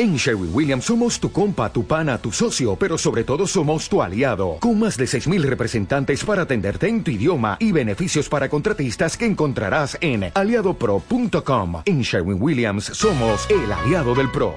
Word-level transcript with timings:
En 0.00 0.14
Sherwin 0.14 0.50
Williams 0.54 0.84
somos 0.84 1.18
tu 1.18 1.32
compa, 1.32 1.72
tu 1.72 1.84
pana, 1.84 2.18
tu 2.18 2.30
socio, 2.30 2.76
pero 2.76 2.96
sobre 2.96 3.24
todo 3.24 3.48
somos 3.48 3.88
tu 3.88 4.00
aliado, 4.00 4.58
con 4.60 4.78
más 4.78 4.96
de 4.96 5.06
6.000 5.06 5.42
representantes 5.42 6.24
para 6.24 6.42
atenderte 6.42 6.86
en 6.86 7.02
tu 7.02 7.10
idioma 7.10 7.56
y 7.58 7.72
beneficios 7.72 8.28
para 8.28 8.48
contratistas 8.48 9.16
que 9.16 9.26
encontrarás 9.26 9.98
en 10.00 10.30
aliadopro.com. 10.32 11.82
En 11.84 12.02
Sherwin 12.02 12.40
Williams 12.40 12.84
somos 12.84 13.50
el 13.50 13.72
aliado 13.72 14.14
del 14.14 14.30
PRO. 14.30 14.54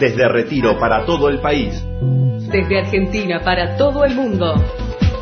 Desde 0.00 0.28
Retiro 0.28 0.76
para 0.80 1.06
todo 1.06 1.28
el 1.28 1.40
país. 1.40 1.72
Desde 2.50 2.80
Argentina 2.80 3.44
para 3.44 3.76
todo 3.76 4.04
el 4.04 4.16
mundo. 4.16 4.56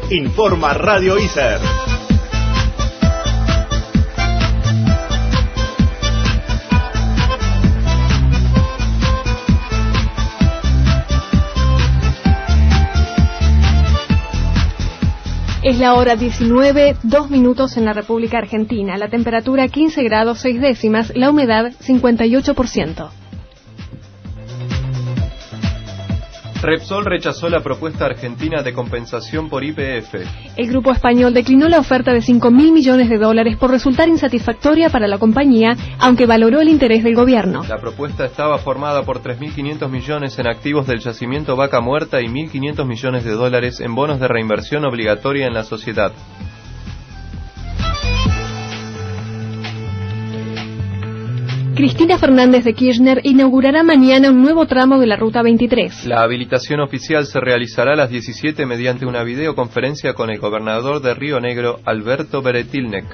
Informa 0.09 0.72
Radio 0.72 1.18
ICER. 1.18 1.61
Es 15.62 15.79
la 15.79 15.94
hora 15.94 16.16
19, 16.16 16.96
dos 17.04 17.30
minutos 17.30 17.76
en 17.76 17.84
la 17.84 17.93
República 17.93 18.39
Argentina. 18.39 18.98
La 18.98 19.07
temperatura 19.07 19.68
15 19.68 20.03
grados 20.03 20.40
6 20.40 20.61
décimas, 20.61 21.12
la 21.14 21.30
humedad 21.30 21.70
58%. 21.79 23.21
Repsol 26.62 27.04
rechazó 27.04 27.48
la 27.48 27.61
propuesta 27.61 28.04
argentina 28.07 28.62
de 28.62 28.72
compensación 28.72 29.48
por 29.48 29.64
IPF. 29.64 30.14
El 30.57 30.68
grupo 30.68 30.93
español 30.93 31.34
declinó 31.34 31.68
la 31.68 31.80
oferta 31.80 32.12
de 32.12 32.20
5 32.20 32.53
mil 32.53 32.72
millones 32.72 33.08
de 33.08 33.19
dólares 33.19 33.56
por 33.56 33.72
resultar 33.72 34.08
insatisfactoria 34.08 34.89
para 34.89 35.08
la 35.08 35.19
compañía, 35.19 35.77
aunque 35.98 36.25
valoró 36.25 36.61
el 36.61 36.69
interés 36.69 37.03
del 37.03 37.17
gobierno. 37.17 37.64
La 37.69 37.78
propuesta 37.78 38.25
estaba 38.25 38.59
formada 38.59 39.03
por 39.03 39.22
3.500 39.22 39.91
millones 39.91 40.39
en 40.39 40.47
activos 40.47 40.87
del 40.87 41.00
yacimiento 41.00 41.56
Vaca 41.56 41.81
Muerta 41.81 42.20
y 42.22 42.27
1.500 42.27 42.87
millones 42.87 43.25
de 43.25 43.33
dólares 43.33 43.81
en 43.81 43.97
bonos 43.97 44.20
de 44.20 44.28
reinversión 44.28 44.84
obligatoria 44.84 45.48
en 45.48 45.55
la 45.55 45.65
sociedad. 45.65 46.12
Cristina 51.75 52.19
Fernández 52.19 52.65
de 52.65 52.75
Kirchner 52.75 53.23
inaugurará 53.25 53.83
mañana 53.83 54.31
un 54.31 54.42
nuevo 54.42 54.67
tramo 54.67 54.98
de 54.98 55.06
la 55.06 55.17
Ruta 55.17 55.41
23. 55.41 56.05
La 56.05 56.23
habilitación 56.23 56.81
oficial 56.81 57.25
se 57.25 57.41
realizará 57.41 57.95
a 57.95 57.97
las 57.97 58.11
17 58.11 58.67
mediante 58.67 59.06
una 59.06 59.23
videoconferencia 59.23 60.12
con 60.12 60.28
el 60.28 60.39
gobernador 60.39 61.00
de 61.00 61.15
Río 61.15 61.41
Negro, 61.41 61.81
Alberto 61.87 62.43
Beretilnek. 62.43 63.06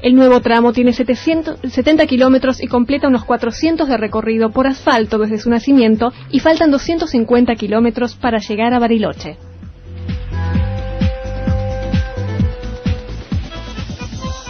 El 0.00 0.14
nuevo 0.14 0.40
tramo 0.40 0.72
tiene 0.72 0.94
770 0.94 2.06
kilómetros 2.06 2.62
y 2.62 2.68
completa 2.68 3.08
unos 3.08 3.24
400 3.26 3.86
de 3.86 3.98
recorrido 3.98 4.50
por 4.50 4.66
asfalto 4.66 5.18
desde 5.18 5.38
su 5.38 5.50
nacimiento 5.50 6.10
y 6.30 6.40
faltan 6.40 6.70
250 6.70 7.54
kilómetros 7.54 8.14
para 8.14 8.38
llegar 8.38 8.72
a 8.72 8.78
Bariloche. 8.78 9.36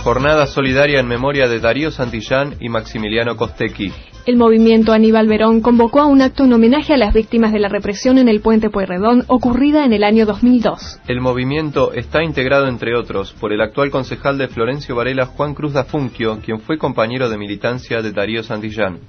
Jornada 0.07 0.47
solidaria 0.47 1.01
en 1.01 1.09
memoria 1.09 1.49
de 1.49 1.59
Darío 1.59 1.91
Santillán 1.91 2.55
y 2.61 2.69
Maximiliano 2.69 3.37
Costecchi. 3.37 3.93
El 4.25 4.37
movimiento 4.37 4.93
Aníbal 4.93 5.27
Verón 5.27 5.61
convocó 5.61 6.01
a 6.01 6.07
un 6.07 6.23
acto 6.23 6.45
en 6.45 6.53
homenaje 6.53 6.95
a 6.95 6.97
las 6.97 7.13
víctimas 7.13 7.53
de 7.53 7.59
la 7.59 7.69
represión 7.69 8.17
en 8.19 8.29
el 8.29 8.41
puente 8.41 8.71
Pueyrredón 8.71 9.25
ocurrida 9.27 9.85
en 9.85 9.93
el 9.93 10.05
año 10.05 10.25
2002. 10.25 11.01
El 11.09 11.21
movimiento 11.21 11.93
está 11.93 12.23
integrado, 12.23 12.69
entre 12.69 12.97
otros, 12.97 13.33
por 13.33 13.53
el 13.53 13.61
actual 13.61 13.91
concejal 13.91 14.39
de 14.39 14.47
Florencio 14.47 14.95
Varela, 14.95 15.27
Juan 15.27 15.55
Cruz 15.55 15.73
da 15.73 15.83
Funquio, 15.83 16.39
quien 16.39 16.61
fue 16.61 16.79
compañero 16.79 17.29
de 17.29 17.39
militancia 17.39 18.01
de 18.01 18.13
Darío 18.13 18.45
Santillán. 18.45 19.01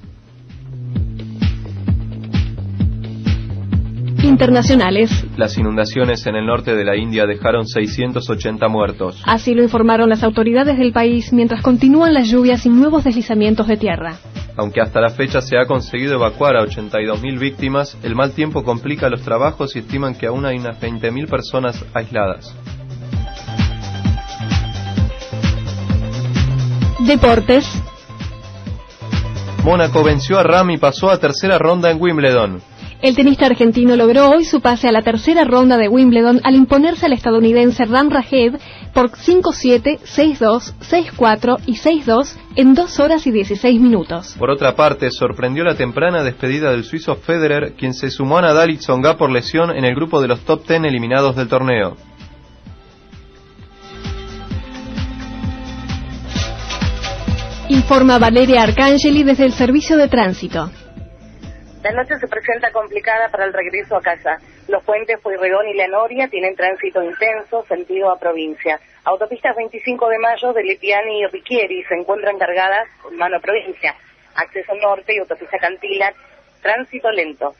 Internacionales. 4.37 5.25
Las 5.35 5.57
inundaciones 5.57 6.27
en 6.27 6.35
el 6.35 6.45
norte 6.45 6.75
de 6.75 6.85
la 6.85 6.95
India 6.95 7.25
dejaron 7.25 7.65
680 7.65 8.67
muertos. 8.67 9.19
Así 9.25 9.55
lo 9.55 9.63
informaron 9.63 10.09
las 10.09 10.21
autoridades 10.21 10.77
del 10.77 10.93
país 10.93 11.33
mientras 11.33 11.63
continúan 11.63 12.13
las 12.13 12.29
lluvias 12.29 12.63
y 12.67 12.69
nuevos 12.69 13.03
deslizamientos 13.03 13.65
de 13.65 13.77
tierra. 13.77 14.19
Aunque 14.55 14.79
hasta 14.79 15.01
la 15.01 15.09
fecha 15.09 15.41
se 15.41 15.57
ha 15.57 15.65
conseguido 15.65 16.13
evacuar 16.13 16.55
a 16.55 16.63
82.000 16.63 17.39
víctimas, 17.39 17.97
el 18.03 18.13
mal 18.13 18.33
tiempo 18.33 18.63
complica 18.63 19.09
los 19.09 19.23
trabajos 19.23 19.75
y 19.75 19.79
estiman 19.79 20.13
que 20.13 20.27
aún 20.27 20.45
hay 20.45 20.59
unas 20.59 20.79
20.000 20.79 21.27
personas 21.27 21.83
aisladas. 21.95 22.55
Deportes. 27.07 27.65
Mónaco 29.63 30.03
venció 30.03 30.37
a 30.37 30.43
Ram 30.43 30.69
y 30.69 30.77
pasó 30.77 31.09
a 31.09 31.17
tercera 31.17 31.57
ronda 31.57 31.89
en 31.89 31.99
Wimbledon. 31.99 32.61
El 32.99 33.15
tenista 33.15 33.45
argentino 33.45 33.95
logró 33.95 34.31
hoy 34.31 34.43
su 34.43 34.59
pase 34.59 34.87
a 34.87 34.91
la 34.91 35.03
tercera 35.03 35.43
ronda 35.43 35.77
de 35.77 35.87
Wimbledon 35.87 36.41
al 36.43 36.55
imponerse 36.55 37.05
al 37.05 37.13
estadounidense 37.13 37.85
Ram 37.85 38.09
Rahed 38.09 38.55
por 38.91 39.11
5-7, 39.11 39.99
6-2, 39.99 40.73
6-4 41.15 41.59
y 41.67 41.73
6-2 41.73 42.35
en 42.55 42.73
2 42.73 42.99
horas 42.99 43.27
y 43.27 43.31
16 43.31 43.79
minutos. 43.79 44.35
Por 44.39 44.49
otra 44.49 44.75
parte, 44.75 45.11
sorprendió 45.11 45.63
la 45.63 45.75
temprana 45.75 46.23
despedida 46.23 46.71
del 46.71 46.85
suizo 46.85 47.15
Federer, 47.15 47.75
quien 47.77 47.93
se 47.93 48.09
sumó 48.09 48.39
a 48.39 48.41
Nadal 48.41 48.71
y 48.71 48.77
Tsonga 48.77 49.15
por 49.15 49.31
lesión 49.31 49.69
en 49.69 49.85
el 49.85 49.93
grupo 49.93 50.19
de 50.19 50.29
los 50.29 50.39
top 50.39 50.67
10 50.67 50.85
eliminados 50.85 51.35
del 51.35 51.47
torneo. 51.47 51.97
Informa 57.69 58.17
Valeria 58.17 58.63
Arcangeli 58.63 59.21
desde 59.21 59.45
el 59.45 59.51
Servicio 59.51 59.97
de 59.97 60.07
Tránsito. 60.07 60.71
La 61.83 61.91
noche 61.91 62.17
se 62.19 62.27
presenta 62.27 62.71
complicada 62.71 63.29
para 63.29 63.45
el 63.45 63.53
regreso 63.53 63.95
a 63.95 64.01
casa. 64.01 64.39
Los 64.67 64.83
puentes 64.83 65.19
Pueyrredón 65.21 65.67
y 65.67 65.75
La 65.75 65.87
tienen 66.27 66.55
tránsito 66.55 67.03
intenso, 67.03 67.63
sentido 67.65 68.11
a 68.11 68.19
provincia. 68.19 68.79
Autopistas 69.03 69.55
25 69.55 70.09
de 70.09 70.17
mayo 70.17 70.53
de 70.53 70.63
Letiani 70.63 71.21
y 71.21 71.27
Riquieri 71.27 71.83
se 71.83 71.93
encuentran 71.93 72.39
cargadas 72.39 72.87
con 73.01 73.15
mano 73.15 73.37
a 73.37 73.39
provincia. 73.39 73.95
Acceso 74.35 74.73
norte 74.75 75.13
y 75.13 75.19
autopista 75.19 75.59
Cantila, 75.59 76.13
tránsito 76.63 77.11
lento. 77.11 77.55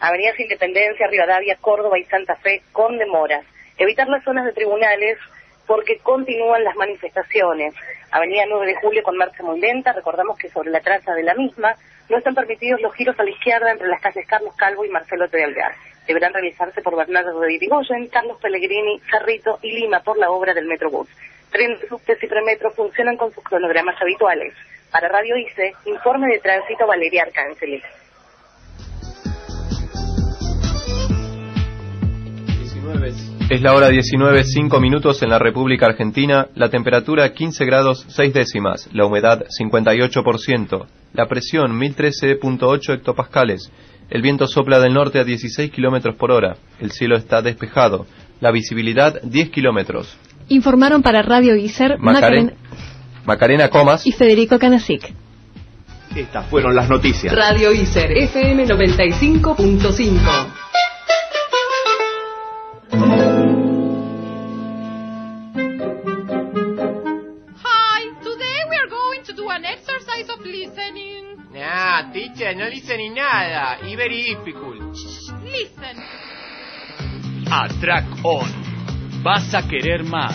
Avenidas 0.00 0.40
Independencia, 0.40 1.06
Rivadavia, 1.06 1.56
Córdoba 1.60 1.98
y 1.98 2.04
Santa 2.04 2.36
Fe 2.36 2.62
con 2.72 2.96
demoras. 2.96 3.44
Evitar 3.76 4.08
las 4.08 4.24
zonas 4.24 4.46
de 4.46 4.52
tribunales 4.52 5.18
porque 5.66 5.98
continúan 5.98 6.64
las 6.64 6.76
manifestaciones. 6.76 7.74
Avenida 8.10 8.44
9 8.48 8.66
de 8.66 8.76
Julio 8.76 9.02
con 9.02 9.18
marcha 9.18 9.42
muy 9.42 9.60
lenta, 9.60 9.92
recordamos 9.92 10.38
que 10.38 10.48
sobre 10.48 10.70
la 10.70 10.80
traza 10.80 11.12
de 11.14 11.22
la 11.22 11.34
misma 11.34 11.76
no 12.08 12.18
están 12.18 12.34
permitidos 12.34 12.80
los 12.80 12.94
giros 12.94 13.18
a 13.18 13.24
la 13.24 13.30
izquierda 13.30 13.72
entre 13.72 13.88
las 13.88 14.00
calles 14.00 14.26
Carlos 14.26 14.54
Calvo 14.56 14.84
y 14.84 14.90
Marcelo 14.90 15.28
T. 15.28 15.42
Alvear. 15.42 15.74
Deberán 16.06 16.34
realizarse 16.34 16.82
por 16.82 16.96
Bernardo 16.96 17.40
de 17.40 17.54
Irigoyen, 17.54 18.08
Carlos 18.08 18.38
Pellegrini, 18.40 19.00
Cerrito 19.10 19.58
y 19.62 19.72
Lima 19.72 20.00
por 20.00 20.18
la 20.18 20.30
obra 20.30 20.52
del 20.52 20.66
Metrobús. 20.66 21.08
Trenes, 21.50 21.80
subtes 21.88 22.22
y 22.22 22.26
premetro 22.26 22.70
funcionan 22.72 23.16
con 23.16 23.32
sus 23.32 23.42
cronogramas 23.42 24.00
habituales. 24.00 24.52
Para 24.90 25.08
Radio 25.08 25.36
ICE, 25.36 25.72
informe 25.86 26.28
de 26.28 26.40
tránsito 26.40 26.86
Valeria 26.86 27.22
Arcángeles. 27.22 27.82
Es 33.50 33.60
la 33.60 33.74
hora 33.74 33.88
19, 33.88 34.44
5 34.44 34.80
minutos 34.80 35.22
en 35.22 35.28
la 35.28 35.38
República 35.38 35.84
Argentina, 35.86 36.46
la 36.54 36.70
temperatura 36.70 37.34
15 37.34 37.66
grados 37.66 38.06
6 38.08 38.32
décimas, 38.32 38.88
la 38.92 39.04
humedad 39.04 39.44
58%, 39.60 40.86
la 41.12 41.26
presión 41.26 41.78
1013.8 41.78 42.94
hectopascales, 42.94 43.70
el 44.08 44.22
viento 44.22 44.46
sopla 44.46 44.80
del 44.80 44.94
norte 44.94 45.18
a 45.18 45.24
16 45.24 45.70
kilómetros 45.70 46.16
por 46.16 46.30
hora, 46.30 46.56
el 46.80 46.92
cielo 46.92 47.16
está 47.16 47.42
despejado, 47.42 48.06
la 48.40 48.50
visibilidad 48.50 49.20
10 49.22 49.50
kilómetros. 49.50 50.16
Informaron 50.48 51.02
para 51.02 51.20
Radio 51.20 51.56
ICER 51.56 51.98
Macarena, 51.98 52.54
Macarena 53.26 53.68
Comas 53.68 54.06
y 54.06 54.12
Federico 54.12 54.58
Canasic. 54.58 55.12
Estas 56.16 56.46
fueron 56.46 56.74
las 56.74 56.88
noticias. 56.88 57.34
Radio 57.34 57.70
ICER 57.72 58.12
FM 58.12 58.66
95.5. 58.66 60.63
Teacher, 72.12 72.54
no 72.54 72.68
listen 72.68 72.98
ni 72.98 73.10
nada. 73.10 73.78
Y 73.82 73.96
very 73.96 74.34
difficult. 74.34 74.96
Listen. 75.42 75.96
A 77.50 77.68
track 77.80 78.04
on. 78.24 78.48
Vas 79.22 79.52
a 79.54 79.62
querer 79.62 80.04
más. 80.04 80.34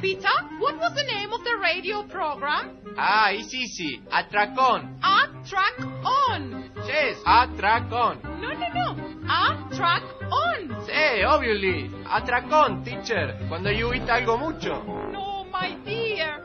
Peter, 0.00 0.28
what 0.60 0.76
was 0.78 0.94
the 0.94 1.02
name 1.02 1.32
of 1.32 1.42
the 1.42 1.56
radio 1.60 2.02
program? 2.04 2.70
Ah, 2.96 3.30
it's 3.30 3.52
easy. 3.54 4.00
A 4.12 4.24
track 4.24 4.56
on. 4.58 4.98
A 5.02 5.28
track 5.48 5.80
on. 6.04 6.70
Yes, 6.86 7.18
a 7.26 7.48
track 7.56 7.90
on. 7.92 8.20
No, 8.40 8.52
no, 8.52 8.68
no. 8.72 8.96
A 9.28 9.74
track 9.74 10.02
on. 10.30 10.68
Sí, 10.86 11.24
obviously. 11.26 11.90
A 12.10 12.20
track 12.24 12.50
on, 12.52 12.84
teacher. 12.84 13.36
Cuando 13.48 13.70
you 13.70 13.92
eat 13.94 14.08
algo 14.08 14.38
mucho. 14.38 14.82
No, 15.12 15.44
my 15.50 15.76
dear. 15.84 16.42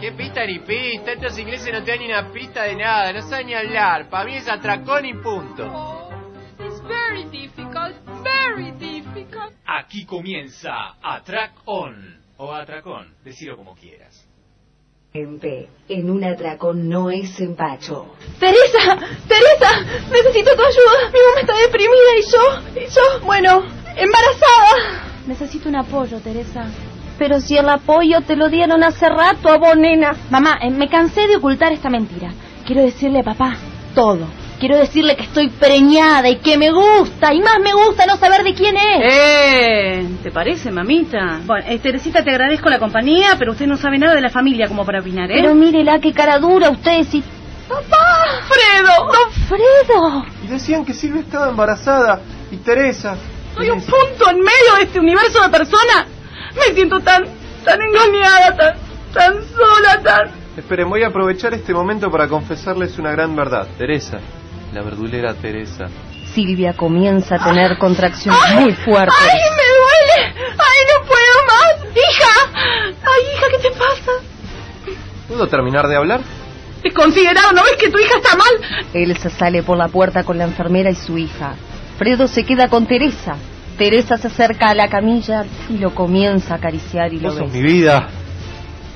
¿Qué 0.00 0.10
pista 0.10 0.44
ni 0.44 0.58
pista? 0.58 1.12
Estos 1.12 1.38
ingleses 1.38 1.72
no 1.72 1.84
te 1.84 1.92
dan 1.92 2.00
ni 2.00 2.06
una 2.06 2.32
pista 2.32 2.64
de 2.64 2.74
nada, 2.74 3.12
no 3.12 3.22
saben 3.22 3.46
ni 3.46 3.54
hablar. 3.54 4.08
Para 4.08 4.24
mí 4.24 4.34
es 4.34 4.48
atracón 4.48 5.06
y 5.06 5.14
punto. 5.14 5.64
Oh, 5.64 6.10
it's 6.58 6.82
very 6.82 7.24
difficult, 7.26 7.94
very 8.24 8.72
difficult. 8.72 9.52
Aquí 9.64 10.04
comienza 10.04 10.96
Atrack 11.00 11.52
On. 11.66 12.20
O 12.38 12.52
Atracón, 12.52 13.14
decilo 13.22 13.56
como 13.56 13.76
quieras. 13.76 14.26
Gente, 15.12 15.68
en 15.88 16.10
un 16.10 16.24
atracón 16.24 16.88
no 16.88 17.08
es 17.10 17.38
empacho. 17.38 18.16
Teresa, 18.40 18.98
Teresa, 19.28 19.84
necesito 20.10 20.56
tu 20.56 20.62
ayuda. 20.62 21.10
Mi 21.12 21.20
mamá 21.28 21.40
está 21.42 21.54
deprimida 21.58 22.16
y 22.18 22.22
yo, 22.32 22.80
y 22.80 22.86
yo, 22.92 23.24
bueno, 23.24 23.62
embarazada. 23.94 25.04
Necesito 25.28 25.68
un 25.68 25.76
apoyo, 25.76 26.18
Teresa. 26.18 26.66
Pero 27.22 27.38
si 27.38 27.56
el 27.56 27.68
apoyo 27.68 28.22
te 28.22 28.34
lo 28.34 28.48
dieron 28.48 28.82
hace 28.82 29.08
rato, 29.08 29.48
abonena. 29.48 30.12
Mamá, 30.28 30.58
eh, 30.60 30.70
me 30.70 30.88
cansé 30.88 31.28
de 31.28 31.36
ocultar 31.36 31.72
esta 31.72 31.88
mentira. 31.88 32.32
Quiero 32.66 32.82
decirle 32.82 33.20
a 33.20 33.22
papá 33.22 33.54
todo. 33.94 34.26
Quiero 34.58 34.76
decirle 34.76 35.14
que 35.14 35.22
estoy 35.22 35.48
preñada 35.48 36.28
y 36.28 36.38
que 36.38 36.58
me 36.58 36.72
gusta. 36.72 37.32
Y 37.32 37.40
más 37.40 37.60
me 37.62 37.74
gusta 37.74 38.06
no 38.06 38.16
saber 38.16 38.42
de 38.42 38.54
quién 38.54 38.76
es. 38.76 39.02
Eh, 39.04 40.08
¿te 40.20 40.32
parece, 40.32 40.72
mamita? 40.72 41.42
Bueno, 41.46 41.64
eh, 41.68 41.78
Teresita, 41.78 42.24
te 42.24 42.30
agradezco 42.30 42.68
la 42.68 42.80
compañía, 42.80 43.36
pero 43.38 43.52
usted 43.52 43.68
no 43.68 43.76
sabe 43.76 43.98
nada 43.98 44.16
de 44.16 44.20
la 44.20 44.30
familia 44.30 44.66
como 44.66 44.84
para 44.84 44.98
opinar, 44.98 45.30
¿eh? 45.30 45.36
Pero 45.36 45.54
mírela, 45.54 46.00
qué 46.00 46.12
cara 46.12 46.40
dura 46.40 46.70
usted 46.70 47.04
sí. 47.04 47.22
¡Papá! 47.68 48.42
¡Fredo! 48.48 49.06
¡No, 49.06 49.46
Fredo! 49.46 50.24
Y 50.42 50.48
decían 50.48 50.84
que 50.84 50.92
Silvia 50.92 51.20
estaba 51.20 51.50
embarazada. 51.50 52.20
Y 52.50 52.56
Teresa. 52.56 53.16
Soy 53.54 53.70
un 53.70 53.80
punto 53.80 54.28
en 54.28 54.38
medio 54.38 54.74
de 54.78 54.82
este 54.82 54.98
universo 54.98 55.40
de 55.40 55.50
personas. 55.50 56.06
Me 56.54 56.74
siento 56.74 57.00
tan, 57.00 57.24
tan 57.64 57.80
engañada, 57.80 58.56
tan, 58.56 58.74
tan 59.12 59.34
sola, 59.44 60.00
tan... 60.02 60.30
Esperen, 60.56 60.88
voy 60.88 61.02
a 61.02 61.08
aprovechar 61.08 61.54
este 61.54 61.72
momento 61.72 62.10
para 62.10 62.28
confesarles 62.28 62.98
una 62.98 63.12
gran 63.12 63.34
verdad. 63.34 63.66
Teresa, 63.78 64.18
la 64.72 64.82
verdulera 64.82 65.34
Teresa. 65.34 65.86
Silvia 66.34 66.74
comienza 66.74 67.36
a 67.36 67.44
tener 67.44 67.78
contracciones 67.78 68.54
muy 68.54 68.72
fuertes. 68.74 69.14
¡Ay, 69.20 69.38
me 69.56 70.18
duele! 70.18 70.34
¡Ay, 70.58 70.80
no 70.90 71.06
puedo 71.06 71.46
más! 71.46 71.96
¡Hija! 71.96 72.94
¡Ay, 73.02 73.34
hija, 73.34 73.46
qué 73.50 73.58
te 73.58 73.70
pasa! 73.70 74.12
¿Puedo 75.28 75.46
terminar 75.46 75.86
de 75.88 75.96
hablar? 75.96 76.20
Desconsiderado, 76.82 77.52
¿no 77.52 77.62
ves 77.62 77.76
que 77.78 77.90
tu 77.90 77.98
hija 77.98 78.16
está 78.16 78.36
mal? 78.36 78.84
Elsa 78.92 79.30
sale 79.30 79.62
por 79.62 79.78
la 79.78 79.88
puerta 79.88 80.24
con 80.24 80.36
la 80.36 80.44
enfermera 80.44 80.90
y 80.90 80.94
su 80.94 81.16
hija. 81.16 81.54
Fredo 81.98 82.26
se 82.26 82.44
queda 82.44 82.68
con 82.68 82.86
Teresa. 82.86 83.36
Teresa 83.76 84.16
se 84.16 84.28
acerca 84.28 84.68
a 84.70 84.74
la 84.74 84.88
camilla 84.88 85.44
y 85.68 85.78
lo 85.78 85.94
comienza 85.94 86.54
a 86.54 86.56
acariciar 86.58 87.12
y 87.12 87.18
lo 87.20 87.28
Vos 87.30 87.38
sos 87.38 87.46
besa. 87.52 87.56
mi 87.56 87.62
vida. 87.62 88.08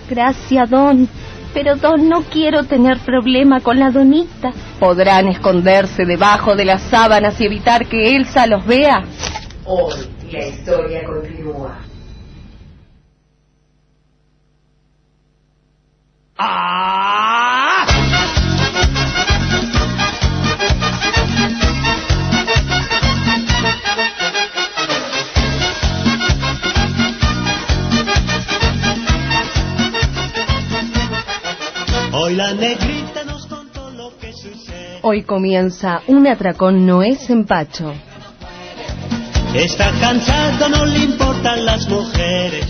Gracias, 0.08 0.70
Don. 0.70 1.08
Pero, 1.54 1.76
Don, 1.76 2.08
no 2.08 2.22
quiero 2.22 2.64
tener 2.64 2.98
problema 2.98 3.60
con 3.60 3.78
la 3.78 3.90
donita. 3.90 4.52
¿Podrán 4.78 5.28
esconderse 5.28 6.04
debajo 6.04 6.54
de 6.54 6.66
las 6.66 6.82
sábanas 6.82 7.40
y 7.40 7.46
evitar 7.46 7.86
que 7.86 8.14
Elsa 8.14 8.46
los 8.46 8.64
vea? 8.66 9.02
Hoy 9.64 9.94
la 10.30 10.46
historia 10.46 11.02
continúa. 11.04 11.78
Hoy 32.26 32.34
la 32.34 32.52
negrita 32.54 33.22
nos 33.22 33.46
contó 33.46 33.88
lo 33.90 34.18
que 34.18 34.32
sucede. 34.32 34.98
Hoy 35.02 35.22
comienza 35.22 36.02
un 36.08 36.26
atracón 36.26 36.84
no 36.84 37.04
es 37.04 37.30
empacho. 37.30 37.94
Está 39.54 39.92
cansado, 40.00 40.68
no 40.68 40.86
le 40.86 41.04
importan 41.04 41.64
las 41.64 41.88
mujeres. 41.88 42.66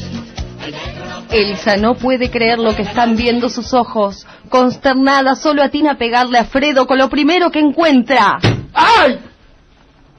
Elsa 1.31 1.79
no 1.79 1.95
puede 1.95 2.31
creer 2.31 2.59
lo 2.59 2.77
que 2.77 2.83
están 2.83 3.17
viendo 3.17 3.49
sus 3.49 3.73
ojos. 3.73 4.27
Consternada, 4.51 5.35
solo 5.37 5.63
atina 5.63 5.93
a 5.93 5.97
pegarle 5.97 6.37
a 6.37 6.45
Fredo 6.45 6.87
con 6.87 6.99
lo 6.99 7.09
primero 7.09 7.51
que 7.51 7.61
encuentra. 7.61 8.39
¡Ay! 8.75 9.19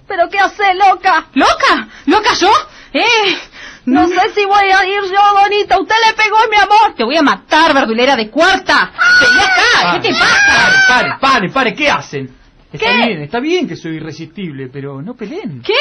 ¿Pero 0.08 0.30
qué 0.32 0.40
hace, 0.40 0.64
loca? 0.74 1.28
¿Loca? 1.36 1.90
¿Loca 2.08 2.34
yo? 2.34 2.50
¡Eh! 2.92 3.38
No 3.88 4.06
sé 4.06 4.20
si 4.36 4.44
voy 4.46 4.66
a 4.66 4.86
ir 4.86 5.02
yo, 5.04 5.42
Bonita. 5.42 5.80
Usted 5.80 5.96
le 6.08 6.14
pegó, 6.14 6.38
mi 6.52 6.58
amor. 6.58 6.94
Te 6.96 7.06
voy 7.06 7.16
a 7.16 7.22
matar, 7.22 7.74
verdulera 7.74 8.18
de 8.18 8.30
cuarta. 8.30 8.92
Vení 9.22 9.40
acá. 9.42 9.94
¿Qué 10.02 10.10
te 10.10 10.14
pasa? 10.20 10.84
Pare, 10.90 11.10
pare, 11.22 11.50
pare, 11.50 11.74
¿qué 11.74 11.90
hacen? 11.90 12.30
Está 12.72 12.86
¿Qué? 12.86 12.98
bien, 12.98 13.22
está 13.22 13.40
bien 13.40 13.66
que 13.66 13.78
soy 13.78 13.96
irresistible, 13.96 14.68
pero 14.68 15.02
no 15.02 15.16
peleen. 15.16 15.62
¿Qué? 15.62 15.74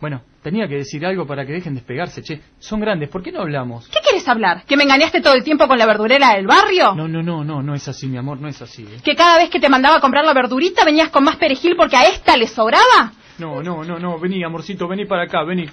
Bueno, 0.00 0.22
tenía 0.42 0.66
que 0.66 0.74
decir 0.74 1.06
algo 1.06 1.24
para 1.24 1.46
que 1.46 1.52
dejen 1.52 1.74
despegarse, 1.76 2.20
che. 2.20 2.40
Son 2.58 2.80
grandes, 2.80 3.08
¿por 3.08 3.22
qué 3.22 3.30
no 3.30 3.42
hablamos? 3.42 3.88
¿Qué 3.88 4.00
quieres 4.02 4.26
hablar? 4.28 4.64
¿Que 4.66 4.76
me 4.76 4.82
engañaste 4.82 5.20
todo 5.20 5.34
el 5.34 5.44
tiempo 5.44 5.68
con 5.68 5.78
la 5.78 5.86
verdurera 5.86 6.34
del 6.34 6.48
barrio? 6.48 6.94
No, 6.96 7.06
no, 7.06 7.22
no, 7.22 7.44
no, 7.44 7.62
no 7.62 7.74
es 7.76 7.86
así, 7.86 8.08
mi 8.08 8.18
amor, 8.18 8.40
no 8.40 8.48
es 8.48 8.60
así. 8.60 8.82
¿eh? 8.82 9.00
¿Que 9.04 9.14
cada 9.14 9.38
vez 9.38 9.50
que 9.50 9.60
te 9.60 9.68
mandaba 9.68 9.98
a 9.98 10.00
comprar 10.00 10.24
la 10.24 10.34
verdurita 10.34 10.84
venías 10.84 11.10
con 11.10 11.22
más 11.22 11.36
perejil 11.36 11.76
porque 11.76 11.96
a 11.96 12.08
esta 12.08 12.36
le 12.36 12.48
sobraba? 12.48 13.12
No, 13.38 13.62
no, 13.62 13.82
no, 13.82 13.98
no, 13.98 14.18
vení, 14.18 14.44
amorcito, 14.44 14.86
vení 14.86 15.06
para 15.06 15.24
acá, 15.24 15.42
vení. 15.42 15.68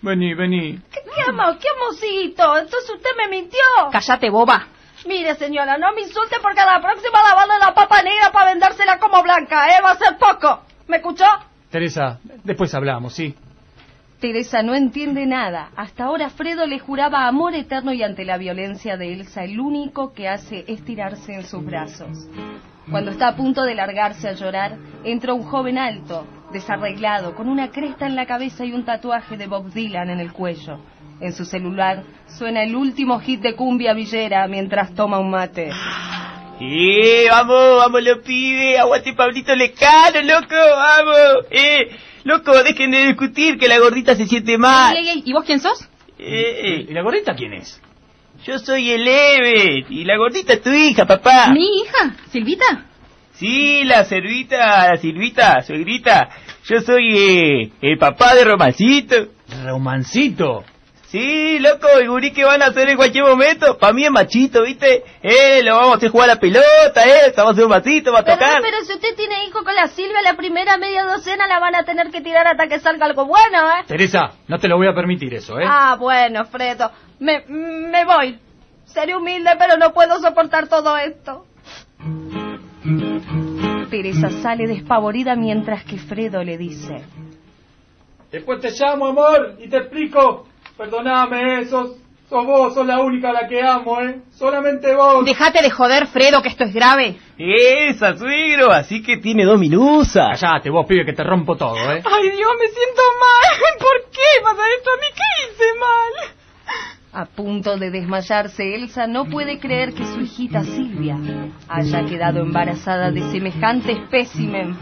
Vení, 0.00 0.34
vení. 0.34 0.80
¿Qué 0.90 1.00
amo? 1.28 1.58
¿Qué 1.60 1.68
amosito? 1.68 2.56
Entonces 2.56 2.90
usted 2.94 3.10
me 3.18 3.28
mintió. 3.28 3.60
Cállate, 3.90 4.30
boba. 4.30 4.66
Mire, 5.06 5.34
señora, 5.34 5.76
no 5.78 5.92
me 5.92 6.02
insulte 6.02 6.36
porque 6.40 6.60
a 6.60 6.66
la 6.66 6.80
próxima 6.80 7.22
lavarle 7.22 7.58
la 7.58 7.74
papa 7.74 8.02
negra 8.02 8.30
para 8.32 8.50
vendérsela 8.50 8.98
como 8.98 9.22
blanca, 9.22 9.66
¿eh? 9.68 9.82
Va 9.84 9.90
a 9.90 9.96
ser 9.96 10.16
poco. 10.16 10.62
¿Me 10.86 10.98
escuchó? 10.98 11.26
Teresa, 11.70 12.18
después 12.44 12.72
hablamos, 12.74 13.14
¿sí? 13.14 13.34
Teresa 14.20 14.62
no 14.62 14.74
entiende 14.74 15.26
nada. 15.26 15.70
Hasta 15.76 16.04
ahora 16.04 16.30
Fredo 16.30 16.64
le 16.66 16.78
juraba 16.78 17.26
amor 17.26 17.54
eterno 17.54 17.92
y 17.92 18.02
ante 18.04 18.24
la 18.24 18.38
violencia 18.38 18.96
de 18.96 19.12
Elsa 19.12 19.42
el 19.42 19.58
único 19.58 20.12
que 20.12 20.28
hace 20.28 20.64
es 20.68 20.84
tirarse 20.84 21.34
en 21.34 21.44
sus 21.44 21.64
brazos. 21.64 22.28
Cuando 22.88 23.10
está 23.10 23.28
a 23.28 23.36
punto 23.36 23.64
de 23.64 23.74
largarse 23.74 24.28
a 24.28 24.32
llorar, 24.32 24.76
entra 25.02 25.34
un 25.34 25.42
joven 25.42 25.78
alto, 25.78 26.26
desarreglado, 26.52 27.34
con 27.34 27.48
una 27.48 27.70
cresta 27.70 28.06
en 28.06 28.16
la 28.16 28.26
cabeza 28.26 28.64
y 28.64 28.72
un 28.72 28.84
tatuaje 28.84 29.36
de 29.36 29.46
Bob 29.46 29.72
Dylan 29.72 30.10
en 30.10 30.20
el 30.20 30.32
cuello. 30.32 30.78
En 31.20 31.32
su 31.32 31.44
celular 31.44 32.02
suena 32.26 32.62
el 32.62 32.74
último 32.74 33.20
hit 33.20 33.40
de 33.40 33.54
cumbia 33.54 33.94
villera 33.94 34.46
mientras 34.48 34.94
toma 34.94 35.18
un 35.18 35.30
mate. 35.30 35.70
¡Eh, 36.60 37.26
vamos, 37.28 37.78
vamos 37.78 38.02
los 38.04 38.18
pibes! 38.18 38.78
¡Aguante 38.78 39.14
Pablito 39.14 39.54
Lecano, 39.54 40.20
loco! 40.22 40.54
¡Vamos! 40.54 41.46
¡Eh, 41.50 41.88
loco, 42.24 42.62
dejen 42.62 42.92
de 42.92 43.06
discutir 43.06 43.58
que 43.58 43.66
la 43.66 43.78
gordita 43.78 44.14
se 44.14 44.26
siente 44.26 44.56
mal! 44.58 44.96
Ey, 44.96 45.08
ey, 45.08 45.16
ey, 45.16 45.22
¿Y 45.26 45.32
vos 45.32 45.44
quién 45.44 45.58
sos? 45.58 45.88
Eh, 46.18 46.86
¿Y 46.88 46.92
la 46.92 47.02
gordita 47.02 47.34
quién 47.34 47.54
es? 47.54 47.80
yo 48.44 48.58
soy 48.58 48.90
el 48.90 49.06
Eben, 49.06 49.86
y 49.88 50.04
la 50.04 50.16
gordita 50.16 50.54
es 50.54 50.62
tu 50.62 50.70
hija, 50.70 51.06
papá. 51.06 51.48
¿Mi 51.52 51.64
hija? 51.64 52.16
¿Silvita? 52.30 52.86
Sí, 53.42 53.82
la 53.82 54.04
servita, 54.04 54.88
la 54.92 54.96
Silvita, 54.98 55.62
suegrita. 55.62 56.28
Yo 56.64 56.80
soy 56.80 57.18
eh, 57.18 57.72
el 57.80 57.98
papá 57.98 58.36
de 58.36 58.44
Romancito. 58.44 59.16
Romancito. 59.64 60.62
Sí, 61.08 61.58
loco, 61.58 61.88
el 61.98 62.08
gurí 62.08 62.30
que 62.32 62.44
van 62.44 62.62
a 62.62 62.66
hacer 62.66 62.88
en 62.88 62.96
cualquier 62.96 63.24
momento. 63.24 63.76
Pa' 63.78 63.92
mí 63.92 64.04
es 64.04 64.12
machito, 64.12 64.62
¿viste? 64.62 65.02
Eh, 65.24 65.60
lo 65.64 65.74
vamos 65.76 65.94
a 65.94 65.96
hacer 65.96 66.10
jugar 66.10 66.30
a 66.30 66.34
la 66.34 66.40
pelota, 66.40 67.04
eh. 67.04 67.26
Estamos 67.26 67.50
a 67.50 67.52
hacer 67.54 67.64
un 67.64 67.70
vasito, 67.70 68.12
va 68.12 68.20
a 68.20 68.24
Pero, 68.24 68.38
tocar. 68.38 68.62
pero 68.62 68.76
si 68.84 68.92
usted 68.92 69.16
tiene 69.16 69.44
hijo 69.46 69.64
con 69.64 69.74
la 69.74 69.88
Silvia, 69.88 70.22
la 70.22 70.34
primera 70.34 70.78
media 70.78 71.02
docena 71.02 71.48
la 71.48 71.58
van 71.58 71.74
a 71.74 71.84
tener 71.84 72.10
que 72.12 72.20
tirar 72.20 72.46
hasta 72.46 72.68
que 72.68 72.78
salga 72.78 73.06
algo 73.06 73.26
bueno, 73.26 73.58
¿eh? 73.72 73.82
Teresa, 73.88 74.34
no 74.46 74.60
te 74.60 74.68
lo 74.68 74.76
voy 74.76 74.86
a 74.86 74.94
permitir 74.94 75.34
eso, 75.34 75.58
¿eh? 75.58 75.64
Ah, 75.68 75.96
bueno, 75.98 76.44
Fredo. 76.44 76.92
Me, 77.18 77.42
me 77.48 78.04
voy. 78.04 78.38
Seré 78.84 79.16
humilde, 79.16 79.50
pero 79.58 79.76
no 79.78 79.92
puedo 79.92 80.20
soportar 80.20 80.68
todo 80.68 80.96
esto. 80.96 81.44
Teresa 83.90 84.30
sale 84.42 84.66
despavorida 84.66 85.36
mientras 85.36 85.84
que 85.84 85.98
Fredo 85.98 86.42
le 86.42 86.58
dice. 86.58 87.02
Después 88.30 88.60
te 88.60 88.70
llamo, 88.70 89.08
amor, 89.08 89.56
y 89.60 89.68
te 89.68 89.76
explico. 89.76 90.46
Perdóname, 90.76 91.60
eh, 91.60 91.66
sos, 91.66 91.96
sos 92.28 92.46
vos, 92.46 92.74
sos 92.74 92.86
la 92.86 93.00
única 93.00 93.28
a 93.28 93.32
la 93.34 93.46
que 93.46 93.62
amo, 93.62 94.00
¿eh? 94.00 94.22
Solamente 94.32 94.94
vos. 94.94 95.24
Dejate 95.24 95.62
de 95.62 95.70
joder, 95.70 96.06
Fredo, 96.06 96.42
que 96.42 96.48
esto 96.48 96.64
es 96.64 96.72
grave. 96.72 97.18
Esa, 97.36 98.16
suegro, 98.16 98.70
así 98.72 99.02
que 99.02 99.18
tiene 99.18 99.44
dos 99.44 99.60
minusas. 99.60 100.40
Callate, 100.40 100.70
vos, 100.70 100.86
pibe, 100.86 101.04
que 101.04 101.12
te 101.12 101.22
rompo 101.22 101.56
todo, 101.56 101.76
¿eh? 101.76 102.02
Ay, 102.04 102.30
Dios, 102.30 102.50
me 102.58 102.68
siento 102.68 103.02
mal. 103.20 103.60
¿Por 103.78 104.10
qué 104.10 104.42
pasa 104.42 104.62
esto 104.78 104.90
a 104.90 104.96
mí? 104.96 105.06
¿Qué 105.14 105.52
hice 105.52 105.78
mal? 105.78 106.41
A 107.14 107.26
punto 107.26 107.76
de 107.76 107.90
desmayarse, 107.90 108.74
Elsa 108.74 109.06
no 109.06 109.26
puede 109.26 109.58
creer 109.58 109.92
que 109.92 110.06
su 110.06 110.22
hijita 110.22 110.64
Silvia 110.64 111.18
haya 111.68 112.06
quedado 112.06 112.40
embarazada 112.40 113.10
de 113.10 113.20
semejante 113.30 113.92
espécimen. 113.92 114.74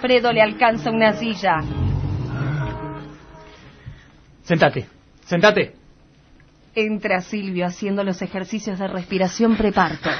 Fredo 0.00 0.32
le 0.32 0.42
alcanza 0.42 0.90
una 0.90 1.12
silla. 1.12 1.62
Sentate, 4.42 4.88
sentate. 5.24 5.76
Entra 6.74 7.20
Silvio 7.20 7.66
haciendo 7.66 8.02
los 8.02 8.22
ejercicios 8.22 8.80
de 8.80 8.88
respiración 8.88 9.56
preparto. 9.56 10.10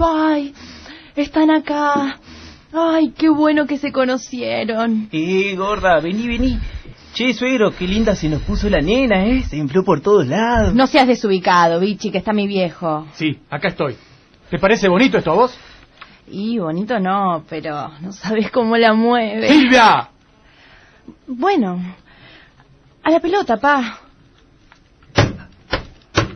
Ay, 0.00 0.54
están 1.14 1.50
acá. 1.50 2.18
Ay, 2.72 3.10
qué 3.10 3.28
bueno 3.28 3.66
que 3.66 3.76
se 3.76 3.92
conocieron. 3.92 5.10
Eh, 5.12 5.54
gorda, 5.56 6.00
vení, 6.00 6.26
vení. 6.26 6.58
Che, 7.18 7.34
suegro, 7.34 7.72
qué 7.74 7.84
linda 7.84 8.14
se 8.14 8.28
nos 8.28 8.42
puso 8.42 8.70
la 8.70 8.80
nena, 8.80 9.26
¿eh? 9.26 9.42
Se 9.42 9.56
infló 9.56 9.82
por 9.82 10.00
todos 10.00 10.24
lados. 10.24 10.72
No 10.72 10.86
seas 10.86 11.08
desubicado, 11.08 11.80
bichi, 11.80 12.12
que 12.12 12.18
está 12.18 12.32
mi 12.32 12.46
viejo. 12.46 13.08
Sí, 13.14 13.40
acá 13.50 13.66
estoy. 13.70 13.96
¿Te 14.48 14.56
parece 14.60 14.86
bonito 14.88 15.18
esto 15.18 15.32
a 15.32 15.34
vos? 15.34 15.58
Y 16.28 16.60
bonito 16.60 17.00
no, 17.00 17.42
pero 17.48 17.90
no 18.02 18.12
sabes 18.12 18.52
cómo 18.52 18.76
la 18.76 18.92
mueve. 18.94 19.48
¡Silvia! 19.48 20.10
Bueno, 21.26 21.82
a 23.02 23.10
la 23.10 23.18
pelota, 23.18 23.56
pa. 23.56 23.98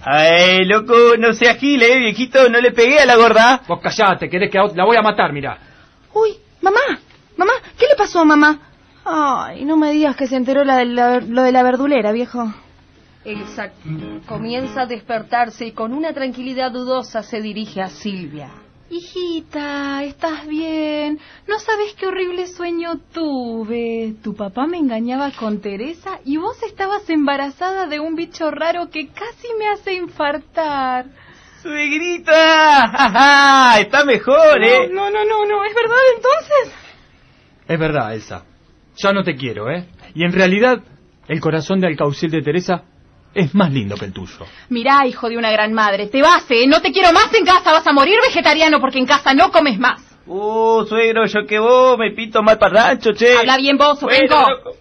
Ay, 0.05 0.65
loco, 0.65 0.95
no 1.17 1.33
seas 1.33 1.59
gil, 1.59 1.81
eh, 1.81 2.01
viejito, 2.01 2.49
no 2.49 2.61
le 2.61 2.73
pegué 2.73 2.99
a 2.99 3.07
la 3.07 3.15
gorda. 3.15 3.63
Vos 3.69 3.79
callate, 3.81 4.29
querés 4.29 4.51
que 4.51 4.59
a- 4.59 4.67
la 4.75 4.85
voy 4.85 4.97
a 4.97 5.03
matar, 5.03 5.33
mira. 5.33 5.59
Uy, 6.13 6.31
mamá, 6.61 6.81
mamá, 7.37 7.53
¿qué 7.79 7.87
le 7.87 7.95
pasó 7.97 8.19
a 8.19 8.25
mamá? 8.25 8.59
Ay, 9.05 9.65
no 9.65 9.77
me 9.77 9.93
digas 9.93 10.17
que 10.17 10.27
se 10.27 10.37
enteró 10.37 10.65
la 10.65 10.77
de 10.79 10.85
la- 10.87 11.21
lo 11.21 11.43
de 11.43 11.53
la 11.53 11.63
verdulera, 11.63 12.13
viejo. 12.13 12.53
Elsa 13.25 13.71
comienza 14.27 14.83
a 14.83 14.87
despertarse 14.87 15.67
y 15.67 15.73
con 15.73 15.93
una 15.93 16.13
tranquilidad 16.13 16.73
dudosa 16.73 17.23
se 17.23 17.41
dirige 17.41 17.81
a 17.81 17.89
Silvia. 17.89 18.51
Hijita, 18.91 20.03
¿estás 20.03 20.47
bien? 20.47 21.19
No 21.49 21.59
sabes 21.59 21.95
qué 21.95 22.07
horrible 22.07 22.47
sueño 22.47 22.99
tuve. 23.13 24.15
Tu 24.23 24.35
papá 24.35 24.67
me 24.67 24.77
engañaba 24.79 25.31
con 25.31 25.61
Teresa 25.61 26.19
y 26.25 26.37
vos 26.37 26.63
estabas 26.63 27.09
embarazada 27.09 27.87
de 27.87 28.01
un 28.01 28.17
bicho 28.17 28.51
raro 28.51 28.91
que 28.91 29.09
casi 29.09 29.49
me 29.59 29.69
hace 29.69 29.95
infartar. 29.95 31.07
¡Suegrita! 31.63 33.79
Está 33.81 34.05
mejor, 34.05 34.63
¿eh? 34.63 34.89
No, 34.93 35.11
no, 35.11 35.25
no, 35.25 35.47
no, 35.47 35.65
¿es 35.65 35.75
verdad 35.75 35.97
entonces? 36.17 36.75
Es 37.69 37.79
verdad, 37.79 38.15
Elsa. 38.15 38.45
Ya 39.03 39.13
no 39.13 39.25
te 39.25 39.35
quiero, 39.35 39.69
¿eh? 39.69 39.85
Y 40.15 40.23
en 40.23 40.33
realidad, 40.33 40.81
el 41.27 41.41
corazón 41.41 41.81
de 41.81 41.89
Alcaucil 41.89 42.31
de 42.31 42.41
Teresa 42.41 42.85
es 43.35 43.53
más 43.53 43.73
lindo 43.73 43.97
que 43.97 44.05
el 44.05 44.13
tuyo. 44.13 44.47
Mirá, 44.69 45.05
hijo 45.09 45.29
de 45.29 45.37
una 45.37 45.51
gran 45.51 45.73
madre, 45.73 46.07
te 46.07 46.23
vas, 46.23 46.49
¿eh? 46.51 46.69
No 46.69 46.81
te 46.81 46.93
quiero 46.93 47.13
más 47.13 47.35
en 47.35 47.45
casa, 47.45 47.73
vas 47.73 47.87
a 47.87 47.93
morir 47.93 48.15
vegetariano 48.25 48.79
porque 48.81 48.99
en 48.99 49.07
casa 49.07 49.35
no 49.35 49.51
comes 49.51 49.77
más. 49.81 50.01
Uh, 50.25 50.85
suegro, 50.87 51.27
yo 51.27 51.45
que 51.49 51.59
vos 51.59 51.99
me 51.99 52.13
pito 52.13 52.45
mal 52.45 52.59
parrancho, 52.59 53.13
che. 53.13 53.37
Habla 53.37 53.57
bien 53.57 53.77
vos, 53.77 54.01
Bueno, 54.01 54.49
loco. 54.49 54.77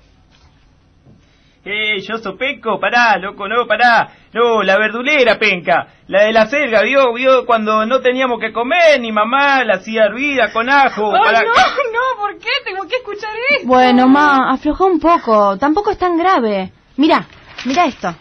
Eh, 1.63 2.01
yo 2.01 2.17
soy 2.17 2.37
penco, 2.37 2.79
pará, 2.79 3.17
loco, 3.17 3.47
no, 3.47 3.67
pará. 3.67 4.09
No, 4.33 4.63
la 4.63 4.77
verdulera, 4.79 5.37
penca. 5.37 5.87
La 6.07 6.23
de 6.23 6.33
la 6.33 6.47
selga, 6.47 6.81
vio, 6.81 7.13
vio 7.13 7.45
cuando 7.45 7.85
no 7.85 8.01
teníamos 8.01 8.39
que 8.39 8.51
comer, 8.51 8.99
ni 8.99 9.11
mamá 9.11 9.63
la 9.63 9.75
hacía 9.75 10.05
hervida 10.05 10.51
con 10.51 10.67
ajo. 10.69 11.13
Ay, 11.15 11.21
para- 11.23 11.41
no, 11.43 11.49
no, 11.53 12.19
¿por 12.19 12.37
qué? 12.39 12.49
Tengo 12.65 12.87
que 12.87 12.95
escuchar 12.95 13.29
esto. 13.57 13.67
Bueno, 13.67 14.07
ma, 14.07 14.51
afloja 14.51 14.85
un 14.85 14.99
poco. 14.99 15.57
Tampoco 15.59 15.91
es 15.91 15.99
tan 15.99 16.17
grave. 16.17 16.71
Mira, 16.97 17.25
mira 17.65 17.85
esto. 17.85 18.15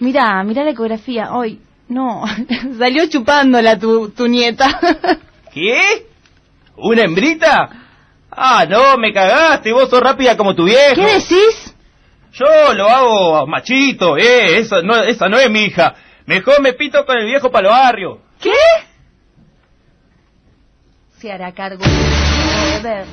Mira, 0.00 0.42
mira 0.44 0.64
la 0.64 0.70
ecografía. 0.70 1.32
Hoy, 1.32 1.60
no, 1.88 2.24
salió 2.78 3.06
chupándola 3.08 3.78
tu, 3.78 4.10
tu 4.10 4.26
nieta. 4.28 4.78
¿Qué? 5.52 6.06
¿Una 6.76 7.02
hembrita? 7.04 7.70
Ah, 8.30 8.64
no, 8.68 8.96
me 8.96 9.12
cagaste, 9.12 9.72
vos 9.72 9.90
sos 9.90 10.00
rápida 10.00 10.36
como 10.36 10.54
tu 10.54 10.64
viejo. 10.64 10.94
¿Qué 10.94 11.04
decís? 11.14 11.69
Yo 12.32 12.74
lo 12.74 12.88
hago 12.88 13.46
machito, 13.46 14.16
eh, 14.16 14.58
esa 14.58 14.82
no, 14.82 14.96
esa 15.02 15.28
no 15.28 15.38
es 15.38 15.50
mi 15.50 15.64
hija. 15.64 15.94
Mejor 16.26 16.60
me 16.60 16.74
pito 16.74 17.04
con 17.04 17.18
el 17.18 17.26
viejo 17.26 17.50
para 17.50 17.68
los 17.68 17.72
barrios. 17.72 18.18
¿Qué? 18.40 18.52
Se 21.18 21.32
hará 21.32 21.52
cargo 21.52 21.84
de 21.84 22.76
deber. 22.76 23.06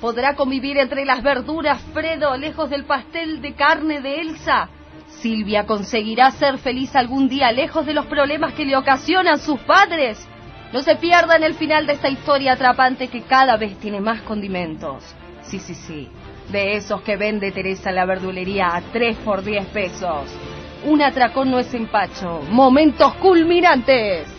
¿Podrá 0.00 0.34
convivir 0.34 0.78
entre 0.78 1.04
las 1.04 1.22
verduras 1.22 1.80
Fredo 1.92 2.36
lejos 2.36 2.68
del 2.70 2.84
pastel 2.84 3.40
de 3.40 3.54
carne 3.54 4.00
de 4.00 4.20
Elsa? 4.20 4.68
¿Silvia 5.08 5.64
conseguirá 5.64 6.30
ser 6.30 6.58
feliz 6.58 6.94
algún 6.96 7.28
día 7.28 7.52
lejos 7.52 7.86
de 7.86 7.94
los 7.94 8.06
problemas 8.06 8.54
que 8.54 8.64
le 8.64 8.76
ocasionan 8.76 9.38
sus 9.38 9.60
padres? 9.60 10.26
No 10.72 10.80
se 10.80 10.96
pierdan 10.96 11.42
el 11.44 11.54
final 11.54 11.86
de 11.86 11.92
esta 11.92 12.08
historia 12.08 12.54
atrapante 12.54 13.08
que 13.08 13.22
cada 13.22 13.56
vez 13.56 13.78
tiene 13.78 14.00
más 14.00 14.22
condimentos. 14.22 15.04
Sí, 15.42 15.58
sí, 15.58 15.74
sí. 15.74 16.10
De 16.50 16.76
esos 16.76 17.02
que 17.02 17.16
vende 17.16 17.52
Teresa 17.52 17.90
la 17.92 18.04
verdulería 18.04 18.74
a 18.76 18.80
3 18.80 19.16
por 19.18 19.42
10 19.42 19.66
pesos. 19.66 20.24
Un 20.84 21.02
atracón 21.02 21.50
no 21.50 21.58
es 21.58 21.72
empacho. 21.72 22.42
Momentos 22.50 23.14
culminantes. 23.14 24.33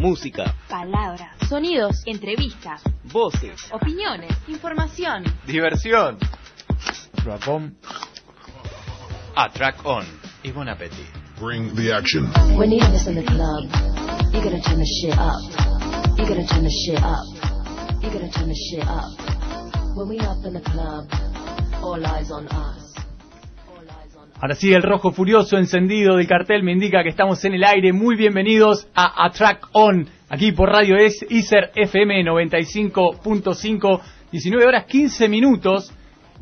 Música, 0.00 0.54
Palabras, 0.66 1.36
sonidos, 1.46 2.02
entrevistas, 2.06 2.80
voces, 3.04 3.60
opiniones, 3.70 4.34
información. 4.48 5.24
Diversión. 5.46 6.16
Rapón. 7.22 7.76
A 9.36 9.50
track 9.50 9.84
on. 9.84 10.06
Y 10.42 10.52
bon 10.52 10.70
appetit. 10.70 11.04
Bring 11.38 11.74
the 11.74 11.92
action. 11.92 12.24
When 12.56 12.72
you 12.72 12.80
have 12.80 12.92
this 12.92 13.06
in 13.08 13.14
the 13.14 13.24
club, 13.24 13.64
you 14.32 14.40
gotta 14.42 14.62
turn 14.62 14.78
the 14.78 14.86
shit 14.86 15.18
up. 15.18 16.18
You 16.18 16.24
gotta 16.26 16.46
turn 16.46 16.64
the 16.64 16.70
shit 16.70 17.02
up. 17.02 18.02
You 18.02 18.10
gotta 18.10 18.30
turn 18.30 18.48
the 18.48 18.56
shit 18.56 18.88
up. 18.88 19.96
When 19.98 20.08
we 20.08 20.18
up 20.20 20.42
in 20.46 20.54
the 20.54 20.62
club, 20.62 21.10
all 21.82 22.02
eyes 22.06 22.30
on 22.30 22.48
us. 22.48 22.89
Ahora 24.42 24.54
sí, 24.54 24.72
el 24.72 24.82
rojo 24.82 25.12
furioso 25.12 25.58
encendido 25.58 26.16
del 26.16 26.26
cartel 26.26 26.62
me 26.62 26.72
indica 26.72 27.02
que 27.02 27.10
estamos 27.10 27.44
en 27.44 27.52
el 27.52 27.62
aire. 27.62 27.92
Muy 27.92 28.16
bienvenidos 28.16 28.88
a 28.94 29.26
A 29.26 29.30
Track 29.32 29.68
On, 29.72 30.06
aquí 30.30 30.52
por 30.52 30.70
Radio 30.70 30.96
Es 30.96 31.22
ICER 31.28 31.72
FM 31.74 32.24
95.5, 32.24 34.00
19 34.32 34.66
horas 34.66 34.86
15 34.86 35.28
minutos 35.28 35.92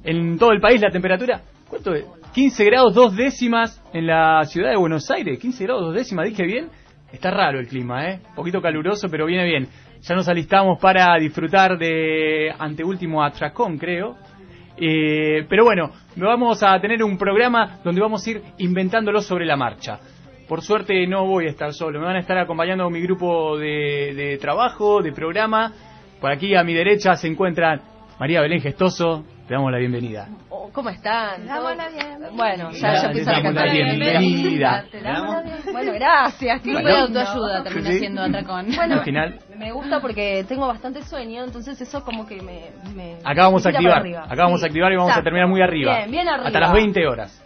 en 0.05 0.39
todo 0.39 0.53
el 0.53 0.61
país. 0.61 0.81
La 0.81 0.93
temperatura, 0.93 1.43
¿cuánto 1.69 1.93
es? 1.93 2.05
15 2.35 2.65
grados 2.67 2.95
dos 2.95 3.17
décimas 3.17 3.83
en 3.93 4.07
la 4.07 4.45
ciudad 4.45 4.71
de 4.71 4.77
Buenos 4.77 5.11
Aires. 5.11 5.37
15 5.41 5.65
grados 5.65 5.87
dos 5.87 5.95
décimas, 5.97 6.29
dije 6.29 6.45
bien. 6.45 6.69
Está 7.13 7.33
raro 7.33 7.59
el 7.59 7.67
clima, 7.67 8.09
¿eh? 8.09 8.21
Un 8.29 8.35
poquito 8.37 8.63
caluroso, 8.63 9.09
pero 9.11 9.27
viene 9.27 9.45
bien. 9.45 9.67
Ya 10.03 10.15
nos 10.15 10.29
alistamos 10.29 10.79
para 10.79 11.19
disfrutar 11.19 11.77
de 11.77 12.55
anteúltimo 12.57 13.25
A 13.25 13.33
Track 13.33 13.59
On, 13.59 13.77
creo. 13.77 14.15
Eh, 14.81 15.45
pero 15.49 15.65
bueno, 15.65 15.91
vamos 16.17 16.63
a 16.63 16.79
tener 16.81 17.03
un 17.03 17.19
programa 17.19 17.81
donde 17.83 18.01
vamos 18.01 18.27
a 18.27 18.31
ir 18.31 18.43
inventándolo 18.59 19.21
sobre 19.21 19.45
la 19.45 19.57
marcha. 19.57 19.99
Por 20.49 20.63
suerte 20.63 21.07
no 21.07 21.27
voy 21.27 21.47
a 21.47 21.51
estar 21.51 21.73
solo, 21.75 21.99
me 21.99 22.07
van 22.07 22.17
a 22.17 22.21
estar 22.21 22.39
acompañando 22.39 22.89
mi 22.89 23.01
grupo 23.01 23.59
de, 23.59 24.15
de 24.15 24.39
trabajo, 24.39 25.03
de 25.03 25.13
programa. 25.13 25.73
Por 26.21 26.33
aquí 26.33 26.55
a 26.55 26.65
mi 26.65 26.75
derecha 26.75 27.17
se 27.17 27.29
encuentran 27.29 27.81
María 28.19 28.41
Belén 28.41 28.61
Gestoso, 28.61 29.25
le 29.49 29.55
damos 29.55 29.71
la 29.71 29.79
bienvenida. 29.79 30.29
Oh, 30.51 30.71
¿Cómo 30.73 30.91
están? 30.91 31.47
Damos 31.47 31.63
¿Todo- 31.65 31.75
la 31.77 31.89
bienvenida. 31.89 32.31
Bueno, 32.33 32.71
ya, 32.73 32.95
ya 32.95 33.03
empieza 33.07 33.31
a 33.31 33.35
damos 33.35 33.55
la 33.55 33.61
cantar. 33.63 33.71
bienvenida. 33.77 34.85
Te 34.91 35.01
damos 35.01 35.35
la 35.35 35.43
bienvenida. 35.43 35.73
Bueno, 35.73 35.93
gracias. 35.93 36.61
qué 36.63 36.71
Grupo 36.73 36.87
de 36.89 36.99
autoayuda 36.99 37.63
termina 37.63 37.91
Sí. 37.91 37.99
siendo 37.99 38.23
atracón. 38.23 38.67
Bueno, 38.75 38.95
Al 38.97 39.05
final, 39.05 39.39
me 39.57 39.73
gusta 39.73 40.01
porque 40.01 40.45
tengo 40.49 40.67
bastante 40.67 41.03
sueño, 41.03 41.45
entonces 41.45 41.81
eso 41.81 42.05
como 42.05 42.27
que 42.27 42.43
me... 42.43 42.71
me 42.95 43.17
acá 43.25 43.43
vamos 43.45 43.65
a 43.67 43.69
activar, 43.71 43.99
arriba. 43.99 44.25
acá 44.25 44.43
vamos 44.45 44.63
a 44.63 44.67
activar 44.67 44.93
y 44.93 44.97
vamos 44.97 45.17
a 45.17 45.23
terminar 45.23 45.47
muy 45.49 45.63
arriba. 45.63 45.97
Bien, 45.99 46.11
bien 46.11 46.29
arriba. 46.29 46.47
Hasta 46.49 46.61
las 46.61 46.73
20 46.73 47.07
horas. 47.07 47.45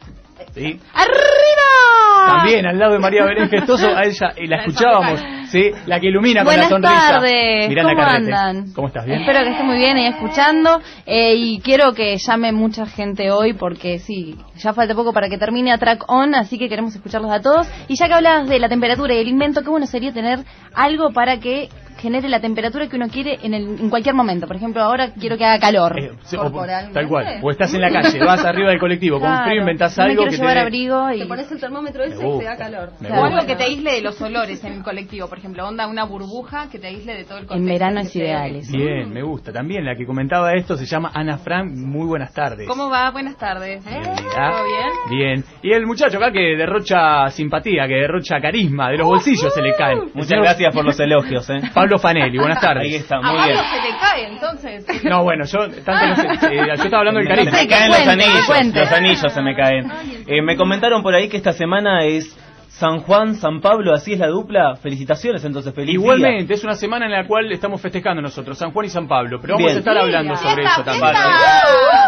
¿Sí? 0.54 0.80
¡Arriba! 0.94 1.81
También 2.26 2.66
al 2.66 2.78
lado 2.78 2.92
de 2.94 2.98
María 2.98 3.24
Belén 3.24 3.48
Gestoso, 3.48 3.88
a 3.88 4.04
ella 4.04 4.32
y 4.36 4.46
la 4.46 4.56
escuchábamos, 4.56 5.20
¿sí? 5.48 5.70
La 5.86 6.00
que 6.00 6.08
ilumina 6.08 6.44
con 6.44 6.56
la 6.56 6.68
sonrisa. 6.68 7.08
tardes, 7.08 7.74
¿cómo 7.82 8.02
andan? 8.02 8.72
¿Cómo 8.74 8.88
estás? 8.88 9.04
¿Bien? 9.04 9.20
Espero 9.20 9.44
que 9.44 9.50
esté 9.50 9.62
muy 9.62 9.78
bien 9.78 9.96
ahí 9.96 10.06
escuchando 10.06 10.80
eh, 11.06 11.34
y 11.36 11.60
quiero 11.60 11.92
que 11.92 12.16
llame 12.16 12.52
mucha 12.52 12.86
gente 12.86 13.30
hoy 13.30 13.54
porque 13.54 13.98
sí, 13.98 14.36
ya 14.56 14.72
falta 14.72 14.94
poco 14.94 15.12
para 15.12 15.28
que 15.28 15.38
termine 15.38 15.72
a 15.72 15.78
Track 15.78 16.04
On, 16.08 16.34
así 16.34 16.58
que 16.58 16.68
queremos 16.68 16.94
escucharlos 16.94 17.30
a 17.30 17.40
todos. 17.40 17.68
Y 17.88 17.96
ya 17.96 18.06
que 18.06 18.14
hablabas 18.14 18.48
de 18.48 18.58
la 18.58 18.68
temperatura 18.68 19.14
y 19.14 19.18
el 19.18 19.28
invento, 19.28 19.62
qué 19.62 19.70
bueno 19.70 19.86
sería 19.86 20.12
tener 20.12 20.40
algo 20.74 21.12
para 21.12 21.38
que 21.38 21.68
genere 22.02 22.28
la 22.28 22.40
temperatura 22.40 22.88
que 22.88 22.96
uno 22.96 23.08
quiere 23.08 23.38
en, 23.42 23.54
el, 23.54 23.62
en 23.80 23.88
cualquier 23.88 24.14
momento. 24.14 24.46
Por 24.46 24.56
ejemplo, 24.56 24.82
ahora 24.82 25.12
quiero 25.18 25.38
que 25.38 25.44
haga 25.44 25.58
calor. 25.60 25.98
Eh, 25.98 26.10
sí, 26.24 26.36
o- 26.36 26.50
tal 26.92 27.08
cual. 27.08 27.38
O 27.42 27.50
estás 27.50 27.72
en 27.74 27.80
la 27.80 27.90
calle, 27.90 28.18
vas 28.18 28.44
arriba 28.44 28.70
del 28.70 28.80
colectivo, 28.80 29.18
con 29.20 29.28
Claro. 29.28 29.44
frío 29.46 29.60
inventás 29.60 29.96
No 29.96 30.04
me 30.04 30.10
algo 30.10 30.22
quiero 30.24 30.30
que 30.32 30.36
llevar 30.38 30.54
te... 30.54 30.60
abrigo 30.60 31.10
y... 31.12 31.18
Te 31.20 31.26
pones 31.26 31.52
el 31.52 31.60
termómetro 31.60 32.02
ese 32.04 32.26
y 32.28 32.38
te 32.38 32.44
da 32.44 32.56
calor. 32.56 32.90
O 33.08 33.24
algo 33.24 33.46
que 33.46 33.56
te 33.56 33.62
aísle 33.64 33.92
de 33.92 34.02
los 34.02 34.20
olores 34.20 34.62
en 34.64 34.72
el 34.74 34.82
colectivo, 34.82 35.28
por 35.28 35.38
ejemplo, 35.38 35.66
onda 35.66 35.86
una 35.86 36.04
burbuja 36.04 36.68
que 36.70 36.78
te 36.78 36.88
aísle 36.88 37.14
de 37.14 37.24
todo 37.24 37.38
el 37.38 37.46
contexto. 37.46 37.54
En 37.72 37.78
verano 37.78 38.00
es 38.00 38.16
ideal 38.16 38.56
eso. 38.56 38.76
Bien, 38.76 39.10
me 39.12 39.22
gusta. 39.22 39.52
También 39.52 39.84
la 39.84 39.94
que 39.94 40.04
comentaba 40.04 40.54
esto 40.54 40.76
se 40.76 40.84
llama 40.86 41.10
Ana 41.14 41.38
Fran. 41.38 41.72
Muy 41.74 42.06
buenas 42.06 42.32
tardes. 42.34 42.66
¿Cómo 42.66 42.90
va? 42.90 43.10
Buenas 43.12 43.36
tardes. 43.36 43.84
Bienvenida. 43.84 44.50
¿Todo 44.50 44.64
bien? 44.64 45.18
Bien. 45.18 45.44
Y 45.62 45.72
el 45.72 45.86
muchacho 45.86 46.18
acá 46.18 46.32
que 46.32 46.56
derrocha 46.56 47.30
simpatía, 47.30 47.86
que 47.86 47.94
derrocha 47.94 48.40
carisma, 48.40 48.90
de 48.90 48.98
los 48.98 49.06
bolsillos 49.06 49.52
se 49.54 49.62
le 49.62 49.74
caen. 49.76 49.98
El 49.98 50.10
Muchas 50.14 50.38
gracias 50.40 50.74
por 50.74 50.84
los 50.84 50.98
elogios, 50.98 51.48
¿eh? 51.50 51.60
Pablo 51.74 51.91
Fanelli, 51.98 52.38
buenas 52.38 52.60
tardes. 52.60 52.84
Ahí 52.84 52.94
está, 52.96 53.16
A 53.16 53.20
muy 53.22 53.36
Pablo 53.36 53.44
bien. 53.52 53.64
se 53.64 53.92
le 53.92 53.98
cae, 53.98 54.26
entonces. 54.28 55.04
No, 55.04 55.22
bueno, 55.22 55.44
yo 55.44 55.58
tanto 55.84 56.06
no 56.06 56.16
sé, 56.16 56.54
eh, 56.54 56.66
yo 56.66 56.72
estaba 56.84 56.98
hablando 56.98 57.20
del 57.20 57.28
Se 57.28 57.34
carisma. 57.34 57.58
me 57.58 57.66
caen 57.68 57.90
los 57.90 58.08
anillos, 58.08 58.74
los 58.74 58.92
anillos 58.92 59.32
se 59.32 59.42
me 59.42 59.54
caen. 59.56 59.92
Eh, 60.26 60.42
me 60.42 60.56
comentaron 60.56 61.02
por 61.02 61.14
ahí 61.14 61.28
que 61.28 61.36
esta 61.36 61.52
semana 61.52 62.04
es 62.04 62.36
San 62.82 62.98
Juan, 63.02 63.36
San 63.36 63.60
Pablo, 63.60 63.94
así 63.94 64.14
es 64.14 64.18
la 64.18 64.26
dupla. 64.26 64.74
Felicitaciones 64.74 65.44
entonces, 65.44 65.72
feliz 65.72 65.86
día. 65.90 65.94
Igualmente, 65.94 66.54
es 66.54 66.64
una 66.64 66.74
semana 66.74 67.06
en 67.06 67.12
la 67.12 67.28
cual 67.28 67.52
estamos 67.52 67.80
festejando 67.80 68.20
nosotros, 68.20 68.58
San 68.58 68.72
Juan 68.72 68.86
y 68.86 68.88
San 68.88 69.06
Pablo, 69.06 69.38
pero 69.40 69.54
vamos 69.54 69.66
Bien. 69.66 69.76
a 69.76 69.78
estar 69.78 69.96
hablando 69.98 70.34
Fiesta, 70.34 70.50
sobre 70.50 70.64
eso 70.64 70.82
también. 70.82 71.12
fiesta. 71.14 71.32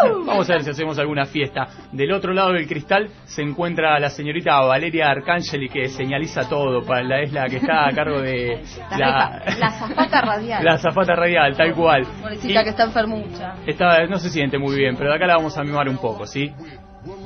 Vamos 0.25 0.49
a 0.49 0.53
ver 0.53 0.63
si 0.63 0.69
hacemos 0.71 0.99
alguna 0.99 1.25
fiesta. 1.25 1.67
Del 1.93 2.11
otro 2.11 2.33
lado 2.33 2.51
del 2.51 2.67
cristal 2.67 3.07
se 3.25 3.41
encuentra 3.41 3.97
la 3.99 4.09
señorita 4.09 4.59
Valeria 4.61 5.09
Arcangeli 5.09 5.69
que 5.69 5.87
señaliza 5.87 6.47
todo, 6.49 6.81
para 6.83 7.03
la, 7.03 7.21
es 7.21 7.31
la 7.31 7.45
que 7.47 7.57
está 7.57 7.87
a 7.87 7.91
cargo 7.93 8.21
de 8.21 8.61
La, 8.99 9.41
la 9.57 9.69
zafata 9.71 10.21
radial. 10.21 10.63
la 10.65 10.77
zafata 10.77 11.15
radial, 11.15 11.55
tal 11.55 11.73
cual. 11.73 12.03
Pobrecita 12.21 12.61
Y 12.61 12.63
que 12.65 12.69
está 12.71 12.83
enfermucha. 12.83 13.55
está- 13.65 14.05
no 14.07 14.17
se 14.19 14.29
siente 14.29 14.57
muy 14.57 14.75
bien, 14.75 14.95
pero 14.97 15.09
de 15.11 15.15
acá 15.15 15.25
la 15.25 15.37
vamos 15.37 15.57
a 15.57 15.63
mimar 15.63 15.87
un 15.87 15.97
poco, 15.97 16.25
¿sí? 16.25 16.51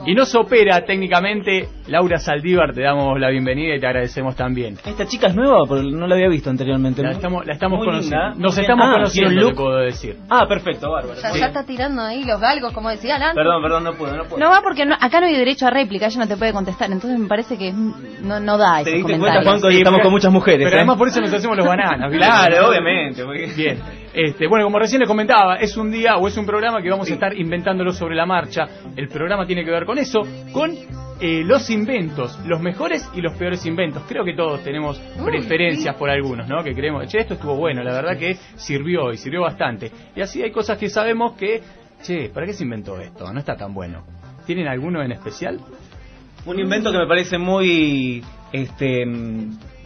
Y 0.05 0.13
nos 0.15 0.33
opera 0.35 0.83
técnicamente 0.85 1.67
Laura 1.87 2.17
Saldívar, 2.17 2.73
te 2.73 2.81
damos 2.81 3.19
la 3.19 3.29
bienvenida 3.29 3.75
y 3.75 3.79
te 3.79 3.85
agradecemos 3.87 4.35
también. 4.35 4.75
¿Esta 4.85 5.05
chica 5.05 5.27
es 5.27 5.35
nueva? 5.35 5.65
Porque 5.67 5.83
no 5.91 6.07
la 6.07 6.15
había 6.15 6.29
visto 6.29 6.49
anteriormente. 6.49 7.01
La 7.03 7.11
estamos, 7.11 7.45
la 7.45 7.53
estamos 7.53 7.79
conociendo. 7.83 8.17
linda. 8.29 8.35
Nos 8.39 8.57
estamos. 8.57 8.87
Ah, 8.89 8.93
conociendo, 8.93 9.49
te 9.49 9.55
puedo 9.55 9.77
decir. 9.77 10.17
Ah, 10.29 10.45
perfecto, 10.47 10.89
bárbaro. 10.91 11.19
Ya, 11.21 11.31
Sí. 11.31 11.39
ya 11.39 11.47
está 11.47 11.63
tirando 11.65 12.01
ahí 12.01 12.23
los 12.23 12.39
galgos, 12.39 12.71
como 12.73 12.89
decía 12.89 13.17
Alan. 13.17 13.35
Perdón, 13.35 13.61
perdón, 13.61 13.83
no 13.83 13.93
puedo, 13.93 14.15
no 14.15 14.23
puedo. 14.23 14.37
No 14.43 14.49
va 14.49 14.61
porque 14.61 14.85
no- 14.85 14.95
acá 14.99 15.19
no 15.19 15.27
hay 15.27 15.35
derecho 15.35 15.67
a 15.67 15.69
réplica, 15.69 16.07
ella 16.07 16.19
no 16.21 16.27
te 16.27 16.37
puede 16.37 16.53
contestar, 16.53 16.91
entonces 16.91 17.19
me 17.19 17.27
parece 17.27 17.57
que 17.57 17.71
no, 17.73 18.39
no 18.39 18.57
da 18.57 18.75
Te 18.83 18.91
esos 18.91 18.93
diste 18.93 19.01
cuenta, 19.03 19.17
comentarios. 19.19 19.45
Juan, 19.45 19.61
que 19.61 19.75
Sí, 19.75 19.77
estamos 19.81 20.01
con 20.01 20.11
muchas 20.11 20.31
mujeres. 20.31 20.59
Pero 20.65 20.75
¿eh? 20.75 20.79
además 20.79 20.97
por 20.97 21.07
eso 21.07 21.21
nos 21.21 21.33
hacemos 21.33 21.57
los 21.57 21.67
bananas. 21.67 22.11
Claro, 22.19 22.69
obviamente. 22.69 23.23
porque- 23.23 23.51
Bien. 23.55 23.79
Este, 24.13 24.47
bueno, 24.47 24.65
como 24.65 24.79
recién 24.79 24.99
les 24.99 25.07
comentaba, 25.07 25.57
es 25.57 25.77
un 25.77 25.91
día 25.91 26.17
o 26.17 26.27
es 26.27 26.35
un 26.35 26.45
programa 26.45 26.81
que 26.81 26.89
vamos 26.89 27.09
a 27.09 27.13
estar 27.13 27.37
inventándolo 27.37 27.93
sobre 27.93 28.15
la 28.15 28.25
marcha. 28.25 28.67
El 28.95 29.07
programa 29.07 29.45
tiene 29.45 29.63
que 29.63 29.71
ver 29.71 29.85
con 29.85 29.99
eso, 29.99 30.25
con 30.51 30.71
eh, 31.21 31.43
los 31.43 31.69
inventos, 31.69 32.39
los 32.45 32.59
mejores 32.59 33.07
y 33.13 33.21
los 33.21 33.33
peores 33.33 33.65
inventos. 33.65 34.03
Creo 34.07 34.23
que 34.23 34.33
todos 34.33 34.63
tenemos 34.63 34.99
preferencias 35.23 35.95
por 35.95 36.09
algunos, 36.09 36.47
¿no? 36.47 36.63
Que 36.63 36.73
creemos, 36.73 37.07
che, 37.07 37.19
esto 37.19 37.35
estuvo 37.35 37.55
bueno, 37.55 37.83
la 37.83 37.93
verdad 37.93 38.17
que 38.17 38.35
sirvió 38.55 39.13
y 39.13 39.17
sirvió 39.17 39.41
bastante. 39.41 39.91
Y 40.15 40.21
así 40.21 40.41
hay 40.41 40.51
cosas 40.51 40.77
que 40.77 40.89
sabemos 40.89 41.33
que, 41.33 41.61
che, 42.01 42.29
¿para 42.29 42.47
qué 42.47 42.53
se 42.53 42.63
inventó 42.63 42.99
esto? 42.99 43.31
No 43.31 43.39
está 43.39 43.55
tan 43.55 43.73
bueno. 43.73 44.03
¿Tienen 44.45 44.67
alguno 44.67 45.03
en 45.03 45.11
especial? 45.11 45.59
Un 46.45 46.59
invento 46.59 46.91
que 46.91 46.97
me 46.97 47.07
parece 47.07 47.37
muy, 47.37 48.23
este, 48.51 49.05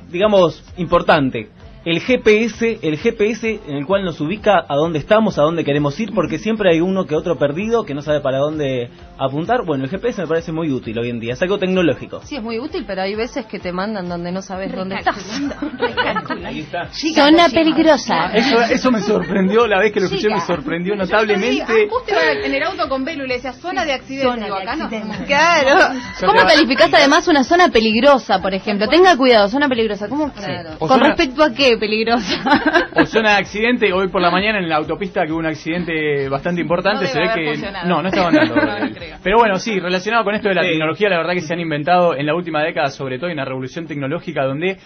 digamos, 0.10 0.63
importante. 0.77 1.50
El 1.86 2.00
GPS, 2.00 2.80
el 2.82 2.98
GPS 2.98 3.60
en 3.68 3.75
el 3.75 3.86
cual 3.86 4.06
nos 4.06 4.22
ubica 4.22 4.66
a 4.70 4.75
dónde 4.75 5.00
estamos, 5.00 5.38
a 5.38 5.42
dónde 5.42 5.66
queremos 5.66 6.00
ir, 6.00 6.13
porque 6.13 6.40
siempre 6.40 6.72
hay 6.72 6.80
uno 6.80 7.06
que 7.06 7.13
otro 7.13 7.38
perdido 7.38 7.84
que 7.84 7.94
no 7.94 8.02
sabe 8.02 8.22
para 8.22 8.38
dónde 8.38 8.90
apuntar. 9.25 9.63
Bueno, 9.65 9.84
el 9.86 9.89
GPS 9.89 10.22
me 10.22 10.27
parece 10.27 10.51
muy 10.51 10.72
útil 10.72 10.98
hoy 11.00 11.10
en 11.10 11.20
día, 11.20 11.34
es 11.34 11.42
algo 11.42 11.58
tecnológico. 11.58 12.22
Sí, 12.24 12.36
es 12.36 12.44
muy 12.44 12.60
útil, 12.60 12.84
pero 12.88 13.01
hay 13.01 13.15
veces 13.15 13.46
que 13.46 13.60
te 13.60 13.72
mandan 13.72 14.08
donde 14.10 14.32
no 14.32 14.42
sabes 14.42 14.72
dónde 14.74 14.96
estás. 14.96 15.15
Ahí 16.46 16.60
está. 16.62 16.88
Zona 16.92 17.50
peligrosa. 17.50 18.32
Eso, 18.34 18.62
eso 18.62 18.92
me 18.92 19.01
sorprendió, 19.01 19.68
la 19.68 19.80
vez 19.80 19.92
que 19.92 20.00
lo 20.00 20.06
escuché 20.08 20.30
me 20.30 20.39
sorprendió 20.42 20.96
notablemente. 20.96 21.63
ah, 21.63 21.74
justo 21.89 22.12
iba 22.12 22.32
en 22.46 22.53
el 22.53 22.63
auto 22.63 22.88
con 22.89 23.03
Belu 23.06 23.25
y 23.25 23.27
le 23.27 23.34
decía 23.36 23.53
zona 23.53 23.86
de 23.86 23.94
accidente. 23.94 24.27
Zona 24.30 24.46
Digo, 24.46 24.58
de 24.58 24.63
acá 24.63 24.75
no. 24.75 24.89
Claro. 25.25 26.00
¿Cómo 26.22 26.42
te- 26.42 26.48
calificás 26.53 26.94
además 26.94 27.27
una 27.27 27.44
zona 27.44 27.70
peligrosa, 27.70 28.39
por 28.42 28.53
ejemplo? 28.53 28.88
Tenga 28.88 29.15
cuidado, 29.17 29.48
zona 29.48 29.67
peligrosa. 29.67 30.08
¿Cómo? 30.08 30.26
O 30.26 30.88
¿Con 30.88 30.88
zona- 30.89 31.08
respecto 31.10 31.43
a 31.43 31.54
qué 31.54 31.78
peligrosa? 31.78 32.41
O 32.95 33.06
zona 33.06 33.32
de 33.32 33.38
accidente, 33.38 33.91
hoy 33.91 34.08
por 34.10 34.21
la 34.21 34.30
mañana 34.30 34.60
en 34.60 34.69
la 34.69 34.76
autopista 34.78 35.26
que 35.26 35.32
hubo 35.32 35.39
un 35.39 35.45
accidente 35.48 36.30
bastante 36.30 36.62
importante, 36.62 37.06
No 37.06 37.10
se 37.12 37.19
ve 37.19 37.30
que... 37.36 37.45
funcionado. 37.52 37.88
No, 37.89 38.02
no 38.02 38.10
estaba 38.10 38.28
andando. 38.30 38.54
No, 38.63 38.80
no 38.80 38.93
creo. 38.95 39.12
Pero 39.21 39.38
bueno, 39.38 39.60
sí, 39.60 39.80
relacionado 39.80 40.23
con 40.23 40.36
esto 40.36 40.49
de 40.49 40.56
la 40.56 40.63
Sí. 40.63 40.69
tecnología, 40.69 41.10
la 41.10 41.17
verdad 41.17 41.34
que 41.34 41.41
se 41.41 41.54
han 41.54 41.60
inventado 41.60 42.15
en 42.15 42.26
la 42.26 42.36
última 42.36 42.63
década, 42.63 42.89
sobre 42.89 43.17
todo 43.17 43.28
en 43.30 43.34
una 43.34 43.45
revolución 43.45 43.86
tecnológica 43.86 44.43
donde 44.45 44.78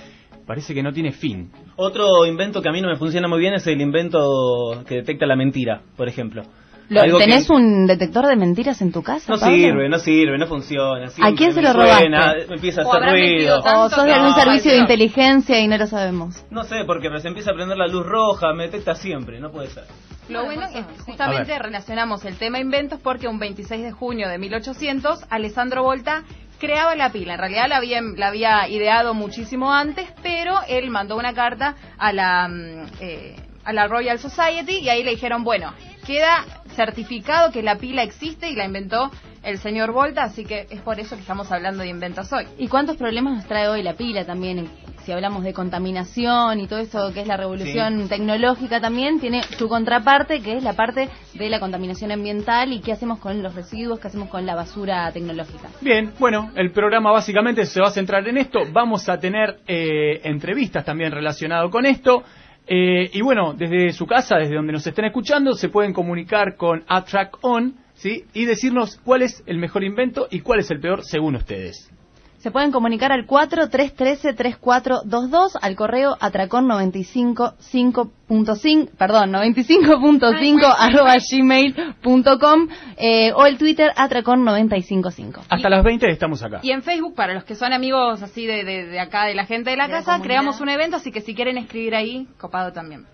parece 0.45 0.73
que 0.73 0.81
no 0.83 0.91
tiene 0.93 1.11
fin. 1.11 1.51
Otro 1.75 2.25
invento 2.25 2.61
que 2.61 2.69
a 2.69 2.71
mí 2.71 2.81
no 2.81 2.87
me 2.89 2.95
funciona 2.95 3.27
muy 3.27 3.39
bien 3.39 3.53
es 3.53 3.67
el 3.67 3.81
invento 3.81 4.83
que 4.87 4.95
detecta 4.95 5.25
la 5.25 5.35
mentira, 5.35 5.81
por 5.95 6.07
ejemplo. 6.07 6.43
Lo- 6.89 7.01
que- 7.01 7.25
¿Tenés 7.25 7.49
un 7.49 7.85
detector 7.85 8.27
de 8.27 8.37
mentiras 8.37 8.81
en 8.81 8.93
tu 8.93 9.03
casa? 9.03 9.33
No 9.33 9.37
Pablo? 9.37 9.53
sirve, 9.57 9.89
no 9.89 9.99
sirve, 9.99 10.37
no 10.37 10.47
funciona. 10.47 11.09
siempre 11.09 11.35
quién 11.35 11.53
se 11.53 11.61
lo 11.61 11.73
suena, 11.73 12.21
robaste? 12.31 12.47
Me 12.47 12.55
empieza 12.55 12.81
a 12.81 12.85
O 12.85 12.93
hacer 12.93 13.09
ruido. 13.11 13.59
¿O 13.59 13.89
sos 13.89 14.05
de 14.05 14.13
algún 14.13 14.29
No, 14.29 14.35
servicio 14.37 14.71
de 14.71 14.77
inteligencia 14.77 15.59
y 15.59 15.67
no 15.67 15.77
lo 15.77 15.85
sabemos? 15.87 16.45
No 16.49 16.63
sé, 16.63 16.85
porque 16.85 17.09
me 17.09 17.19
se 17.19 17.27
empieza 17.27 17.51
a 17.51 17.55
prender 17.55 17.77
la 17.77 17.87
luz 17.87 18.05
roja, 18.05 18.53
me 18.53 18.63
detecta 18.67 18.95
siempre, 18.95 19.41
no 19.41 19.51
puede 19.51 19.67
ser. 19.67 19.83
Lo 20.29 20.45
bueno 20.45 20.63
es 20.63 20.71
que 20.71 20.83
justamente 21.05 21.57
relacionamos 21.57 22.25
el 22.25 22.37
tema 22.37 22.59
inventos 22.59 22.99
porque 23.01 23.27
un 23.27 23.39
26 23.39 23.83
de 23.83 23.91
junio 23.91 24.27
de 24.27 24.37
1800 24.37 25.25
Alessandro 25.29 25.83
Volta 25.83 26.23
creaba 26.59 26.95
la 26.95 27.11
pila. 27.11 27.33
En 27.33 27.39
realidad 27.39 27.67
la 27.69 27.77
había, 27.77 28.01
la 28.01 28.27
había 28.27 28.67
ideado 28.67 29.13
muchísimo 29.13 29.73
antes, 29.73 30.07
pero 30.23 30.59
él 30.67 30.89
mandó 30.89 31.15
una 31.15 31.33
carta 31.33 31.75
a 31.97 32.11
la, 32.13 32.47
mm, 32.47 32.85
eh, 32.99 33.35
a 33.67 33.73
la 33.73 33.85
Royal 33.87 34.17
Society 34.17 34.79
y 34.79 34.87
ahí 34.87 35.03
le 35.03 35.11
dijeron, 35.11 35.43
bueno, 35.43 35.73
queda 36.05 36.45
certificado 36.73 37.51
que 37.51 37.61
la 37.61 37.75
pila 37.75 38.01
existe 38.01 38.49
y 38.49 38.55
la 38.55 38.63
inventó 38.63 39.11
el 39.43 39.57
señor 39.59 39.91
Volta, 39.91 40.23
así 40.23 40.45
que 40.45 40.67
es 40.69 40.79
por 40.81 41.01
eso 41.01 41.15
que 41.15 41.21
estamos 41.21 41.51
hablando 41.51 41.83
de 41.83 41.89
inventos 41.89 42.31
hoy. 42.31 42.45
¿Y 42.57 42.69
cuántos 42.69 42.95
problemas 42.95 43.35
nos 43.35 43.45
trae 43.45 43.67
hoy 43.67 43.83
la 43.83 43.93
pila 43.93 44.25
también? 44.25 44.69
Si 45.03 45.11
hablamos 45.11 45.43
de 45.43 45.53
contaminación 45.53 46.61
y 46.61 46.67
todo 46.67 46.79
eso 46.79 47.13
que 47.13 47.21
es 47.21 47.27
la 47.27 47.35
revolución 47.35 48.07
tecnológica 48.07 48.79
también, 48.79 49.19
tiene 49.19 49.43
su 49.57 49.67
contraparte 49.67 50.41
que 50.41 50.57
es 50.57 50.63
la 50.63 50.73
parte 50.73 51.09
de 51.33 51.49
la 51.49 51.59
contaminación 51.59 52.11
ambiental 52.11 52.71
y 52.71 52.79
qué 52.79 52.93
hacemos 52.93 53.19
con 53.19 53.43
los 53.43 53.53
residuos, 53.53 53.99
qué 53.99 54.07
hacemos 54.07 54.29
con 54.29 54.45
la 54.45 54.55
basura 54.55 55.11
tecnológica. 55.11 55.69
Bien, 55.81 56.13
bueno, 56.19 56.51
el 56.55 56.71
programa 56.71 57.11
básicamente 57.11 57.65
se 57.65 57.81
va 57.81 57.87
a 57.87 57.91
centrar 57.91 58.25
en 58.27 58.37
esto. 58.37 58.59
Vamos 58.71 59.09
a 59.09 59.17
tener 59.17 59.59
eh, 59.67 60.21
entrevistas 60.23 60.85
también 60.85 61.11
relacionado 61.11 61.69
con 61.69 61.85
esto. 61.85 62.23
Eh, 62.67 63.09
y 63.13 63.21
bueno, 63.21 63.53
desde 63.53 63.93
su 63.93 64.05
casa, 64.05 64.37
desde 64.37 64.55
donde 64.55 64.73
nos 64.73 64.85
estén 64.85 65.05
escuchando, 65.05 65.53
se 65.53 65.69
pueden 65.69 65.93
comunicar 65.93 66.57
con 66.57 66.83
Attrack 66.87 67.37
On, 67.41 67.75
¿sí? 67.93 68.25
Y 68.33 68.45
decirnos 68.45 68.99
cuál 69.03 69.21
es 69.21 69.41
el 69.45 69.57
mejor 69.57 69.83
invento 69.83 70.27
y 70.29 70.41
cuál 70.41 70.59
es 70.59 70.69
el 70.69 70.79
peor 70.79 71.03
según 71.03 71.35
ustedes. 71.35 71.89
Se 72.47 72.51
pueden 72.51 72.71
comunicar 72.71 73.11
al 73.11 73.27
4313-3422, 73.27 75.59
al 75.61 75.75
correo 75.75 76.15
atracón955, 76.17 78.89
perdón, 78.97 79.33
95.5 79.33 80.75
arroba 80.79 81.15
gmail.com 81.29 82.69
eh, 82.95 83.33
o 83.35 83.45
el 83.45 83.57
Twitter 83.57 83.91
atracón955. 83.97 85.41
Hasta 85.49 85.69
las 85.69 85.83
20 85.83 86.09
estamos 86.09 86.41
acá. 86.41 86.61
Y 86.63 86.71
en 86.71 86.83
Facebook, 86.83 87.15
para 87.15 87.33
los 87.33 87.43
que 87.43 87.55
son 87.55 87.73
amigos 87.73 88.23
así 88.23 88.45
de, 88.45 88.63
de, 88.63 88.85
de 88.85 88.99
acá, 89.01 89.25
de 89.25 89.35
la 89.35 89.45
gente 89.45 89.71
de 89.71 89.75
la 89.75 89.87
De 89.87 89.91
la 89.91 89.97
casa, 89.97 90.11
comunidad. 90.13 90.27
creamos 90.27 90.61
un 90.61 90.69
evento, 90.69 90.95
así 90.95 91.11
que 91.11 91.19
si 91.19 91.35
quieren 91.35 91.57
escribir 91.57 91.95
ahí, 91.95 92.29
copado 92.37 92.71
también. 92.71 93.05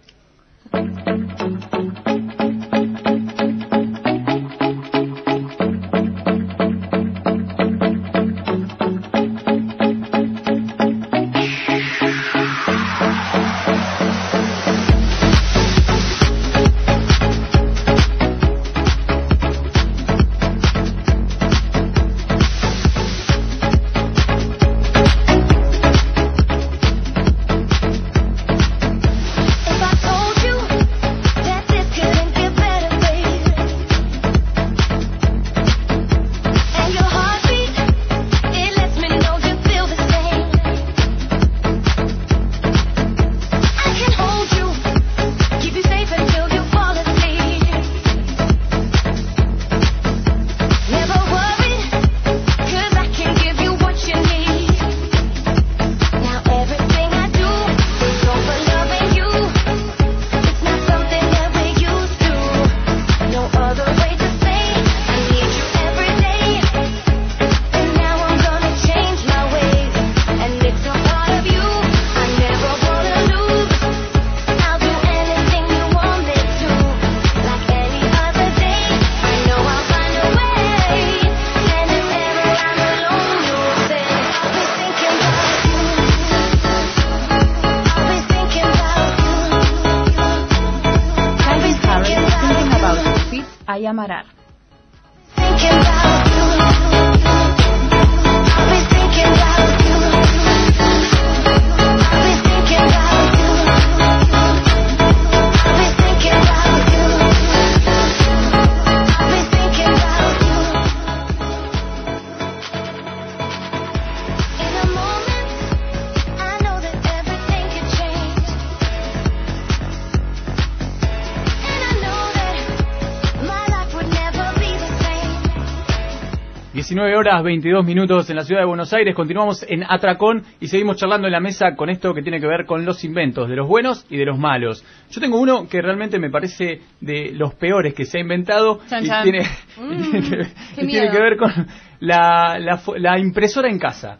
19 127.03 127.17
horas 127.17 127.43
22 127.43 127.85
minutos 127.85 128.29
en 128.29 128.37
la 128.37 128.43
ciudad 128.43 128.61
de 128.61 128.65
Buenos 128.65 128.93
Aires. 128.93 129.13
Continuamos 129.13 129.65
en 129.67 129.83
Atracón 129.83 130.43
y 130.61 130.67
seguimos 130.69 130.95
charlando 130.95 131.27
en 131.27 131.33
la 131.33 131.41
mesa 131.41 131.75
con 131.75 131.89
esto 131.89 132.13
que 132.13 132.21
tiene 132.21 132.39
que 132.39 132.47
ver 132.47 132.65
con 132.65 132.85
los 132.85 133.03
inventos, 133.03 133.49
de 133.49 133.57
los 133.57 133.67
buenos 133.67 134.05
y 134.09 134.15
de 134.15 134.23
los 134.25 134.39
malos. 134.39 134.85
Yo 135.11 135.19
tengo 135.19 135.37
uno 135.37 135.67
que 135.67 135.81
realmente 135.81 136.17
me 136.17 136.29
parece 136.29 136.79
de 137.01 137.31
los 137.33 137.55
peores 137.55 137.93
que 137.93 138.05
se 138.05 138.19
ha 138.19 138.21
inventado 138.21 138.79
Chan, 138.87 139.03
y 139.03 139.07
chan. 139.07 139.23
tiene, 139.23 139.39
Mm, 139.77 139.91
y 139.93 140.11
tiene 140.11 140.29
que, 140.29 140.81
y 140.81 140.87
tiene 140.87 141.09
que 141.11 141.19
ver 141.19 141.35
con 141.37 141.51
la, 141.99 142.57
la, 142.97 143.19
impresora 143.19 143.67
en 143.69 143.79
casa. 143.79 144.17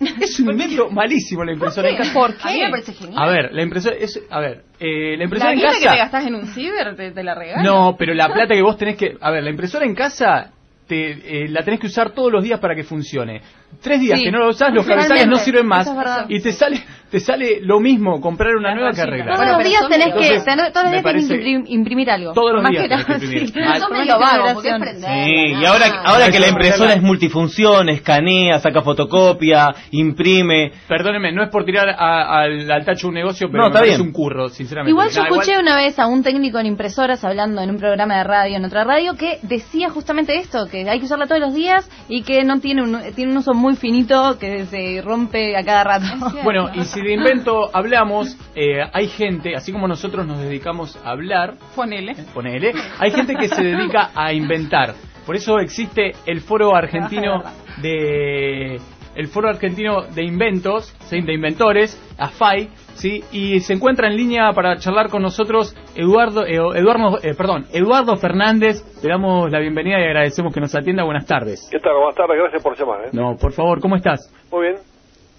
Es 0.20 0.40
un 0.40 0.52
invento 0.52 0.88
malísimo 0.90 1.44
la 1.44 1.52
impresora 1.52 1.90
en 1.90 1.96
casa. 1.98 2.14
¿Por 2.14 2.30
A 2.30 2.46
mí 2.50 2.54
qué? 2.58 2.64
me 2.64 2.70
parece 2.70 2.92
genial. 2.94 3.22
A 3.22 3.28
ver, 3.30 3.52
la 3.52 3.62
impresora 3.62 3.96
es, 3.96 4.18
a 4.30 4.40
ver, 4.40 4.62
eh, 4.80 5.16
la 5.18 5.24
impresora 5.24 5.50
La 5.50 5.54
en 5.54 5.58
guita 5.58 5.72
que 5.74 5.78
te 5.80 5.84
casa. 5.84 5.96
gastás 5.98 6.26
en 6.26 6.34
un 6.36 6.46
ciber 6.46 6.96
te, 6.96 7.10
te 7.10 7.22
la 7.22 7.34
regalan. 7.34 7.62
No, 7.64 7.94
pero 7.98 8.14
la 8.14 8.28
plata 8.32 8.54
que 8.54 8.62
vos 8.62 8.78
tenés 8.78 8.96
que... 8.96 9.16
A 9.20 9.30
ver, 9.30 9.42
la 9.44 9.50
impresora 9.50 9.84
en 9.84 9.94
casa 9.94 10.52
te, 10.92 11.44
eh, 11.44 11.48
la 11.48 11.64
tenés 11.64 11.80
que 11.80 11.86
usar 11.86 12.10
todos 12.10 12.30
los 12.30 12.44
días 12.44 12.60
para 12.60 12.74
que 12.74 12.84
funcione. 12.84 13.40
Tres 13.80 14.00
días 14.00 14.18
Sí. 14.18 14.24
que 14.26 14.30
no 14.32 14.38
la 14.40 14.48
usás, 14.48 14.72
los 14.72 14.84
cabezales 14.86 15.26
no 15.26 15.36
sirven 15.36 15.66
más. 15.66 15.86
es. 15.86 15.94
Y 16.28 16.40
te 16.40 16.52
sale 16.52 16.82
te 17.10 17.20
sale 17.20 17.60
lo 17.60 17.78
mismo 17.78 18.22
comprar 18.22 18.56
una 18.56 18.74
nueva 18.74 18.92
que 18.92 19.02
arreglar. 19.02 19.36
Todos 19.36 19.48
los 19.58 19.64
días 19.64 19.86
tenés 19.86 20.14
que, 20.14 20.28
Entonces, 20.34 20.44
tenés- 20.46 20.72
todos 20.72 20.84
los 20.84 20.92
días 20.92 21.04
tenés 21.04 21.28
que 21.28 21.34
imprim- 21.36 21.64
imprimir 21.68 22.10
algo. 22.10 22.32
Todos 22.32 22.54
los 22.54 22.62
Más 22.62 22.70
días 22.72 22.84
que 22.84 22.88
tenés 22.88 23.04
que 23.04 23.12
nada, 23.12 23.24
imprimir. 23.24 23.48
sí. 23.52 23.58
Mal. 23.60 23.80
Sos 23.80 23.88
Sos 23.88 23.98
medio 23.98 24.18
vago, 24.18 24.44
porque 24.54 24.68
es 24.68 24.74
generación. 24.74 24.80
prender. 25.02 25.24
Sí, 25.26 25.60
y 25.60 25.64
ahora, 25.66 25.86
ahora 26.06 26.30
que 26.30 26.40
la 26.40 26.48
impresora 26.48 26.92
es 26.94 27.02
multifunción, 27.02 27.88
escanea, 27.90 28.58
saca 28.60 28.80
fotocopia, 28.80 29.74
imprime. 29.90 30.72
Perdónenme, 30.88 31.32
no 31.32 31.42
es 31.42 31.50
por 31.50 31.66
tirar 31.66 31.88
a- 31.90 32.40
al, 32.44 32.70
al 32.70 32.84
tacho 32.86 33.08
un 33.08 33.14
negocio, 33.14 33.48
pero 33.50 33.64
No, 33.64 33.68
está 33.68 33.82
bien. 33.82 34.00
un 34.00 34.12
curro, 34.12 34.48
sinceramente. 34.48 34.90
Igual 34.90 35.10
yo 35.10 35.22
escuché 35.22 35.58
una 35.58 35.76
vez 35.76 35.98
a 35.98 36.06
un 36.06 36.22
técnico 36.22 36.58
en 36.60 36.66
impresoras 36.66 37.22
hablando 37.24 37.60
en 37.60 37.70
un 37.70 37.76
programa 37.78 38.16
de 38.16 38.24
radio, 38.24 38.56
en 38.56 38.64
otra 38.64 38.84
radio, 38.84 39.16
que 39.16 39.38
decía 39.42 39.90
justamente 39.90 40.36
esto, 40.36 40.66
que 40.70 40.88
hay 40.88 40.98
que 40.98 41.04
usarla 41.04 41.26
todos 41.26 41.40
los 41.42 41.52
días 41.54 41.90
y 42.08 42.22
que 42.22 42.42
no 42.44 42.58
tiene 42.60 42.82
un, 42.82 42.98
tiene 43.14 43.32
un 43.32 43.36
uso 43.38 43.52
muy 43.62 43.76
finito 43.76 44.36
que 44.38 44.66
se 44.66 45.00
rompe 45.02 45.56
a 45.56 45.64
cada 45.64 45.84
rato. 45.84 46.06
Bueno, 46.42 46.68
y 46.74 46.84
si 46.84 47.00
de 47.00 47.14
invento 47.14 47.70
hablamos, 47.72 48.36
eh, 48.56 48.80
hay 48.92 49.06
gente, 49.06 49.54
así 49.54 49.72
como 49.72 49.86
nosotros 49.86 50.26
nos 50.26 50.40
dedicamos 50.40 50.98
a 51.04 51.10
hablar, 51.10 51.54
Ponele. 51.76 52.16
ponele, 52.34 52.72
hay 52.98 53.10
gente 53.12 53.36
que 53.36 53.48
se 53.48 53.62
dedica 53.62 54.10
a 54.14 54.32
inventar. 54.32 54.94
Por 55.24 55.36
eso 55.36 55.60
existe 55.60 56.12
el 56.26 56.40
Foro 56.40 56.74
Argentino 56.74 57.44
de 57.80 58.80
el 59.14 59.28
Foro 59.28 59.48
Argentino 59.48 60.02
de 60.02 60.24
Inventos, 60.24 60.92
de 61.10 61.18
inventores, 61.32 62.00
AFAI, 62.18 62.70
sí, 62.94 63.22
y 63.32 63.60
se 63.60 63.74
encuentra 63.74 64.08
en 64.08 64.16
línea 64.16 64.52
para 64.52 64.76
charlar 64.78 65.08
con 65.08 65.22
nosotros 65.22 65.76
Eduardo 65.94 66.44
eh, 66.46 66.56
Eduardo 66.56 67.18
eh, 67.22 67.34
perdón, 67.34 67.66
Eduardo 67.72 68.16
Fernández. 68.16 68.82
Le 69.02 69.08
damos 69.08 69.50
la 69.50 69.58
bienvenida 69.58 70.00
y 70.00 70.04
agradecemos 70.04 70.52
que 70.52 70.60
nos 70.60 70.74
atienda. 70.74 71.04
Buenas 71.04 71.26
tardes. 71.26 71.68
¿Qué 71.70 71.78
tal? 71.78 71.94
Buenas 71.94 72.14
tardes, 72.14 72.38
gracias 72.38 72.62
por 72.62 72.78
llamar. 72.78 73.06
¿eh? 73.06 73.10
No, 73.12 73.36
por 73.36 73.52
favor, 73.52 73.80
¿cómo 73.80 73.96
estás? 73.96 74.32
Muy 74.50 74.68
bien. 74.68 74.76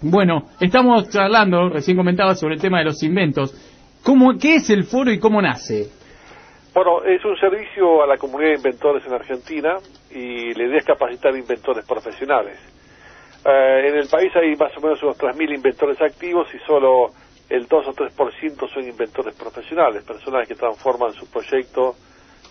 Bueno, 0.02 0.42
estamos 0.60 1.08
charlando, 1.08 1.70
recién 1.70 1.96
comentaba 1.96 2.34
sobre 2.34 2.54
el 2.54 2.60
tema 2.60 2.78
de 2.78 2.84
los 2.84 3.02
inventos. 3.02 3.54
¿Cómo, 4.02 4.36
¿Qué 4.38 4.56
es 4.56 4.68
el 4.68 4.84
foro 4.84 5.10
y 5.10 5.18
cómo 5.18 5.40
nace? 5.40 5.88
Bueno, 6.74 7.02
es 7.04 7.24
un 7.24 7.36
servicio 7.36 8.02
a 8.02 8.06
la 8.06 8.18
comunidad 8.18 8.50
de 8.50 8.56
inventores 8.56 9.06
en 9.06 9.14
Argentina 9.14 9.76
y 10.10 10.52
la 10.54 10.64
idea 10.64 10.78
es 10.78 10.84
capacitar 10.84 11.34
inventores 11.34 11.86
profesionales. 11.86 12.58
Eh, 13.46 13.88
en 13.88 13.96
el 13.96 14.08
país 14.08 14.34
hay 14.36 14.56
más 14.56 14.76
o 14.76 14.80
menos 14.80 15.02
unos 15.02 15.18
3.000 15.18 15.54
inventores 15.54 16.00
activos 16.00 16.48
y 16.54 16.58
solo 16.66 17.10
el 17.54 17.66
2 17.66 17.86
o 17.88 17.92
3% 17.92 18.68
son 18.72 18.84
inventores 18.88 19.34
profesionales, 19.34 20.02
personas 20.04 20.46
que 20.48 20.54
transforman 20.54 21.12
su 21.12 21.26
proyecto 21.30 21.94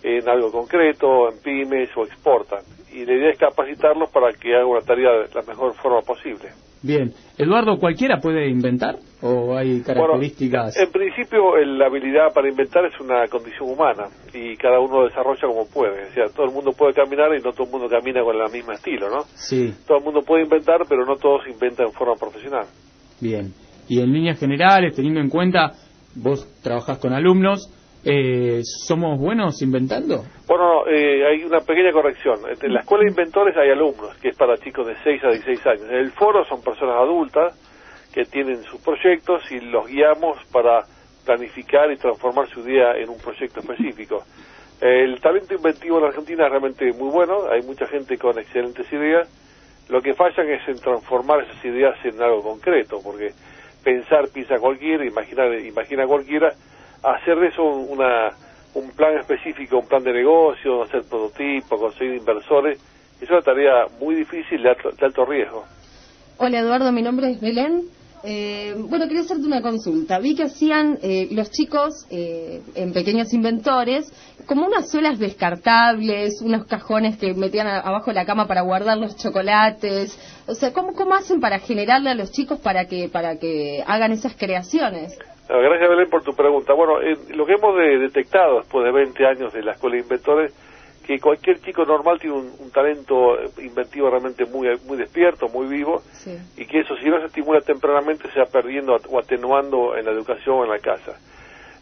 en 0.02 0.28
algo 0.28 0.52
concreto, 0.52 1.30
en 1.32 1.40
pymes 1.42 1.90
o 1.96 2.04
exportan. 2.04 2.60
Y 2.92 3.06
la 3.06 3.14
idea 3.14 3.32
es 3.32 3.38
capacitarlos 3.40 4.10
para 4.12 4.32
que 4.34 4.54
hagan 4.56 4.68
una 4.68 4.82
tarea 4.82 5.12
de 5.12 5.34
la 5.34 5.42
mejor 5.42 5.74
forma 5.76 6.02
posible. 6.02 6.50
Bien, 6.84 7.14
Eduardo, 7.38 7.80
¿cualquiera 7.80 8.20
puede 8.20 8.50
inventar? 8.50 8.98
¿O 9.22 9.56
hay 9.56 9.82
características? 9.82 10.76
En 10.78 10.92
principio, 10.92 11.56
la 11.58 11.86
habilidad 11.86 12.34
para 12.34 12.50
inventar 12.50 12.86
es 12.86 13.00
una 13.00 13.26
condición 13.30 13.70
humana 13.70 14.10
y 14.34 14.58
cada 14.58 14.82
uno 14.82 15.00
lo 15.00 15.08
desarrolla 15.08 15.48
como 15.48 15.66
puede. 15.66 16.10
O 16.10 16.14
sea, 16.14 16.26
todo 16.28 16.46
el 16.48 16.52
mundo 16.52 16.74
puede 16.74 16.94
caminar 16.94 17.34
y 17.34 17.42
no 17.42 17.54
todo 17.54 17.64
el 17.64 17.72
mundo 17.72 17.88
camina 17.88 18.22
con 18.22 18.36
el 18.36 18.52
mismo 18.52 18.74
estilo, 18.74 19.10
¿no? 19.10 19.22
Sí, 19.34 19.74
Todo 19.88 20.00
el 20.00 20.04
mundo 20.04 20.22
puede 20.24 20.44
inventar, 20.44 20.82
pero 20.90 21.06
no 21.06 21.16
todos 21.16 21.48
inventan 21.48 21.88
en 21.88 21.94
forma 21.94 22.16
profesional. 22.16 22.66
bien. 23.22 23.54
Y 23.94 24.02
en 24.02 24.12
líneas 24.12 24.40
generales, 24.40 24.96
teniendo 24.96 25.20
en 25.20 25.30
cuenta, 25.30 25.72
vos 26.16 26.48
trabajás 26.64 26.98
con 26.98 27.14
alumnos, 27.14 27.70
eh, 28.04 28.62
¿somos 28.64 29.20
buenos 29.20 29.62
inventando? 29.62 30.24
Bueno, 30.48 30.64
no, 30.64 30.88
eh, 30.88 31.24
hay 31.28 31.44
una 31.44 31.60
pequeña 31.60 31.92
corrección. 31.92 32.40
En 32.60 32.74
la 32.74 32.80
escuela 32.80 33.04
de 33.04 33.12
inventores 33.12 33.56
hay 33.56 33.70
alumnos, 33.70 34.18
que 34.18 34.30
es 34.30 34.36
para 34.36 34.58
chicos 34.58 34.88
de 34.88 34.96
6 35.04 35.24
a 35.26 35.30
16 35.30 35.68
años. 35.68 35.84
En 35.92 35.98
el 35.98 36.12
foro 36.14 36.44
son 36.46 36.64
personas 36.64 36.96
adultas 36.96 37.54
que 38.12 38.26
tienen 38.26 38.64
sus 38.64 38.82
proyectos 38.82 39.44
y 39.52 39.60
los 39.60 39.86
guiamos 39.86 40.44
para 40.52 40.86
planificar 41.24 41.92
y 41.92 41.98
transformar 41.98 42.48
su 42.50 42.62
idea 42.62 42.98
en 42.98 43.10
un 43.10 43.20
proyecto 43.20 43.60
específico. 43.60 44.24
El 44.82 45.22
talento 45.22 45.54
inventivo 45.54 46.00
en 46.00 46.06
Argentina 46.06 46.46
es 46.46 46.50
realmente 46.50 46.92
muy 46.94 47.12
bueno, 47.12 47.44
hay 47.48 47.62
mucha 47.62 47.86
gente 47.86 48.18
con 48.18 48.40
excelentes 48.40 48.92
ideas. 48.92 49.30
Lo 49.88 50.02
que 50.02 50.16
fallan 50.16 50.50
es 50.50 50.68
en 50.68 50.80
transformar 50.80 51.44
esas 51.44 51.64
ideas 51.64 51.94
en 52.04 52.20
algo 52.24 52.42
concreto, 52.42 52.98
porque 53.04 53.30
pensar 53.84 54.28
piensa 54.30 54.58
cualquiera, 54.60 55.06
imaginar 55.06 55.54
imagina 55.60 56.08
cualquiera, 56.08 56.54
hacer 57.04 57.38
de 57.40 57.48
eso 57.48 57.64
una, 57.64 58.32
un 58.74 58.90
plan 58.92 59.18
específico, 59.18 59.80
un 59.80 59.88
plan 59.88 60.04
de 60.04 60.14
negocio, 60.14 60.84
hacer 60.84 61.04
prototipos, 61.04 61.80
conseguir 61.80 62.16
inversores, 62.16 62.80
es 63.22 63.30
una 63.30 63.42
tarea 63.42 63.88
muy 64.00 64.16
difícil 64.16 64.62
de 64.64 64.70
alto, 64.70 64.92
de 64.92 65.06
alto 65.06 65.26
riesgo. 65.26 65.66
Hola 66.38 66.60
Eduardo, 66.60 66.92
mi 66.92 67.02
nombre 67.02 67.32
es 67.32 67.40
Belén. 67.40 67.84
Eh, 68.26 68.74
bueno, 68.78 69.06
quería 69.08 69.22
hacerte 69.22 69.46
una 69.46 69.62
consulta. 69.62 70.18
Vi 70.20 70.34
que 70.36 70.44
hacían 70.44 70.98
eh, 71.02 71.28
los 71.32 71.52
chicos 71.52 72.06
eh, 72.10 72.62
en 72.76 72.94
pequeños 72.94 73.34
inventores 73.34 74.12
como 74.46 74.66
unas 74.66 74.90
suelas 74.90 75.20
descartables, 75.20 76.42
unos 76.42 76.66
cajones 76.66 77.18
que 77.18 77.34
metían 77.34 77.68
abajo 77.68 78.12
de 78.12 78.16
la 78.16 78.26
cama 78.26 78.48
para 78.48 78.62
guardar 78.62 78.98
los 78.98 79.16
chocolates. 79.18 80.18
O 80.48 80.56
sea, 80.56 80.72
¿cómo, 80.74 80.94
cómo 80.94 81.16
hacen 81.16 81.40
para 81.42 81.60
generarle 81.60 82.10
a 82.12 82.16
los 82.16 82.32
chicos 82.32 82.60
para 82.60 82.86
que 82.86 83.10
para 83.10 83.38
que 83.40 83.84
hagan 83.86 84.12
esas 84.14 84.36
creaciones? 84.36 85.18
Ah, 85.50 85.58
Gracias 85.62 85.90
Belén 85.90 86.10
por 86.10 86.24
tu 86.24 86.34
pregunta. 86.34 86.74
Bueno, 86.74 87.02
eh, 87.02 87.18
lo 87.36 87.46
que 87.46 87.54
hemos 87.54 87.76
de- 87.76 88.00
detectado 88.00 88.60
después 88.60 88.86
de 88.86 88.92
20 88.92 89.26
años 89.26 89.54
de 89.54 89.64
la 89.64 89.74
Escuela 89.74 89.96
de 89.98 90.02
Inventores, 90.04 90.54
que 91.06 91.20
cualquier 91.20 91.60
chico 91.62 91.86
normal 91.86 92.20
tiene 92.20 92.38
un, 92.38 92.52
un 92.60 92.72
talento 92.72 93.40
eh, 93.40 93.50
inventivo 93.62 94.10
realmente 94.10 94.46
muy, 94.46 94.68
muy 94.88 94.98
despierto, 94.98 95.50
muy 95.50 95.68
vivo, 95.68 96.02
y 96.58 96.66
que 96.66 96.80
eso 96.80 96.96
si 96.98 97.10
no 97.10 97.20
se 97.20 97.28
estimula 97.28 97.62
tempranamente 97.62 98.30
se 98.32 98.40
va 98.40 98.46
perdiendo 98.46 98.98
o 99.10 99.20
atenuando 99.20 99.98
en 99.98 100.06
la 100.06 100.12
educación 100.12 100.60
o 100.60 100.64
en 100.64 100.70
la 100.70 100.80
casa. 100.80 101.20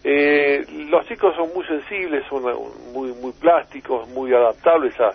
Eh, 0.03 0.65
los 0.89 1.05
chicos 1.07 1.35
son 1.35 1.49
muy 1.53 1.63
sensibles, 1.65 2.25
son 2.27 2.49
eh, 2.49 2.55
muy, 2.93 3.13
muy 3.13 3.31
plásticos, 3.33 4.09
muy 4.09 4.33
adaptables 4.33 4.99
a, 4.99 5.11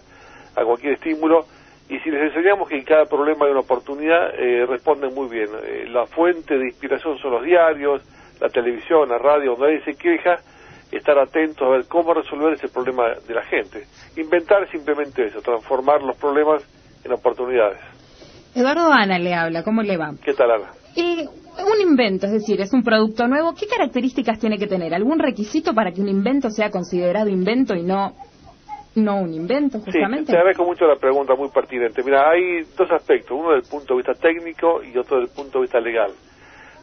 a 0.60 0.64
cualquier 0.64 0.94
estímulo 0.94 1.44
y 1.88 2.00
si 2.00 2.10
les 2.10 2.22
enseñamos 2.22 2.68
que 2.68 2.76
en 2.76 2.84
cada 2.84 3.04
problema 3.04 3.46
hay 3.46 3.52
una 3.52 3.60
oportunidad, 3.60 4.34
eh, 4.38 4.66
responden 4.66 5.14
muy 5.14 5.28
bien. 5.28 5.48
Eh, 5.64 5.86
la 5.88 6.06
fuente 6.06 6.58
de 6.58 6.66
inspiración 6.66 7.16
son 7.18 7.32
los 7.32 7.44
diarios, 7.44 8.02
la 8.40 8.48
televisión, 8.48 9.08
la 9.08 9.18
radio, 9.18 9.52
donde 9.52 9.66
nadie 9.66 9.84
se 9.84 9.94
queja, 9.94 10.40
estar 10.92 11.18
atentos 11.18 11.62
a 11.66 11.70
ver 11.70 11.86
cómo 11.88 12.14
resolver 12.14 12.54
ese 12.54 12.68
problema 12.68 13.08
de 13.26 13.34
la 13.34 13.42
gente. 13.44 13.84
Inventar 14.16 14.62
es 14.64 14.70
simplemente 14.70 15.26
eso, 15.26 15.40
transformar 15.40 16.02
los 16.02 16.16
problemas 16.16 16.62
en 17.04 17.12
oportunidades. 17.12 17.80
Eduardo 18.54 18.90
Ana 18.90 19.18
le 19.18 19.34
habla, 19.34 19.62
¿cómo 19.62 19.82
le 19.82 19.96
va? 19.96 20.12
¿Qué 20.24 20.32
tal, 20.32 20.50
Ana? 20.50 20.70
Eh, 20.96 21.26
un 21.26 21.80
invento, 21.80 22.26
es 22.26 22.32
decir, 22.32 22.60
es 22.60 22.72
un 22.72 22.82
producto 22.82 23.26
nuevo, 23.28 23.54
¿qué 23.54 23.66
características 23.66 24.38
tiene 24.38 24.56
que 24.58 24.66
tener? 24.66 24.94
¿Algún 24.94 25.18
requisito 25.18 25.74
para 25.74 25.92
que 25.92 26.00
un 26.00 26.08
invento 26.08 26.48
sea 26.50 26.70
considerado 26.70 27.28
invento 27.28 27.74
y 27.74 27.82
no, 27.82 28.14
no 28.94 29.20
un 29.20 29.34
invento, 29.34 29.78
Sí, 29.80 29.84
justamente? 29.92 30.32
te 30.32 30.38
agradezco 30.38 30.64
mucho 30.64 30.86
la 30.86 30.96
pregunta, 30.96 31.34
muy 31.34 31.50
pertinente. 31.50 32.02
Mira, 32.02 32.30
hay 32.30 32.62
dos 32.76 32.90
aspectos, 32.90 33.32
uno 33.38 33.50
desde 33.50 33.64
el 33.66 33.70
punto 33.70 33.94
de 33.94 33.98
vista 34.02 34.14
técnico 34.14 34.82
y 34.82 34.96
otro 34.96 35.18
desde 35.20 35.30
el 35.32 35.36
punto 35.36 35.58
de 35.58 35.62
vista 35.62 35.80
legal. 35.80 36.12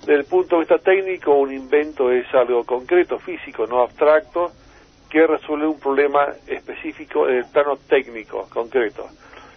Desde 0.05 0.15
el 0.15 0.25
punto 0.25 0.55
de 0.55 0.59
vista 0.61 0.77
técnico, 0.79 1.33
un 1.33 1.53
invento 1.53 2.11
es 2.11 2.25
algo 2.33 2.65
concreto, 2.65 3.19
físico, 3.19 3.65
no 3.67 3.81
abstracto, 3.81 4.51
que 5.09 5.25
resuelve 5.25 5.67
un 5.67 5.79
problema 5.79 6.27
específico 6.45 7.29
en 7.29 7.37
el 7.37 7.45
plano 7.45 7.77
técnico, 7.87 8.47
concreto. 8.51 9.07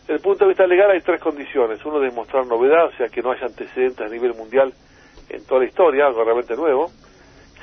Desde 0.02 0.14
el 0.14 0.20
punto 0.20 0.44
de 0.44 0.50
vista 0.50 0.66
legal 0.66 0.90
hay 0.92 1.00
tres 1.00 1.20
condiciones. 1.20 1.84
Uno, 1.84 1.98
demostrar 1.98 2.46
novedad, 2.46 2.86
o 2.86 2.92
sea, 2.92 3.08
que 3.08 3.22
no 3.22 3.32
haya 3.32 3.46
antecedentes 3.46 4.06
a 4.06 4.08
nivel 4.08 4.34
mundial 4.34 4.72
en 5.30 5.44
toda 5.46 5.60
la 5.62 5.66
historia, 5.66 6.06
algo 6.06 6.22
realmente 6.22 6.54
nuevo. 6.54 6.92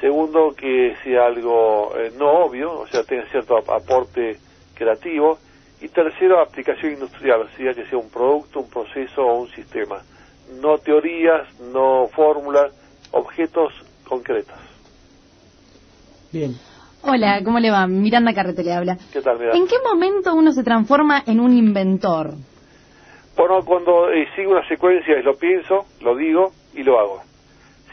Segundo, 0.01 0.53
que 0.53 0.95
sea 1.05 1.27
algo 1.27 1.93
eh, 1.97 2.11
no 2.17 2.29
obvio, 2.43 2.79
o 2.79 2.87
sea, 2.87 3.03
tenga 3.05 3.23
cierto 3.27 3.57
ap- 3.57 3.69
aporte 3.69 4.37
creativo. 4.75 5.37
Y 5.79 5.87
tercero, 5.87 6.41
aplicación 6.41 6.93
industrial, 6.93 7.41
o 7.43 7.49
sea, 7.55 7.73
que 7.73 7.85
sea 7.85 7.97
un 7.97 8.09
producto, 8.09 8.59
un 8.59 8.69
proceso 8.69 9.21
o 9.21 9.39
un 9.41 9.49
sistema. 9.49 10.01
No 10.61 10.77
teorías, 10.77 11.47
no 11.59 12.07
fórmulas, 12.07 12.71
objetos 13.11 13.73
concretos. 14.07 14.57
Bien. 16.31 16.55
Hola, 17.03 17.41
¿cómo 17.43 17.59
le 17.59 17.69
va? 17.69 17.85
Miranda 17.85 18.33
Carrete 18.33 18.63
le 18.63 18.73
habla. 18.73 18.97
¿Qué 19.11 19.21
tal, 19.21 19.37
Miranda? 19.37 19.57
¿En 19.57 19.67
qué 19.67 19.75
momento 19.83 20.33
uno 20.33 20.51
se 20.51 20.63
transforma 20.63 21.23
en 21.25 21.39
un 21.39 21.53
inventor? 21.53 22.33
Bueno, 23.35 23.59
cuando 23.65 24.11
eh, 24.11 24.27
sigo 24.35 24.51
una 24.51 24.67
secuencia 24.67 25.19
y 25.19 25.23
lo 25.23 25.35
pienso, 25.35 25.85
lo 26.01 26.15
digo 26.15 26.51
y 26.73 26.83
lo 26.83 26.99
hago. 26.99 27.21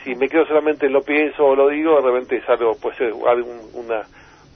Si 0.04 0.14
me 0.14 0.28
quedo 0.28 0.46
solamente 0.46 0.86
en 0.86 0.92
lo 0.92 1.02
pienso 1.02 1.44
o 1.44 1.56
lo 1.56 1.68
digo, 1.68 2.00
de 2.00 2.10
repente 2.10 2.36
es 2.36 2.48
algo, 2.48 2.74
puede 2.76 2.96
ser 2.96 3.12
algún, 3.26 3.58
una, 3.74 4.02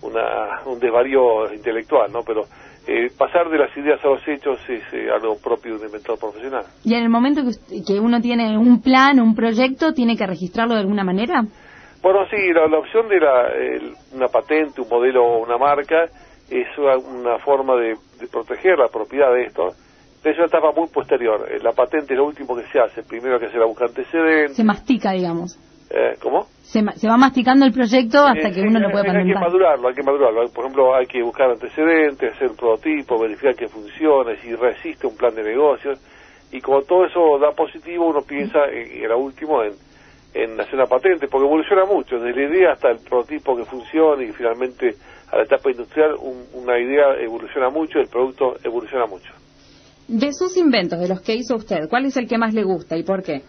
una, 0.03 0.61
un 0.67 0.79
desvarío 0.79 1.53
intelectual, 1.53 2.13
¿no? 2.13 2.23
Pero 2.23 2.45
eh, 2.87 3.11
pasar 3.17 3.49
de 3.51 3.59
las 3.59 3.75
ideas 3.77 3.99
a 4.05 4.09
los 4.09 4.21
hechos 4.29 4.59
es 4.69 4.83
eh, 4.93 5.09
algo 5.15 5.37
propio 5.39 5.73
de 5.75 5.81
un 5.81 5.87
inventor 5.87 6.19
profesional. 6.19 6.65
Y 6.85 6.95
en 6.95 7.03
el 7.03 7.09
momento 7.09 7.43
que, 7.43 7.49
usted- 7.49 7.77
que 7.87 8.01
uno 8.01 8.21
tiene 8.21 8.57
un 8.59 8.81
plan, 8.83 9.21
un 9.21 9.35
proyecto, 9.35 9.93
¿tiene 9.95 10.17
que 10.17 10.27
registrarlo 10.27 10.75
de 10.75 10.81
alguna 10.81 11.05
manera? 11.05 11.45
Bueno, 12.03 12.21
sí, 12.31 12.37
la, 12.53 12.67
la 12.69 12.79
opción 12.79 13.09
de 13.09 13.19
la, 13.21 13.49
el- 13.49 13.95
una 14.15 14.29
patente, 14.29 14.81
un 14.83 14.89
modelo 14.89 15.25
o 15.25 15.43
una 15.45 15.57
marca 15.57 16.05
es 16.51 16.67
una, 16.79 16.99
una 16.99 17.39
forma 17.39 17.75
de, 17.77 17.97
de 18.21 18.27
proteger 18.31 18.79
la 18.79 18.89
propiedad 18.89 19.33
de 19.33 19.45
esto. 19.45 19.69
Es 20.23 20.37
una 20.37 20.47
etapa 20.47 20.73
muy 20.73 20.89
posterior. 20.89 21.47
Eh, 21.51 21.59
La 21.63 21.73
patente 21.73 22.15
es 22.15 22.19
lo 22.19 22.27
último 22.27 22.57
que 22.57 22.65
se 22.73 22.79
hace. 22.81 23.03
Primero 23.03 23.39
que 23.39 23.51
se 23.51 23.59
la 23.59 23.67
busca 23.67 23.85
antecedentes. 23.87 24.57
Se 24.57 24.65
mastica, 24.65 25.13
digamos. 25.13 25.59
Eh, 25.91 26.17
¿Cómo? 26.23 26.47
Se, 26.63 26.83
se 26.97 27.09
va 27.09 27.17
masticando 27.17 27.65
el 27.67 27.73
proyecto 27.73 28.27
hasta 28.27 28.49
Eh, 28.49 28.53
que 28.53 28.63
uno 28.63 28.81
lo 28.81 28.87
hay- 28.89 28.93
puede 28.93 29.07
Hay 29.09 29.13
que 29.13 29.19
patentar. 29.35 29.43
madurarlo, 29.43 29.89
hay 29.89 29.95
que 29.95 30.03
madurarlo. 30.03 30.49
Por 30.49 30.65
ejemplo, 30.65 30.95
hay 30.95 31.07
que 31.07 31.23
buscar 31.23 31.51
antecedentes, 31.51 32.35
hacer 32.35 32.49
un 32.51 32.57
prototipo, 32.57 33.19
verificar 33.19 33.55
que 33.55 33.69
funcione, 33.69 34.37
si 34.41 34.55
resiste 34.55 35.07
un 35.07 35.17
plan 35.17 35.35
de 35.35 35.43
negocios. 35.45 35.99
Y 36.51 36.61
como 36.61 36.83
todo 36.83 37.05
eso 37.07 37.39
da 37.39 37.53
positivo, 37.53 38.07
uno 38.07 38.23
piensa, 38.23 38.65
en, 38.73 39.03
en 39.03 39.09
la 39.09 39.17
último, 39.17 39.63
en, 39.63 39.73
en 40.35 40.61
hacer 40.61 40.75
una 40.75 40.87
patente, 40.87 41.29
porque 41.29 41.47
evoluciona 41.47 41.85
mucho, 41.85 42.19
desde 42.19 42.41
la 42.41 42.49
idea 42.55 42.73
hasta 42.73 42.91
el 42.91 42.99
prototipo 42.99 43.57
que 43.57 43.65
funcione 43.65 44.25
y 44.25 44.33
finalmente 44.33 44.95
a 45.31 45.37
la 45.37 45.43
etapa 45.45 45.71
industrial, 45.71 46.15
un- 46.21 46.47
una 46.55 46.79
idea 46.79 47.15
evoluciona 47.21 47.71
mucho, 47.71 47.99
el 48.01 48.09
producto 48.09 48.57
evoluciona 48.65 49.07
mucho. 49.07 49.33
De 50.09 50.33
sus 50.33 50.57
inventos, 50.57 50.99
de 50.99 51.09
los 51.09 51.21
que 51.21 51.35
hizo 51.35 51.57
usted, 51.57 51.89
¿cuál 51.89 52.07
es 52.07 52.17
el 52.17 52.27
que 52.29 52.37
más 52.39 52.53
le 52.55 52.63
gusta 52.65 52.97
y 52.97 53.03
por 53.05 53.23
qué? 53.23 53.43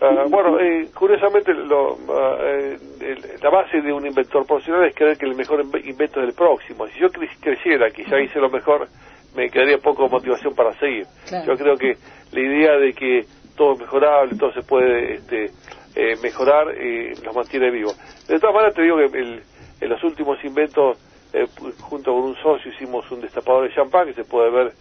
Ah, 0.00 0.26
bueno, 0.28 0.58
eh, 0.58 0.90
curiosamente, 0.94 1.54
lo, 1.54 1.98
ah, 2.10 2.36
eh, 2.40 2.78
el- 3.00 3.38
la 3.40 3.50
base 3.50 3.80
de 3.80 3.92
un 3.92 4.06
inventor 4.06 4.44
profesional 4.46 4.84
es 4.84 4.94
creer 4.94 5.16
que 5.16 5.24
el 5.24 5.34
mejor 5.34 5.64
inve- 5.64 5.84
invento 5.86 6.20
es 6.20 6.26
el 6.28 6.34
próximo. 6.34 6.86
Si 6.88 6.98
yo 6.98 7.10
cre- 7.10 7.30
creyera 7.40 7.90
que 7.90 8.04
ya 8.04 8.18
hice 8.20 8.40
lo 8.40 8.50
mejor, 8.50 8.88
me 9.34 9.50
quedaría 9.50 9.78
poco 9.78 10.08
motivación 10.08 10.54
para 10.54 10.74
seguir. 10.78 11.06
Claro. 11.28 11.46
Yo 11.46 11.58
creo 11.58 11.78
que 11.78 11.98
la 12.32 12.40
idea 12.40 12.76
de 12.76 12.92
que 12.92 13.26
todo 13.56 13.74
es 13.74 13.78
mejorable, 13.80 14.36
todo 14.36 14.52
se 14.52 14.62
puede 14.62 15.14
este, 15.14 15.52
eh, 15.94 16.16
mejorar, 16.20 16.72
eh, 16.76 17.16
nos 17.24 17.34
mantiene 17.34 17.70
vivos. 17.70 17.96
De 18.26 18.38
todas 18.40 18.54
maneras, 18.54 18.74
te 18.74 18.82
digo 18.82 18.96
que 18.96 19.18
el- 19.18 19.42
en 19.80 19.88
los 19.88 20.02
últimos 20.04 20.42
inventos, 20.44 20.98
eh, 21.32 21.46
junto 21.80 22.12
con 22.12 22.22
un 22.24 22.36
socio, 22.36 22.70
hicimos 22.72 23.08
un 23.10 23.20
destapador 23.20 23.68
de 23.68 23.74
champán 23.74 24.06
que 24.08 24.14
se 24.14 24.24
puede 24.24 24.50
ver 24.50 24.72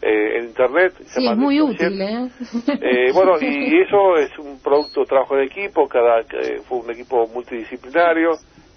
eh, 0.00 0.38
en 0.38 0.44
internet. 0.44 0.94
Sí, 1.06 1.26
es 1.26 1.36
muy 1.36 1.60
útil, 1.60 2.00
¿eh? 2.00 2.28
Eh, 2.80 3.10
bueno, 3.12 3.32
y 3.40 3.80
eso 3.86 4.16
es 4.16 4.38
un 4.38 4.60
producto, 4.60 5.04
trabajo 5.04 5.36
en 5.36 5.44
equipo, 5.44 5.88
cada 5.88 6.20
eh, 6.20 6.60
fue 6.64 6.78
un 6.78 6.90
equipo 6.90 7.26
multidisciplinario, 7.28 8.32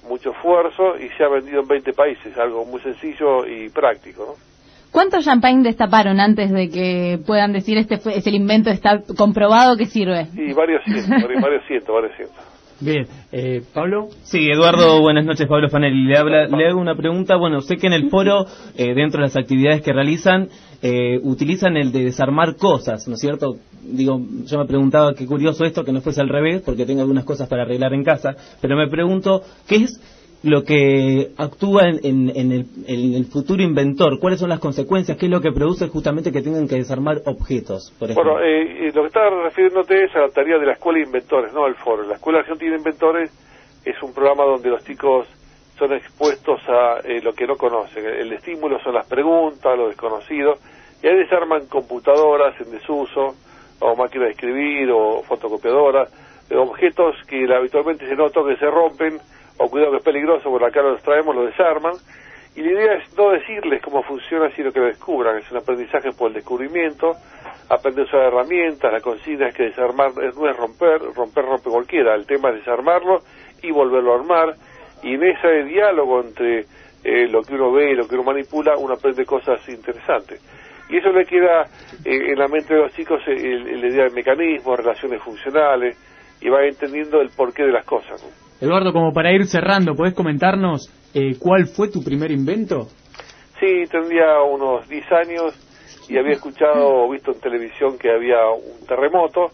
mucho 0.08 0.32
esfuerzo 0.32 0.98
y 0.98 1.10
se 1.10 1.24
ha 1.24 1.30
vendido 1.30 1.62
en 1.62 1.68
20 1.68 1.94
países, 1.94 2.38
algo 2.38 2.66
muy 2.66 2.82
sencillo 2.82 3.46
y 3.46 3.70
práctico, 3.70 4.26
¿no? 4.26 4.52
¿Cuántos 4.92 5.24
champagne 5.24 5.64
destaparon 5.64 6.20
antes 6.20 6.52
de 6.52 6.70
que 6.70 7.18
puedan 7.26 7.54
decir 7.54 7.78
este 7.78 7.98
fue, 7.98 8.18
es 8.18 8.28
el 8.28 8.36
invento, 8.36 8.70
está 8.70 9.02
comprobado 9.18 9.78
que 9.78 9.86
sirve? 9.86 10.28
Y 10.34 10.52
varios 10.52 10.84
cientos, 10.84 11.08
varios 11.42 11.66
cientos, 11.66 11.96
varios 11.96 12.16
cientos. 12.18 12.61
Bien, 12.82 13.06
eh, 13.32 13.62
Pablo. 13.76 14.10
Sí, 14.24 14.50
Eduardo, 14.50 15.02
buenas 15.02 15.24
noches, 15.24 15.48
Pablo 15.48 15.70
Fanelli. 15.70 16.04
Le, 16.04 16.18
habla, 16.18 16.48
le 16.48 16.68
hago 16.68 16.82
una 16.82 16.96
pregunta. 16.96 17.36
Bueno, 17.36 17.62
sé 17.62 17.78
que 17.78 17.86
en 17.86 17.94
el 17.94 18.10
foro, 18.10 18.48
eh, 18.76 18.96
dentro 18.96 19.20
de 19.22 19.28
las 19.28 19.38
actividades 19.38 19.84
que 19.84 19.94
realizan, 19.94 20.50
eh, 20.82 21.20
utilizan 21.22 21.78
el 21.78 21.92
de 21.92 22.06
desarmar 22.06 22.56
cosas, 22.56 23.08
¿no 23.08 23.14
es 23.14 23.22
cierto? 23.22 23.58
Digo, 23.84 24.20
yo 24.46 24.58
me 24.58 24.66
preguntaba 24.66 25.14
qué 25.14 25.28
curioso 25.28 25.64
esto, 25.64 25.84
que 25.84 25.92
no 25.92 26.02
fuese 26.02 26.22
al 26.22 26.30
revés, 26.30 26.64
porque 26.64 26.88
tengo 26.88 27.02
algunas 27.02 27.24
cosas 27.24 27.48
para 27.48 27.62
arreglar 27.62 27.94
en 27.94 28.04
casa, 28.04 28.36
pero 28.62 28.76
me 28.76 28.88
pregunto, 28.88 29.44
¿qué 29.68 29.76
es 29.76 30.02
lo 30.44 30.64
que 30.64 31.32
actúa 31.38 31.84
en, 31.90 32.00
en- 32.04 32.66
en 32.88 33.14
el, 33.16 33.26
futuro 33.26 33.62
inventor? 33.62 34.20
¿Cuáles 34.20 34.40
son 34.40 34.50
las 34.50 34.60
consecuencias? 34.60 35.18
¿Qué 35.18 35.28
es 35.28 35.32
lo 35.32 35.40
que 35.42 35.52
produce 35.52 35.88
justamente 35.88 36.32
que 36.32 36.42
tengan 36.42 36.68
que 36.68 36.76
desarmar 36.76 37.18
objetos, 37.26 37.94
por 38.00 38.10
ejemplo? 38.10 38.34
Bueno, 38.34 38.46
eh, 38.46 38.88
eh, 38.88 38.92
lo 38.94 39.02
que 39.02 39.08
estaba 39.08 39.44
refiriéndote 39.44 40.04
es 40.06 40.16
a 40.16 40.20
la 40.22 40.30
tarea 40.30 40.58
de 40.58 40.66
la 40.66 40.74
Escuela 40.74 41.00
de 41.00 41.06
Inventores, 41.06 41.54
no 41.54 41.68
el 41.68 41.76
foro. 41.76 42.04
La 42.04 42.16
Escuela 42.16 42.40
Argentina 42.40 42.72
de 42.72 42.78
Inventores 42.78 43.32
es 43.86 44.02
un 44.02 44.14
programa 44.14 44.44
donde 44.46 44.70
los 44.70 44.84
chicos 44.84 45.28
son 45.78 45.94
expuestos 45.94 46.60
a 46.68 47.00
eh, 47.04 47.22
lo 47.22 47.34
que 47.34 47.46
no 47.46 47.56
conocen. 47.56 48.04
El, 48.06 48.14
el 48.28 48.34
estímulo 48.34 48.80
son 48.84 48.96
las 48.96 49.08
preguntas, 49.08 49.78
lo 49.78 49.90
desconocido, 49.90 50.56
y 51.04 51.08
ahí 51.08 51.18
desarman 51.18 51.68
computadoras 51.68 52.60
en 52.62 52.72
desuso, 52.72 53.36
o 53.80 53.96
máquinas 53.96 54.28
de 54.28 54.32
escribir, 54.34 54.90
o 54.92 55.22
fotocopiadoras, 55.24 56.10
eh, 56.50 56.56
objetos 56.56 57.16
que 57.28 57.46
habitualmente 57.54 58.08
se 58.08 58.16
nota 58.16 58.42
que 58.48 58.58
se 58.58 58.70
rompen, 58.70 59.18
o 59.62 59.70
cuidado 59.70 59.92
que 59.92 59.98
es 59.98 60.04
peligroso, 60.04 60.50
porque 60.50 60.66
acá 60.66 60.82
los 60.82 61.02
traemos, 61.02 61.36
los 61.36 61.46
desarman, 61.46 61.94
y 62.56 62.62
la 62.62 62.72
idea 62.72 62.94
es 62.96 63.18
no 63.18 63.32
decirles 63.32 63.82
cómo 63.82 64.04
funciona, 64.04 64.50
sino 64.56 64.72
que 64.72 64.80
lo 64.80 64.88
descubran. 64.88 65.38
Es 65.38 65.50
un 65.52 65.58
aprendizaje 65.58 66.12
por 66.12 66.30
el 66.30 66.34
descubrimiento, 66.36 67.14
aprender 67.70 68.06
a 68.06 68.08
usar 68.08 68.22
herramientas, 68.22 68.92
la 68.92 69.00
consigna 69.00 69.48
es 69.48 69.56
que 69.56 69.64
desarmar 69.64 70.12
no 70.16 70.50
es 70.50 70.58
romper, 70.58 71.02
romper 71.16 71.46
rompe 71.46 71.70
cualquiera, 71.70 72.16
el 72.16 72.26
tema 72.26 72.50
es 72.50 72.56
desarmarlo 72.56 73.22
y 73.62 73.72
volverlo 73.72 74.14
a 74.14 74.16
armar, 74.18 74.56
y 75.04 75.16
en 75.16 75.24
ese 75.24 75.64
diálogo 75.64 76.22
entre 76.22 76.66
eh, 77.04 77.28
lo 77.30 77.42
que 77.42 77.56
uno 77.56 77.72
ve 77.72 77.92
y 77.92 77.96
lo 77.96 78.08
que 78.08 78.16
uno 78.16 78.24
manipula, 78.24 78.76
uno 78.78 78.94
aprende 78.94 79.26
cosas 79.26 79.68
interesantes. 79.70 80.42
Y 80.90 80.98
eso 80.98 81.10
le 81.10 81.26
queda 81.26 81.64
eh, 82.04 82.32
en 82.32 82.38
la 82.38 82.48
mente 82.48 82.74
de 82.74 82.82
los 82.82 82.94
chicos 82.94 83.22
eh, 83.28 83.34
la 83.34 83.88
idea 83.88 84.04
de 84.06 84.12
mecanismos, 84.12 84.78
relaciones 84.78 85.22
funcionales, 85.22 85.98
y 86.42 86.50
va 86.50 86.66
entendiendo 86.66 87.22
el 87.22 87.30
porqué 87.30 87.64
de 87.64 87.72
las 87.72 87.86
cosas. 87.86 88.22
¿no? 88.24 88.30
Eduardo, 88.66 88.92
como 88.92 89.14
para 89.14 89.32
ir 89.32 89.46
cerrando, 89.46 89.96
¿podés 89.96 90.14
comentarnos 90.14 90.90
eh, 91.14 91.36
cuál 91.40 91.68
fue 91.68 91.90
tu 91.90 92.04
primer 92.04 92.32
invento? 92.32 92.88
Sí, 93.60 93.84
tendría 93.90 94.42
unos 94.42 94.88
10 94.90 95.12
años 95.12 96.08
y 96.10 96.18
había 96.18 96.34
escuchado 96.34 97.06
o 97.06 97.10
visto 97.10 97.32
en 97.32 97.40
televisión 97.40 97.98
que 97.98 98.12
había 98.12 98.50
un 98.50 98.86
terremoto 98.88 99.52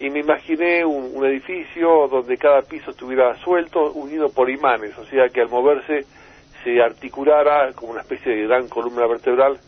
y 0.00 0.10
me 0.10 0.20
imaginé 0.20 0.84
un, 0.84 1.10
un 1.14 1.26
edificio 1.26 2.06
donde 2.08 2.36
cada 2.36 2.62
piso 2.62 2.92
estuviera 2.92 3.34
suelto, 3.42 3.92
unido 3.92 4.28
por 4.28 4.48
imanes, 4.48 4.96
o 4.96 5.04
sea 5.06 5.28
que 5.28 5.40
al 5.40 5.48
moverse 5.48 6.04
se 6.62 6.80
articulara 6.80 7.72
como 7.74 7.92
una 7.92 8.02
especie 8.02 8.32
de 8.32 8.46
gran 8.46 8.68
columna 8.68 9.06
vertebral 9.06 9.58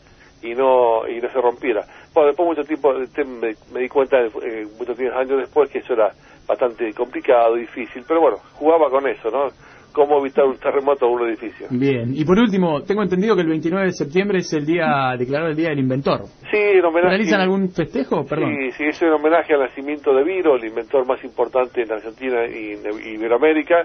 y 0.41 0.55
no 0.55 1.07
y 1.07 1.19
no 1.21 1.29
se 1.29 1.41
rompiera. 1.41 1.85
Bueno, 2.13 2.27
después 2.27 2.47
mucho 2.47 2.63
tiempo 2.63 2.93
este, 2.97 3.23
me, 3.23 3.53
me 3.73 3.81
di 3.81 3.89
cuenta, 3.89 4.17
eh, 4.19 4.67
muchos 4.77 4.97
años 4.99 5.37
después, 5.37 5.69
que 5.69 5.79
eso 5.79 5.93
era 5.93 6.11
bastante 6.47 6.93
complicado, 6.93 7.55
difícil, 7.55 8.03
pero 8.07 8.21
bueno, 8.21 8.37
jugaba 8.53 8.89
con 8.89 9.07
eso, 9.07 9.29
¿no? 9.29 9.47
Cómo 9.93 10.19
evitar 10.21 10.45
un 10.45 10.57
terremoto 10.57 11.05
en 11.05 11.11
un 11.11 11.27
edificio. 11.27 11.67
Bien, 11.69 12.13
y 12.15 12.23
por 12.23 12.39
último, 12.39 12.81
tengo 12.83 13.03
entendido 13.03 13.35
que 13.35 13.41
el 13.41 13.49
29 13.49 13.87
de 13.87 13.91
septiembre 13.91 14.37
es 14.39 14.53
el 14.53 14.65
día 14.65 15.13
declarado 15.17 15.49
el 15.49 15.57
Día 15.57 15.69
del 15.69 15.79
Inventor. 15.79 16.21
Sí, 16.49 16.57
en 16.57 16.85
homenaje... 16.85 17.09
¿Realizan 17.09 17.41
algún 17.41 17.69
festejo? 17.71 18.23
Perdón. 18.25 18.55
Sí, 18.55 18.71
sí, 18.71 18.83
es 18.85 19.01
en 19.01 19.11
homenaje 19.11 19.53
al 19.53 19.59
nacimiento 19.59 20.13
de 20.13 20.23
Viro, 20.23 20.55
el 20.55 20.63
inventor 20.63 21.05
más 21.05 21.21
importante 21.25 21.81
en 21.81 21.91
Argentina 21.91 22.45
y 22.47 22.71
en 22.71 23.15
Iberoamérica. 23.15 23.83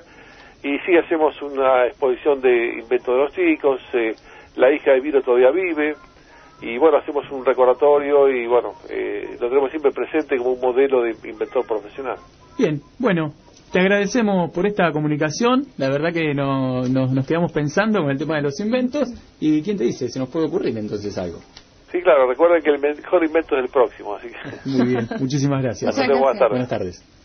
Y 0.63 0.79
sí, 0.87 0.97
hacemos 0.97 1.41
una 1.43 1.87
exposición 1.87 2.41
de 2.41 2.79
inventos 2.81 3.07
de 3.07 3.23
los 3.23 3.33
chicos. 3.33 3.81
eh, 3.95 4.15
la 4.57 4.73
hija 4.73 4.93
de 4.93 5.01
Viro 5.01 5.23
todavía 5.23 5.51
vive. 5.51 5.95
Y 6.63 6.79
bueno, 6.79 6.99
hacemos 6.99 7.25
un 7.31 7.45
recordatorio 7.45 8.29
y 8.29 8.47
bueno, 8.47 8.73
eh, 8.89 9.37
lo 9.41 9.49
tenemos 9.49 9.71
siempre 9.71 9.91
presente 9.93 10.39
como 10.39 10.53
un 10.53 10.61
modelo 10.61 11.03
de 11.03 11.11
inventor 11.11 11.67
profesional. 11.67 12.17
Bien, 12.59 12.81
bueno, 12.99 13.33
te 13.73 13.81
agradecemos 13.81 14.51
por 14.53 14.67
esta 14.67 14.91
comunicación. 14.91 15.67
La 15.77 15.91
verdad 15.91 16.13
que 16.13 16.33
no, 16.33 16.83
nos, 16.83 17.13
nos 17.13 17.27
quedamos 17.27 17.53
pensando 17.53 18.01
con 18.01 18.11
el 18.11 18.19
tema 18.19 18.37
de 18.37 18.43
los 18.43 18.59
inventos. 18.61 19.11
¿Y 19.39 19.63
quién 19.63 19.77
te 19.77 19.85
dice? 19.85 20.09
Se 20.09 20.19
nos 20.19 20.31
puede 20.31 20.47
ocurrir 20.47 20.77
entonces 20.79 21.17
algo. 21.19 21.39
Sí, 21.93 22.01
claro, 22.03 22.27
recuerden 22.29 22.63
que 22.63 22.71
el 22.71 22.79
mejor 22.79 23.25
invento 23.25 23.57
es 23.57 23.65
el 23.65 23.71
próximo, 23.71 24.17
así 24.17 24.29
que... 24.29 24.69
Muy 24.71 24.89
bien, 24.89 25.09
muchísimas 25.21 25.63
gracias. 25.63 25.95
Muchas 25.95 26.09
gracias. 26.09 26.49
Buenas 26.51 26.69
tardes. 26.69 27.16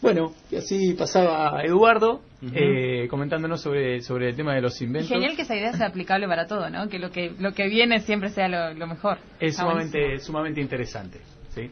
Bueno, 0.00 0.32
y 0.50 0.56
así 0.56 0.94
pasaba 0.94 1.60
Eduardo 1.64 2.20
eh, 2.54 3.08
comentándonos 3.10 3.60
sobre, 3.60 4.00
sobre 4.00 4.28
el 4.30 4.36
tema 4.36 4.54
de 4.54 4.60
los 4.62 4.80
Y 4.80 4.84
inventos. 4.84 5.08
genial 5.10 5.34
que 5.34 5.42
esa 5.42 5.56
idea 5.56 5.72
sea 5.72 5.88
aplicable 5.88 6.28
para 6.28 6.46
todo, 6.46 6.70
¿no? 6.70 6.88
Que 6.88 6.98
lo 7.00 7.10
que 7.10 7.32
lo 7.38 7.52
que 7.52 7.66
viene 7.68 8.00
siempre 8.00 8.28
sea 8.30 8.48
lo, 8.48 8.74
lo 8.74 8.86
mejor. 8.86 9.18
Es 9.40 9.50
Está 9.50 9.62
sumamente, 9.62 10.18
sumamente 10.20 10.60
interesante. 10.60 11.20
¿sí? 11.54 11.70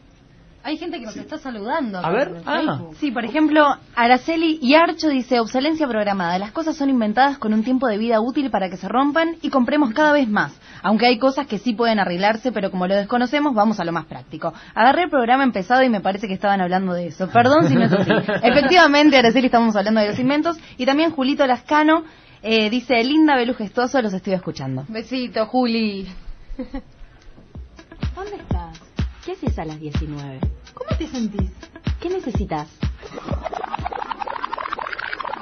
Hay 0.63 0.77
gente 0.77 0.99
que 0.99 1.05
nos 1.05 1.15
está 1.15 1.37
saludando. 1.37 1.99
A 1.99 2.09
ver, 2.11 2.41
ah. 2.45 2.81
Sí, 2.99 3.11
por 3.11 3.23
ejemplo, 3.23 3.65
Araceli 3.95 4.59
y 4.61 4.75
Archo 4.75 5.07
dice 5.07 5.39
obsolencia 5.39 5.87
programada. 5.87 6.37
Las 6.39 6.51
cosas 6.51 6.75
son 6.75 6.89
inventadas 6.89 7.37
con 7.37 7.53
un 7.53 7.63
tiempo 7.63 7.87
de 7.87 7.97
vida 7.97 8.19
útil 8.19 8.51
para 8.51 8.69
que 8.69 8.75
se 8.75 8.89
rompan 8.89 9.37
y 9.41 9.49
compremos 9.49 9.93
cada 9.93 10.11
vez 10.11 10.27
más. 10.27 10.59
Aunque 10.83 11.05
hay 11.05 11.19
cosas 11.19 11.47
que 11.47 11.57
sí 11.57 11.73
pueden 11.73 11.99
arreglarse, 11.99 12.51
pero 12.51 12.69
como 12.69 12.85
lo 12.85 12.95
desconocemos, 12.95 13.53
vamos 13.53 13.79
a 13.79 13.85
lo 13.85 13.93
más 13.93 14.05
práctico. 14.05 14.53
Agarré 14.75 15.03
el 15.03 15.09
programa 15.09 15.43
empezado 15.43 15.83
y 15.83 15.89
me 15.89 16.01
parece 16.01 16.27
que 16.27 16.33
estaban 16.33 16.59
hablando 16.59 16.93
de 16.93 17.07
eso. 17.07 17.29
Perdón 17.29 17.69
si 17.69 17.75
no 17.75 17.85
es 17.85 17.93
así. 17.93 18.11
Efectivamente, 18.43 19.17
Araceli, 19.17 19.45
estamos 19.45 19.75
hablando 19.75 20.01
de 20.01 20.07
los 20.07 20.19
inventos. 20.19 20.57
Y 20.77 20.85
también 20.85 21.11
Julito 21.11 21.47
Lascano 21.47 22.03
eh, 22.41 22.69
dice, 22.69 23.03
linda, 23.03 23.35
Belu 23.35 23.53
gestoso, 23.53 24.01
los 24.01 24.13
estoy 24.13 24.33
escuchando. 24.33 24.85
Besito, 24.89 25.45
Juli. 25.47 26.07
¿Dónde 28.15 28.35
estás? 28.35 28.56
¿Qué 29.27 29.33
haces 29.33 29.59
a 29.59 29.65
las 29.65 29.79
19? 29.81 30.39
¿Cómo 30.73 30.97
te 30.97 31.05
sentís? 31.05 31.51
¿Qué 31.99 32.09
necesitas? 32.09 32.69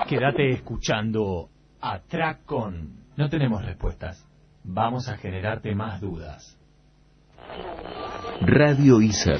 Quédate 0.09 0.49
escuchando 0.49 1.51
a 1.81 1.99
Tracon. 1.99 2.95
No 3.15 3.29
tenemos 3.29 3.63
respuestas. 3.63 4.27
Vamos 4.63 5.07
a 5.07 5.17
generarte 5.17 5.75
más 5.75 6.01
dudas. 6.01 6.57
Radio 8.41 9.01
Iser. 9.01 9.39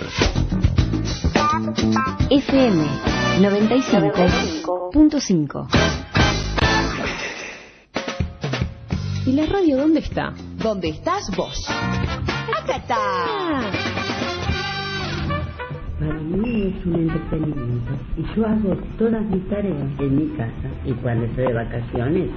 FM 2.30 2.86
95.5 3.40 5.68
¿Y 9.26 9.32
la 9.32 9.48
radio 9.48 9.78
dónde 9.78 10.02
está? 10.02 10.36
¿Dónde 10.58 10.90
estás 10.90 11.36
vos? 11.36 11.68
¡Acá 11.68 12.76
está! 12.76 14.05
Mí 16.36 16.74
es 16.78 16.86
un 16.86 16.96
entretenimiento 16.96 17.94
y 18.18 18.36
yo 18.36 18.46
hago 18.46 18.76
todas 18.98 19.24
mis 19.24 19.48
tareas 19.48 19.88
en 20.00 20.16
mi 20.18 20.36
casa 20.36 20.70
y 20.84 20.92
cuando 20.92 21.26
estoy 21.28 21.48
de 21.48 21.54
vacaciones 21.54 22.30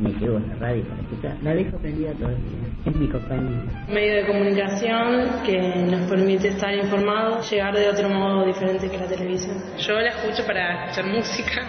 me 0.00 0.10
llevo 0.12 0.38
la 0.38 0.54
radio 0.54 0.82
para 0.84 1.00
escuchar. 1.02 1.36
La 1.42 1.54
dejo 1.54 1.76
prendida 1.76 2.12
todo 2.14 2.30
el 2.30 2.36
día. 2.36 2.68
Es 2.86 2.96
mi 2.96 3.06
compañía. 3.06 3.60
medio 3.88 4.14
de 4.14 4.26
comunicación 4.26 5.28
que 5.44 5.58
nos 5.90 6.08
permite 6.08 6.48
estar 6.48 6.74
informados, 6.74 7.50
llegar 7.50 7.74
de 7.74 7.86
otro 7.90 8.08
modo 8.08 8.46
diferente 8.46 8.88
que 8.88 8.96
la 8.96 9.06
televisión. 9.06 9.56
Yo 9.78 9.92
la 9.92 10.08
escucho 10.08 10.46
para 10.46 10.86
escuchar 10.86 11.12
música, 11.12 11.62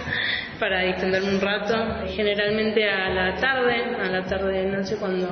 para 0.60 0.82
distenderme 0.84 1.36
un 1.36 1.42
rato, 1.42 1.76
generalmente 2.08 2.90
a 2.90 3.10
la 3.10 3.36
tarde, 3.36 3.84
a 4.02 4.10
la 4.10 4.24
tarde 4.24 4.64
de 4.64 4.72
noche 4.72 4.96
cuando 4.98 5.28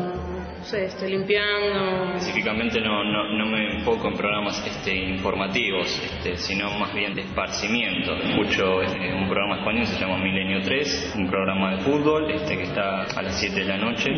no 0.64 0.70
sé, 0.70 0.86
estoy 0.86 1.10
limpiando. 1.12 2.14
Específicamente 2.16 2.80
no, 2.80 3.04
no, 3.04 3.38
no 3.38 3.46
me 3.48 3.80
enfoco 3.80 4.08
en 4.08 4.14
programas 4.14 4.66
este, 4.66 4.96
informativos, 4.96 6.02
este, 6.06 6.38
sino 6.38 6.70
más 6.80 6.94
bien 6.94 7.14
de 7.14 7.22
esparcimiento. 7.22 8.16
Escucho 8.16 8.82
eh, 8.82 9.14
un 9.14 9.28
programa 9.28 9.58
español, 9.58 9.86
se 9.86 10.00
llama 10.00 10.20
Milenio 10.20 10.62
3, 10.62 11.16
un 11.18 11.30
programa 11.30 11.76
de 11.76 11.82
fútbol 11.82 12.32
este, 12.32 12.56
que 12.56 12.64
está 12.64 13.02
a 13.02 13.22
las 13.22 13.38
7 13.42 13.60
de 13.60 13.66
la 13.66 13.78
noche. 13.78 14.10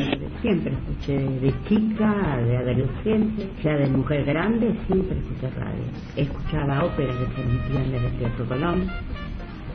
Siempre 0.43 0.73
escuché 0.73 1.17
de 1.17 1.53
chica, 1.67 2.37
de 2.37 2.57
adolescente, 2.57 3.49
ya 3.63 3.77
de 3.77 3.87
mujer 3.87 4.23
grande, 4.25 4.71
siempre 4.85 5.17
escuché 5.17 5.49
radio. 5.59 5.83
Escuchaba 6.15 6.83
óperas 6.83 7.15
que 7.17 7.35
se 7.35 7.41
emitían 7.41 7.91
desde 7.91 8.07
el 8.07 8.19
Teatro 8.19 8.45
Colón, 8.45 8.91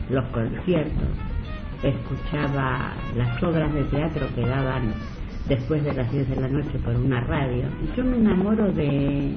los 0.09 0.25
conciertos, 0.27 1.09
escuchaba 1.83 2.93
las 3.17 3.43
obras 3.43 3.73
de 3.73 3.83
teatro 3.85 4.25
que 4.35 4.41
daban 4.41 4.93
después 5.47 5.83
de 5.83 5.93
las 5.93 6.11
10 6.11 6.29
de 6.29 6.35
la 6.37 6.47
noche 6.47 6.79
por 6.83 6.95
una 6.95 7.21
radio. 7.21 7.63
Yo 7.95 8.03
me 8.03 8.17
enamoro 8.17 8.71
de, 8.71 9.31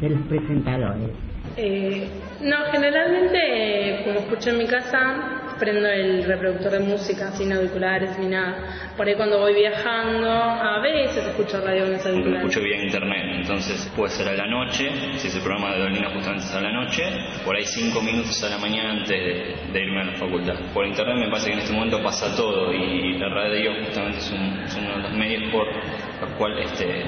de 0.00 0.08
los 0.10 0.20
presentadores. 0.28 1.10
Eh, 1.56 2.08
no, 2.44 2.56
generalmente 2.72 4.02
como 4.04 4.20
escucho 4.20 4.50
en 4.50 4.58
mi 4.58 4.66
casa, 4.66 5.40
prendo 5.58 5.88
el 5.88 6.24
reproductor 6.24 6.72
de 6.72 6.80
música 6.80 7.30
sin 7.32 7.52
auriculares 7.52 8.18
ni 8.18 8.26
nada. 8.26 8.56
Por 8.96 9.06
ahí 9.06 9.14
cuando 9.14 9.38
voy 9.38 9.54
viajando, 9.54 10.28
a 10.30 10.80
veces 10.80 11.24
escucho 11.26 11.60
radio 11.60 11.84
con 11.84 11.92
los 11.92 12.04
Lo 12.04 12.10
auriculares. 12.10 12.42
escucho 12.48 12.60
vía 12.64 12.82
internet, 12.82 13.24
entonces 13.40 13.92
puede 13.96 14.10
ser 14.10 14.28
a 14.28 14.34
la 14.34 14.46
noche, 14.46 14.90
si 15.16 15.28
ese 15.28 15.40
programa 15.40 15.74
de 15.74 15.80
Dolina 15.80 16.10
justamente 16.10 16.44
es 16.44 16.54
a 16.54 16.60
la 16.60 16.72
noche, 16.72 17.02
por 17.44 17.56
ahí 17.56 17.64
cinco 17.64 18.02
minutos 18.02 18.42
a 18.44 18.50
la 18.50 18.58
mañana 18.58 18.90
antes 18.90 19.08
de, 19.08 19.54
de 19.72 19.80
irme 19.80 20.00
a 20.02 20.04
la 20.04 20.12
facultad. 20.14 20.54
Por 20.74 20.86
internet 20.86 21.16
me 21.16 21.28
parece 21.28 21.46
que 21.48 21.52
en 21.54 21.58
este 21.60 21.72
momento 21.72 22.02
pasa 22.02 22.34
todo 22.36 22.72
y 22.72 23.16
la 23.18 23.28
radio 23.30 23.70
justamente 23.84 24.18
es, 24.18 24.30
un- 24.32 24.62
es 24.64 24.74
uno 24.76 24.96
de 24.96 25.02
los 25.02 25.12
medios 25.12 25.50
por 25.52 25.66
los 25.66 26.30
cuales 26.36 26.70
este, 26.72 27.04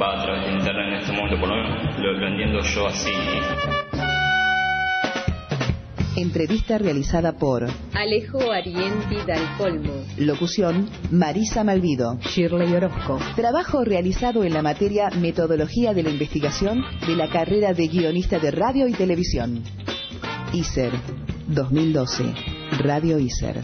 va 0.00 0.18
a 0.18 0.22
través 0.24 0.46
de 0.46 0.52
internet 0.52 0.86
en 0.88 0.94
este 0.94 1.12
momento, 1.12 1.38
por 1.38 1.48
lo 1.50 1.56
menos 1.56 1.98
lo, 1.98 2.12
lo 2.12 2.26
entiendo 2.26 2.60
yo 2.62 2.86
así. 2.88 3.12
Entrevista 6.16 6.76
realizada 6.76 7.32
por 7.32 7.66
Alejo 7.94 8.52
Arienti 8.52 9.16
Dalcolmo. 9.26 10.04
Locución 10.18 10.90
Marisa 11.10 11.64
Malvido. 11.64 12.18
Shirley 12.20 12.74
Orozco. 12.74 13.18
Trabajo 13.34 13.82
realizado 13.82 14.44
en 14.44 14.52
la 14.52 14.60
materia 14.60 15.08
Metodología 15.08 15.94
de 15.94 16.02
la 16.02 16.10
Investigación 16.10 16.82
de 17.06 17.16
la 17.16 17.30
carrera 17.30 17.72
de 17.72 17.88
guionista 17.88 18.38
de 18.38 18.50
radio 18.50 18.88
y 18.88 18.92
televisión. 18.92 19.62
ISER 20.52 20.92
2012. 21.48 22.24
Radio 22.82 23.18
ISER. 23.18 23.62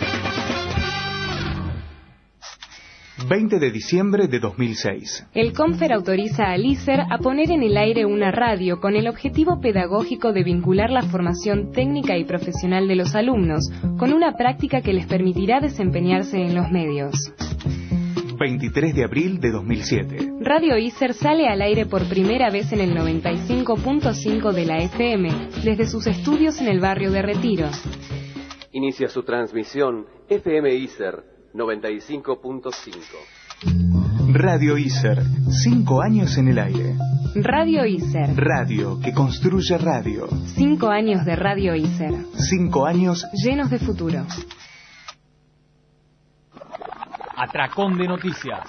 20 3.27 3.59
de 3.59 3.71
diciembre 3.71 4.29
de 4.29 4.39
2006. 4.39 5.27
El 5.35 5.53
CONFER 5.53 5.93
autoriza 5.93 6.51
al 6.51 6.65
ISER 6.65 7.01
a 7.01 7.19
poner 7.19 7.51
en 7.51 7.63
el 7.63 7.77
aire 7.77 8.07
una 8.07 8.31
radio 8.31 8.81
con 8.81 8.95
el 8.95 9.09
objetivo 9.09 9.61
pedagógico 9.61 10.33
de 10.33 10.45
vincular 10.45 10.91
la 10.91 11.03
formación 11.03 11.73
técnica 11.73 12.17
y 12.17 12.25
profesional 12.25 12.87
de 12.87 12.95
los 12.95 13.15
alumnos 13.15 13.71
con 13.99 14.13
una 14.13 14.37
práctica 14.37 14.83
que 14.83 14.93
les 14.93 15.07
permitirá 15.07 15.61
desempeñarse 15.61 16.39
en 16.39 16.55
los 16.55 16.71
medios. 16.71 17.15
23 18.39 18.95
de 18.95 19.05
abril 19.05 19.41
de 19.41 19.51
2007. 19.51 20.33
Radio 20.41 20.79
ISER 20.79 21.13
sale 21.13 21.49
al 21.49 21.61
aire 21.61 21.87
por 21.87 22.09
primera 22.09 22.51
vez 22.51 22.73
en 22.73 22.81
el 22.81 22.95
95.5 22.95 24.53
de 24.53 24.65
la 24.65 24.79
FM, 24.79 25.29
desde 25.65 25.87
sus 25.87 26.07
estudios 26.07 26.61
en 26.61 26.69
el 26.69 26.79
barrio 26.79 27.11
de 27.11 27.23
Retiro. 27.23 27.69
Inicia 28.71 29.09
su 29.09 29.25
transmisión 29.25 30.07
FM 30.29 30.73
ISER 30.73 31.38
95.5. 31.55 33.39
Radio 34.33 34.77
ISER. 34.77 35.23
Cinco 35.51 36.03
años 36.03 36.37
en 36.37 36.49
el 36.49 36.59
aire. 36.59 36.95
Radio 37.35 37.87
ISER. 37.87 38.37
Radio 38.37 39.01
que 39.01 39.13
construye 39.13 39.79
radio. 39.79 40.29
Cinco 40.55 40.89
años 40.89 41.25
de 41.25 41.37
Radio 41.37 41.75
ISER. 41.75 42.13
Cinco 42.35 42.87
años 42.87 43.27
Llenos 43.33 43.71
de 43.71 43.79
futuro. 43.79 44.25
Atracón 47.37 47.97
de 47.97 48.09
noticias. 48.09 48.69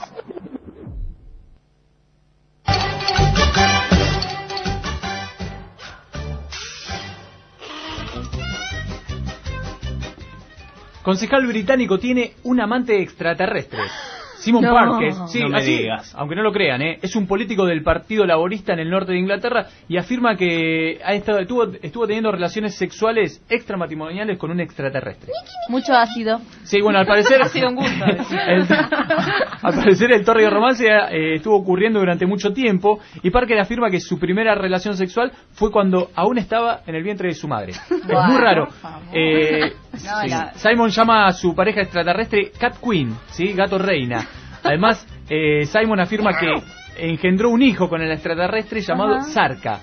Concejal 11.09 11.47
británico 11.47 11.97
tiene 11.97 12.33
un 12.43 12.59
amante 12.59 13.01
extraterrestre. 13.01 13.79
Simon 14.39 14.63
No. 14.63 14.73
Parker, 14.73 15.13
sí, 15.27 15.39
No 15.41 15.49
me 15.49 15.57
así, 15.57 15.77
digas. 15.77 16.13
aunque 16.17 16.35
no 16.35 16.43
lo 16.43 16.51
crean, 16.51 16.81
¿eh? 16.81 16.97
es 17.01 17.15
un 17.15 17.27
político 17.27 17.65
del 17.65 17.83
Partido 17.83 18.25
Laborista 18.25 18.73
en 18.73 18.79
el 18.79 18.89
norte 18.89 19.11
de 19.11 19.19
Inglaterra 19.19 19.67
y 19.87 19.97
afirma 19.97 20.35
que 20.35 20.99
ha 21.03 21.13
estado, 21.13 21.39
estuvo, 21.39 21.65
estuvo 21.81 22.07
teniendo 22.07 22.31
relaciones 22.31 22.75
sexuales 22.75 23.43
extramatrimoniales 23.49 24.37
con 24.37 24.51
un 24.51 24.59
extraterrestre. 24.59 25.31
Mucho 25.69 25.93
ácido. 25.93 26.39
Sí, 26.63 26.81
bueno, 26.81 26.99
al 26.99 27.05
parecer... 27.05 27.41
Ha 27.41 27.45
sido 27.49 27.69
un 27.69 27.75
gusto. 27.75 28.05
El- 28.47 28.65
al 29.61 29.73
parecer 29.75 30.11
el 30.11 30.23
tórrido 30.23 30.49
romance 30.49 30.85
eh, 30.87 31.35
estuvo 31.35 31.55
ocurriendo 31.57 31.99
durante 31.99 32.25
mucho 32.25 32.51
tiempo 32.53 32.99
y 33.21 33.29
Parker 33.29 33.59
afirma 33.59 33.89
que 33.89 33.99
su 33.99 34.17
primera 34.19 34.55
relación 34.55 34.95
sexual 34.95 35.31
fue 35.53 35.71
cuando 35.71 36.09
aún 36.15 36.37
estaba 36.37 36.81
en 36.87 36.95
el 36.95 37.03
vientre 37.03 37.27
de 37.29 37.33
su 37.35 37.47
madre. 37.47 37.71
Es 37.71 38.05
muy 38.27 38.37
raro. 38.37 38.67
Eh, 39.13 39.73
No, 39.93 40.21
sí. 40.21 40.29
la- 40.29 40.53
Simon 40.55 40.89
llama 40.89 41.27
a 41.27 41.33
su 41.33 41.53
pareja 41.55 41.81
extraterrestre 41.81 42.51
Cat 42.59 42.77
Queen, 42.81 43.13
¿sí? 43.31 43.53
gato 43.53 43.77
reina. 43.77 44.25
Además, 44.63 45.05
eh, 45.29 45.65
Simon 45.65 45.99
afirma 45.99 46.37
que 46.37 46.61
engendró 46.97 47.49
un 47.49 47.61
hijo 47.61 47.87
con 47.89 48.01
el 48.01 48.11
extraterrestre 48.11 48.81
llamado 48.81 49.15
Ajá. 49.15 49.23
Sarka. 49.29 49.79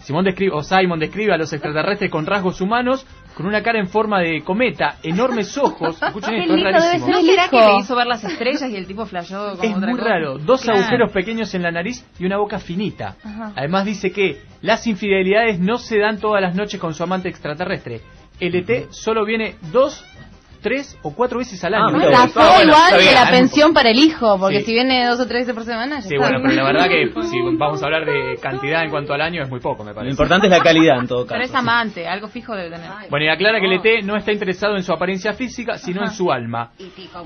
Simón 0.00 0.24
describe, 0.26 0.52
o 0.54 0.62
Simon 0.62 0.98
describe 0.98 1.32
a 1.32 1.38
los 1.38 1.50
extraterrestres 1.54 2.10
con 2.10 2.26
rasgos 2.26 2.60
humanos, 2.60 3.06
con 3.34 3.46
una 3.46 3.62
cara 3.62 3.78
en 3.80 3.88
forma 3.88 4.20
de 4.20 4.42
cometa, 4.42 4.96
enormes 5.02 5.56
ojos. 5.56 6.00
Escuchen 6.02 6.34
esto, 6.34 6.54
es 6.56 6.62
rarísimo. 6.62 7.08
¿No 7.08 7.22
será 7.22 7.48
que 7.48 7.56
le 7.56 7.76
hizo 7.78 7.96
ver 7.96 8.06
las 8.06 8.22
estrellas 8.22 8.68
y 8.70 8.76
el 8.76 8.86
tipo 8.86 9.06
flasheó 9.06 9.52
como 9.56 9.62
Es 9.62 9.74
otra 9.74 9.88
muy 9.88 9.98
cosa? 9.98 10.10
raro, 10.10 10.38
dos 10.38 10.60
Claro. 10.60 10.80
agujeros 10.80 11.10
pequeños 11.10 11.54
en 11.54 11.62
la 11.62 11.70
nariz 11.70 12.06
y 12.18 12.26
una 12.26 12.36
boca 12.36 12.58
finita. 12.58 13.16
Ajá. 13.24 13.52
Además 13.56 13.86
dice 13.86 14.12
que 14.12 14.42
las 14.60 14.86
infidelidades 14.86 15.58
no 15.58 15.78
se 15.78 15.98
dan 15.98 16.18
todas 16.20 16.42
las 16.42 16.54
noches 16.54 16.78
con 16.78 16.92
su 16.92 17.02
amante 17.02 17.30
extraterrestre, 17.30 18.02
el 18.40 18.54
ET 18.56 18.88
solo 18.90 19.24
viene 19.24 19.54
dos, 19.72 20.04
tres 20.64 20.98
o 21.02 21.14
cuatro 21.14 21.38
veces 21.40 21.62
al 21.62 21.74
año. 21.74 21.96
Ah, 22.02 22.06
La 22.10 22.26
fue 22.28 22.42
Ah, 22.42 22.52
bueno, 22.56 22.72
igual 22.72 22.98
que 22.98 23.12
la 23.14 23.30
pensión 23.30 23.74
para 23.74 23.90
el 23.90 23.98
hijo, 23.98 24.38
porque 24.40 24.60
Sí. 24.60 24.64
si 24.66 24.72
viene 24.72 25.06
dos 25.06 25.20
o 25.20 25.26
tres 25.28 25.42
veces 25.42 25.54
por 25.54 25.64
semana, 25.64 25.96
ya 25.96 26.02
Sí, 26.08 26.14
está. 26.14 26.26
bueno, 26.26 26.40
pero 26.42 26.54
la 26.54 26.64
verdad 26.64 26.88
que 26.88 27.12
si 27.30 27.36
vamos 27.58 27.82
a 27.82 27.84
hablar 27.84 28.06
de 28.06 28.36
cantidad 28.40 28.82
en 28.82 28.90
cuanto 28.90 29.12
al 29.12 29.20
año 29.20 29.42
es 29.42 29.50
muy 29.50 29.60
poco, 29.60 29.84
me 29.84 29.90
Lo 29.90 29.94
parece. 29.96 30.12
importante 30.12 30.46
es 30.46 30.50
la 30.50 30.60
calidad 30.60 30.98
en 31.00 31.06
todo 31.06 31.26
caso. 31.26 31.34
Pero 31.34 31.44
es 31.44 31.54
amante, 31.54 32.08
algo 32.08 32.28
fijo 32.28 32.54
debe 32.56 32.70
tener. 32.70 32.90
Bueno, 33.10 33.26
y 33.26 33.28
aclara 33.28 33.60
que 33.60 33.66
el 33.66 33.72
ET 33.74 34.02
no 34.04 34.16
está 34.16 34.32
interesado 34.32 34.74
en 34.76 34.82
su 34.82 34.92
apariencia 34.92 35.34
física, 35.34 35.76
sino 35.76 36.02
en 36.02 36.10
su 36.10 36.32
alma. 36.32 36.70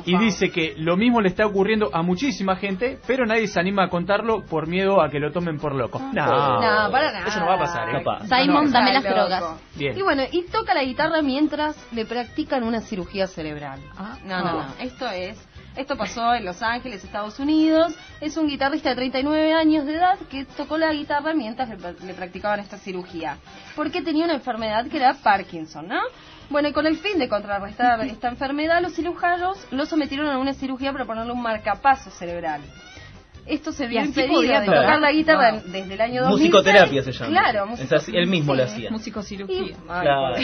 Y 0.05 0.19
dice 0.19 0.51
que 0.51 0.75
lo 0.77 0.97
mismo 0.97 1.21
le 1.21 1.29
está 1.29 1.47
ocurriendo 1.47 1.91
a 1.93 2.03
muchísima 2.03 2.57
gente, 2.57 2.99
pero 3.07 3.25
nadie 3.25 3.47
se 3.47 3.61
anima 3.61 3.85
a 3.85 3.89
contarlo 3.89 4.43
por 4.45 4.67
miedo 4.67 5.01
a 5.01 5.09
que 5.09 5.21
lo 5.21 5.31
tomen 5.31 5.59
por 5.59 5.77
loco. 5.77 6.01
No, 6.13 6.61
No, 6.61 6.91
para 6.91 7.13
nada. 7.13 7.27
Eso 7.29 7.39
no 7.39 7.47
va 7.47 7.55
a 7.55 7.59
pasar, 7.59 7.89
¿eh? 7.91 8.03
Simon, 8.27 8.65
No, 8.65 8.71
dame 8.71 8.93
las 8.95 9.05
drogas. 9.05 9.45
Bien. 9.77 9.97
Y 9.97 10.03
bueno, 10.03 10.25
y 10.33 10.43
toca 10.47 10.75
la 10.75 10.83
guitarra 10.83 11.23
mientras 11.23 11.77
le 11.93 12.05
practican 12.05 12.65
una 12.65 12.81
cirugía 12.81 13.28
cerebral. 13.29 13.81
No, 14.25 14.39
no, 14.41 14.53
no. 14.53 14.61
Ah. 14.61 14.75
Esto 14.81 15.09
es. 15.09 15.39
Esto 15.77 15.97
pasó 15.97 16.35
en 16.35 16.45
Los 16.45 16.61
Ángeles, 16.63 17.05
Estados 17.05 17.39
Unidos. 17.39 17.95
Es 18.21 18.37
un 18.37 18.49
guitarrista 18.49 18.89
de 18.91 18.97
39 18.97 19.53
años 19.55 19.87
de 19.87 19.95
edad 19.95 20.19
que 20.29 20.45
tocó 20.45 20.77
la 20.77 20.93
guitarra 20.93 21.35
mientras 21.35 21.69
le, 21.69 21.77
le 21.77 22.15
practicaban 22.15 22.59
esta 22.59 22.79
cirugía. 22.79 23.39
Porque 23.77 24.03
tenía 24.03 24.25
una 24.25 24.35
enfermedad 24.35 24.87
que 24.89 24.97
era 24.97 25.15
Parkinson, 25.15 25.87
¿no? 25.87 26.01
Bueno, 26.51 26.69
y 26.69 26.73
con 26.73 26.87
el 26.87 26.97
fin 26.97 27.19
de 27.19 27.29
contrarrestar 27.29 28.01
esta 28.07 28.29
enfermedad, 28.29 28.83
los 28.83 28.95
cirujanos 28.95 29.59
lo 29.71 29.87
sometieron 29.87 30.27
a 30.29 30.39
una 30.39 30.53
cirugía 30.55 30.91
para 30.93 31.05
ponerle 31.05 31.33
un 31.33 31.43
marcapaso 31.43 32.11
cerebral. 32.11 32.63
Esto 33.47 33.73
se 33.73 33.87
vio 33.87 34.03
impedido 34.05 34.35
podía 34.41 34.61
de 34.61 34.67
tocar. 34.67 35.01
la 35.01 35.11
guitarra 35.11 35.53
desde 35.53 35.95
el 35.95 36.01
año 36.01 36.23
2006. 36.23 36.29
Musicoterapia 36.53 37.03
se 37.03 37.13
llama. 37.13 37.31
Claro, 37.31 37.69
así, 37.97 38.13
él 38.15 38.27
mismo 38.27 38.55
lo 38.55 38.65
hacía. 38.65 38.91
Musicocirugía. 38.91 39.75
Ay, 39.89 40.03
Claro. 40.03 40.35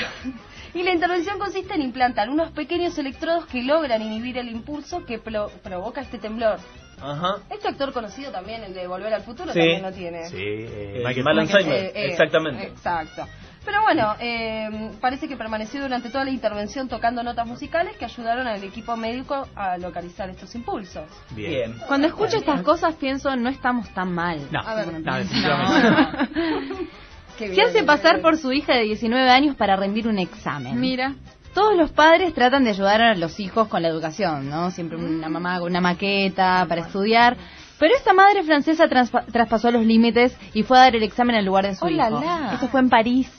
Y 0.74 0.82
la 0.82 0.92
intervención 0.92 1.38
consiste 1.38 1.74
en 1.74 1.82
implantar 1.82 2.28
unos 2.28 2.50
pequeños 2.50 2.98
electrodos 2.98 3.46
que 3.46 3.62
logran 3.62 4.02
inhibir 4.02 4.38
el 4.38 4.48
impulso 4.48 5.04
que 5.04 5.18
pro- 5.18 5.50
provoca 5.62 6.00
este 6.00 6.18
temblor. 6.18 6.58
Ajá. 7.00 7.36
Este 7.50 7.68
actor 7.68 7.92
conocido 7.92 8.30
también, 8.32 8.62
el 8.64 8.74
de 8.74 8.86
Volver 8.86 9.12
al 9.14 9.22
Futuro, 9.22 9.52
Sí. 9.52 9.58
también 9.58 9.82
lo 9.82 9.92
tiene. 9.92 10.24
Sí, 10.28 10.36
eh, 10.38 11.02
Michael. 11.04 11.38
Alzheimer, 11.40 11.74
Eh, 11.74 11.92
eh, 11.94 12.06
exactamente. 12.06 12.66
Exacto. 12.68 13.26
Pero 13.64 13.80
bueno, 13.82 14.14
eh, 14.20 14.90
parece 15.00 15.26
que 15.26 15.36
permaneció 15.38 15.80
durante 15.80 16.10
toda 16.10 16.24
la 16.24 16.30
intervención 16.30 16.86
tocando 16.86 17.22
notas 17.22 17.46
musicales 17.46 17.96
que 17.96 18.04
ayudaron 18.04 18.46
al 18.46 18.62
equipo 18.62 18.94
médico 18.96 19.48
a 19.56 19.78
localizar 19.78 20.28
estos 20.28 20.54
impulsos. 20.54 21.04
Bien. 21.30 21.74
Cuando 21.88 22.06
escucho 22.06 22.36
estas 22.36 22.60
cosas 22.62 22.94
pienso, 22.96 23.34
no 23.36 23.48
estamos 23.48 23.88
tan 23.94 24.12
mal. 24.12 24.38
No, 24.50 24.60
A 24.60 24.74
ver, 24.74 24.92
no, 25.00 25.14
definitivamente. 25.16 26.28
Qué 27.38 27.48
Se 27.48 27.52
bien, 27.54 27.66
hace 27.68 27.82
pasar 27.84 28.14
bien. 28.16 28.22
por 28.22 28.36
su 28.38 28.52
hija 28.52 28.74
de 28.74 28.82
19 28.84 29.28
años 29.30 29.56
para 29.56 29.76
rendir 29.76 30.06
un 30.08 30.18
examen. 30.18 30.80
Mira. 30.80 31.14
Todos 31.54 31.76
los 31.76 31.92
padres 31.92 32.34
tratan 32.34 32.64
de 32.64 32.70
ayudar 32.70 33.00
a 33.00 33.14
los 33.14 33.38
hijos 33.38 33.68
con 33.68 33.80
la 33.82 33.88
educación, 33.88 34.50
¿no? 34.50 34.72
Siempre 34.72 34.98
una 34.98 35.28
mamá 35.28 35.60
con 35.60 35.70
una 35.70 35.80
maqueta 35.80 36.66
para 36.68 36.80
estudiar. 36.80 37.36
Pero 37.78 37.94
esta 37.94 38.12
madre 38.12 38.42
francesa 38.42 38.88
traspasó 38.88 39.70
los 39.70 39.84
límites 39.84 40.36
y 40.52 40.64
fue 40.64 40.78
a 40.78 40.82
dar 40.82 40.96
el 40.96 41.02
examen 41.04 41.36
en 41.36 41.44
lugar 41.44 41.64
de 41.66 41.76
su 41.76 41.84
¡Oh, 41.84 41.90
la, 41.90 42.08
hijo. 42.08 42.20
la! 42.20 42.54
Esto 42.54 42.66
fue 42.68 42.80
en 42.80 42.88
París. 42.90 43.30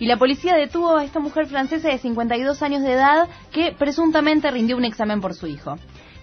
Y 0.00 0.06
la 0.06 0.16
policía 0.16 0.56
detuvo 0.56 0.96
a 0.96 1.04
esta 1.04 1.20
mujer 1.20 1.46
francesa 1.46 1.88
de 1.90 1.98
52 1.98 2.62
años 2.62 2.82
de 2.82 2.92
edad 2.92 3.28
que 3.52 3.72
presuntamente 3.78 4.50
rindió 4.50 4.76
un 4.76 4.84
examen 4.84 5.20
por 5.20 5.34
su 5.34 5.46
hijo. 5.46 5.76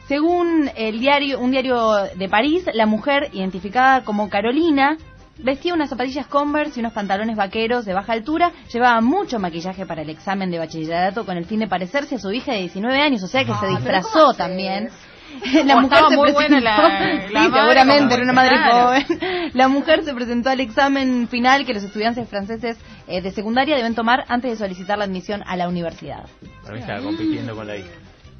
Según 0.07 0.69
el 0.75 0.99
diario, 0.99 1.39
un 1.39 1.51
diario 1.51 1.93
de 2.15 2.27
París, 2.29 2.65
la 2.73 2.85
mujer, 2.87 3.29
identificada 3.33 4.03
como 4.03 4.29
Carolina, 4.29 4.97
vestía 5.39 5.73
unas 5.73 5.89
zapatillas 5.89 6.27
Converse 6.27 6.79
y 6.79 6.81
unos 6.81 6.93
pantalones 6.93 7.35
vaqueros 7.35 7.85
de 7.85 7.93
baja 7.93 8.13
altura, 8.13 8.51
llevaba 8.71 9.01
mucho 9.01 9.39
maquillaje 9.39 9.85
para 9.85 10.01
el 10.01 10.09
examen 10.09 10.49
de 10.51 10.59
bachillerato 10.59 11.25
con 11.25 11.37
el 11.37 11.45
fin 11.45 11.59
de 11.59 11.67
parecerse 11.67 12.15
a 12.15 12.19
su 12.19 12.31
hija 12.31 12.53
de 12.53 12.59
19 12.59 12.99
años, 13.01 13.23
o 13.23 13.27
sea 13.27 13.41
que 13.41 13.51
se 13.51 13.53
Ah, 13.53 13.59
pero 13.61 13.75
disfrazó 13.77 14.33
también. 14.33 14.87
O 14.87 15.07
La 15.65 15.81
mujer 15.81 15.99
se 16.09 16.15
muy 16.15 16.31
presentó, 16.31 16.33
buena 16.33 16.59
la- 16.61 16.87
la 16.89 17.27
sí, 17.27 17.33
madre 17.49 17.61
seguramente 17.61 18.13
era 18.13 18.23
una 18.23 18.33
madre 18.33 18.55
claro. 18.55 18.87
joven. 18.87 19.51
La 19.53 19.67
mujer 19.67 20.03
se 20.03 20.13
presentó 20.13 20.49
al 20.49 20.59
examen 20.61 21.27
final 21.27 21.65
que 21.65 21.73
los 21.73 21.83
estudiantes 21.83 22.27
franceses 22.29 22.77
eh, 23.07 23.21
de 23.21 23.31
secundaria 23.31 23.75
deben 23.75 23.93
tomar 23.93 24.23
antes 24.29 24.51
de 24.51 24.57
solicitar 24.57 24.97
la 24.97 25.03
admisión 25.03 25.43
a 25.45 25.55
la 25.57 25.67
universidad. 25.67 26.25
Para 26.63 26.73
mí 26.75 26.79
estaba 26.79 27.01
compitiendo 27.01 27.55
con 27.55 27.67
la 27.67 27.75
hija. 27.75 27.89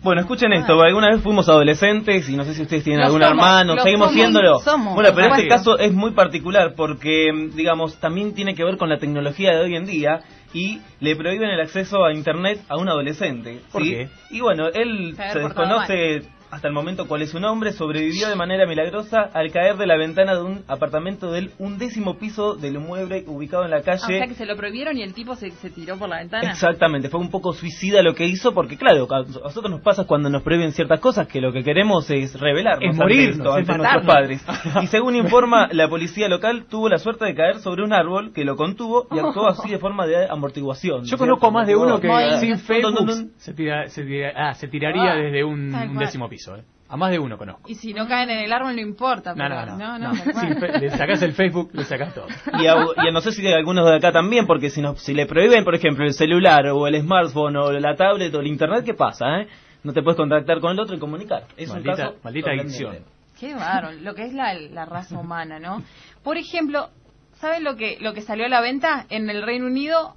Bueno, 0.08 0.22
escuchen 0.22 0.54
esto, 0.54 0.82
alguna 0.82 1.10
vez 1.10 1.22
fuimos 1.22 1.50
adolescentes 1.50 2.30
y 2.30 2.38
no 2.38 2.46
sé 2.46 2.54
si 2.54 2.62
ustedes 2.62 2.86
tienen 2.86 3.02
Lo 3.02 3.08
algún 3.08 3.22
somos, 3.24 3.36
hermano, 3.36 3.74
seguimos 3.84 4.08
somos, 4.08 4.14
siéndolo. 4.14 4.60
somos, 4.60 4.96
bueno, 4.96 5.10
pero 5.14 5.36
este 5.36 5.50
caso 5.50 5.78
es 5.78 5.92
muy 5.92 6.12
particular 6.12 6.76
porque, 6.78 7.30
digamos, 7.54 8.00
también 8.00 8.34
tiene 8.34 8.56
que 8.56 8.64
ver 8.64 8.78
con 8.78 8.88
la 8.88 9.00
tecnología 9.00 9.52
de 9.52 9.66
hoy 9.66 9.76
en 9.76 9.86
día 9.86 10.22
y 10.54 10.80
le 11.02 11.18
prohíben 11.18 11.50
el 11.50 11.60
acceso 11.60 12.06
a 12.06 12.14
Internet 12.14 12.62
a 12.70 12.78
un 12.78 12.88
adolescente. 12.88 13.60
¿Por 13.70 13.84
qué? 13.84 14.08
Y 14.30 14.40
bueno, 14.40 14.68
él 14.74 15.14
Se 15.18 15.34
se 15.34 15.40
desconoce 15.40 16.22
hasta 16.52 16.68
el 16.68 16.74
momento 16.74 17.08
cuál 17.08 17.22
es 17.22 17.32
su 17.32 17.40
nombre, 17.40 17.72
sobrevivió 17.74 18.30
de 18.30 18.36
manera 18.36 18.66
milagrosa 18.66 19.30
al 19.34 19.52
caer 19.52 19.76
de 19.78 19.86
la 19.88 19.98
ventana 19.98 20.36
de 20.36 20.42
un 20.44 20.64
apartamento 20.68 21.32
del 21.32 21.52
undécimo 21.60 22.18
piso 22.18 22.56
del 22.56 22.76
inmueble 22.76 23.24
ubicado 23.28 23.66
en 23.66 23.72
la 23.72 23.78
Ah, 23.78 23.82
o 23.82 23.84
calle. 23.84 24.00
sea 24.18 24.28
que 24.28 24.34
se 24.34 24.46
lo 24.46 24.56
prohibieron 24.56 24.98
y 24.98 25.02
el 25.04 25.14
tipo 25.14 25.36
se, 25.36 25.52
se 25.52 25.70
tiró 25.70 25.98
por 25.98 26.10
la 26.10 26.18
ventana. 26.20 26.50
Exactamente, 26.50 27.10
fue 27.10 27.20
un 27.20 27.30
poco 27.30 27.54
suicida 27.54 28.02
lo 28.02 28.14
que 28.16 28.26
hizo 28.26 28.54
porque 28.54 28.78
claro, 28.78 29.08
a 29.14 29.20
nosotros 29.24 29.70
nos 29.70 29.82
pasa 29.82 30.06
cuando 30.06 30.30
nos 30.30 30.42
prohíben 30.44 30.72
ciertas 30.72 31.00
cosas 31.00 31.28
que 31.28 31.42
lo 31.42 31.52
que 31.52 31.64
queremos 31.64 32.10
es 32.10 32.40
revelarnos 32.40 32.84
Es 32.84 32.90
ante 32.92 33.04
morirnos, 33.04 33.38
esto, 33.38 33.54
ante 33.54 33.78
nuestros 33.78 34.06
padres. 34.06 34.46
Y 34.84 34.88
según 34.88 35.16
informa 35.16 35.68
la 35.72 35.88
policía 35.90 36.28
local, 36.30 36.66
tuvo 36.70 36.88
la 36.90 36.98
suerte 36.98 37.26
de 37.26 37.36
caer 37.36 37.60
sobre 37.60 37.84
un 37.84 37.94
árbol 37.94 38.32
que 38.34 38.46
lo 38.46 38.56
contuvo 38.56 39.08
y 39.12 39.20
actuó 39.20 39.48
así 39.48 39.70
de 39.70 39.80
forma 39.80 40.06
de 40.08 40.28
amortiguación. 40.30 41.04
Yo 41.06 41.18
conozco 41.18 41.52
más 41.52 41.68
de 41.68 41.76
uno 41.76 42.00
que 42.00 42.08
Muy- 42.08 42.38
sin 42.40 42.58
Facebook 42.58 43.32
se, 43.38 43.54
tira- 43.54 43.88
se 43.88 44.04
tira- 44.06 44.34
ah, 44.36 44.54
se 44.54 44.68
tiraría 44.68 45.12
Ah, 45.12 45.16
desde 45.16 45.44
un, 45.44 45.74
un 45.74 45.98
décimo 45.98 46.28
piso. 46.30 46.37
¿Eh? 46.38 46.64
A 46.90 46.96
más 46.96 47.12
de 47.12 47.20
uno 47.20 47.38
conozco. 47.38 47.64
Y 47.68 47.76
si 47.76 47.94
no 47.94 48.08
caen 48.08 48.30
en 48.30 48.40
el 48.40 48.54
árbol 48.54 48.74
no 48.76 48.82
importa. 48.82 49.36
No, 49.36 49.44
pero- 49.50 49.76
no, 49.78 50.00
no. 50.00 50.00
no, 50.00 50.14
no. 50.14 50.80
le 50.80 50.90
sacás 50.92 51.22
el 51.22 51.34
Facebook, 51.34 51.70
le 51.74 51.84
sacás 51.84 52.14
todo. 52.14 52.28
Y, 52.60 52.66
a, 52.68 52.76
y 53.04 53.08
a 53.10 53.12
no 53.12 53.20
sé 53.20 53.32
si 53.34 53.42
de 53.42 53.54
algunos 53.54 53.86
de 53.86 53.96
acá 53.98 54.12
también, 54.14 54.48
porque 54.48 54.70
si, 54.70 54.82
nos, 54.82 55.02
si 55.02 55.14
le 55.14 55.26
prohíben, 55.26 55.66
por 55.66 55.76
ejemplo, 55.76 56.06
el 56.06 56.14
celular 56.14 56.68
o 56.68 56.88
el 56.88 57.02
smartphone 57.02 57.58
o 57.58 57.72
la 57.74 57.96
tablet 57.96 58.34
o 58.36 58.40
el 58.40 58.48
internet, 58.48 58.86
¿qué 58.86 58.94
pasa? 58.94 59.42
Eh? 59.42 59.48
No 59.84 59.92
te 59.92 60.02
puedes 60.02 60.16
contactar 60.18 60.60
con 60.62 60.72
el 60.72 60.80
otro 60.80 60.96
y 60.96 61.00
comunicar. 61.00 61.44
Es 61.58 61.70
Maldita- 61.70 61.92
un 61.92 61.96
caso 61.98 62.16
maldita 62.24 62.52
adicción. 62.52 62.98
Qué 63.40 63.54
bárbaro, 63.54 63.92
lo 64.02 64.16
que 64.16 64.24
es 64.24 64.34
la, 64.34 64.54
la 64.54 64.86
raza 64.86 65.18
humana, 65.20 65.60
¿no? 65.60 65.84
Por 66.24 66.38
ejemplo, 66.38 66.90
¿saben 67.36 67.64
lo 67.66 67.76
que 67.76 67.98
lo 68.00 68.14
que 68.14 68.22
salió 68.22 68.46
a 68.46 68.50
la 68.50 68.62
venta 68.62 69.06
en 69.10 69.30
el 69.30 69.44
Reino 69.44 69.66
Unido? 69.68 70.16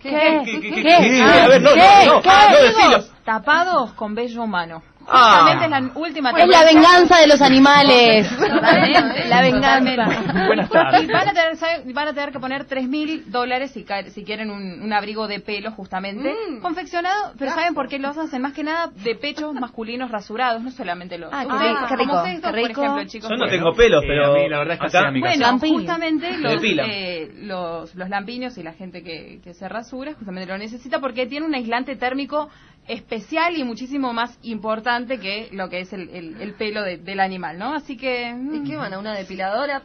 ¿Qué? 0.00 0.42
¿Qué, 0.44 0.60
qué, 0.60 0.60
qué, 0.60 0.74
¿Qué? 0.74 0.82
qué? 0.82 1.20
Ah, 1.22 1.44
A 1.44 1.48
ver, 1.48 1.62
no, 1.62 1.70
¿qué? 1.74 1.80
no, 2.06 2.14
no, 2.16 2.22
¿Qué? 2.22 2.28
no, 2.28 2.56
Digo, 2.56 2.62
decilo. 2.98 3.14
Tapados 3.24 3.92
con 3.92 4.14
vello 4.14 4.42
humano. 4.42 4.82
Ah. 5.12 5.30
Justamente 5.40 5.64
es 5.64 5.70
la 5.70 6.00
última 6.00 6.30
Es 6.30 6.48
la 6.48 6.64
venganza 6.64 7.18
de 7.20 7.26
los 7.26 7.42
animales. 7.42 8.28
Totalmente, 8.38 9.28
La 9.28 9.40
venganza. 9.42 10.46
Buenas 10.46 10.70
tardes. 10.70 11.02
Y 11.04 11.06
van 11.12 11.28
a 11.28 11.32
tener, 11.32 11.92
van 11.94 12.08
a 12.08 12.12
tener 12.14 12.32
que 12.32 12.38
poner 12.40 12.64
tres 12.66 12.88
mil 12.88 13.30
dólares 13.30 13.72
si, 13.72 13.84
si 14.10 14.24
quieren 14.24 14.50
un, 14.50 14.82
un 14.82 14.92
abrigo 14.92 15.26
de 15.26 15.40
pelo, 15.40 15.72
justamente. 15.72 16.32
Mm. 16.50 16.60
Confeccionado, 16.60 17.32
pero 17.38 17.52
¿saben 17.52 17.74
por 17.74 17.88
qué 17.88 17.98
los 17.98 18.16
hacen? 18.16 18.42
Más 18.42 18.52
que 18.52 18.62
nada 18.62 18.90
de 18.94 19.14
pechos 19.16 19.52
masculinos 19.54 20.10
rasurados, 20.10 20.62
no 20.62 20.70
solamente 20.70 21.18
los. 21.18 21.30
Ah, 21.32 21.44
qué 21.44 21.96
rico, 21.96 22.10
como 22.12 22.24
rico, 22.24 22.42
por 22.42 22.58
ejemplo, 22.58 23.04
chicos. 23.06 23.30
Yo 23.30 23.36
no 23.36 23.48
tengo 23.48 23.74
pelos, 23.74 24.02
Eh, 24.02 24.06
pero 24.08 24.26
a 24.32 24.34
mí 24.34 24.48
la 24.48 24.58
verdad 24.58 24.74
es 24.74 24.80
que 24.92 24.98
acá- 24.98 25.10
mi. 25.10 25.20
Bueno, 25.20 25.40
Lampiño. 25.46 25.74
justamente 25.78 26.36
los, 26.38 26.62
eh, 26.62 27.30
los, 27.42 27.94
los 27.94 28.08
lampiños 28.08 28.56
y 28.58 28.62
la 28.62 28.72
gente 28.72 29.02
que, 29.02 29.40
que 29.42 29.54
se 29.54 29.68
rasura 29.68 30.14
justamente 30.14 30.46
lo 30.50 30.58
necesita 30.58 31.00
porque 31.00 31.26
tiene 31.26 31.46
un 31.46 31.54
aislante 31.54 31.96
térmico 31.96 32.48
especial 32.92 33.56
y 33.56 33.64
muchísimo 33.64 34.12
más 34.12 34.38
importante 34.42 35.18
que 35.18 35.48
lo 35.52 35.68
que 35.68 35.80
es 35.80 35.92
el, 35.92 36.08
el- 36.10 36.40
el 36.40 36.54
pelo 36.54 36.82
de- 36.82 36.98
del 36.98 37.20
animal, 37.20 37.58
¿no? 37.58 37.74
Así 37.74 37.96
que... 37.96 38.32
mm, 38.34 38.54
¿Y 38.54 38.68
qué 38.70 38.76
van 38.76 38.92
a 38.94 38.98
una 38.98 39.14
depiladora? 39.14 39.82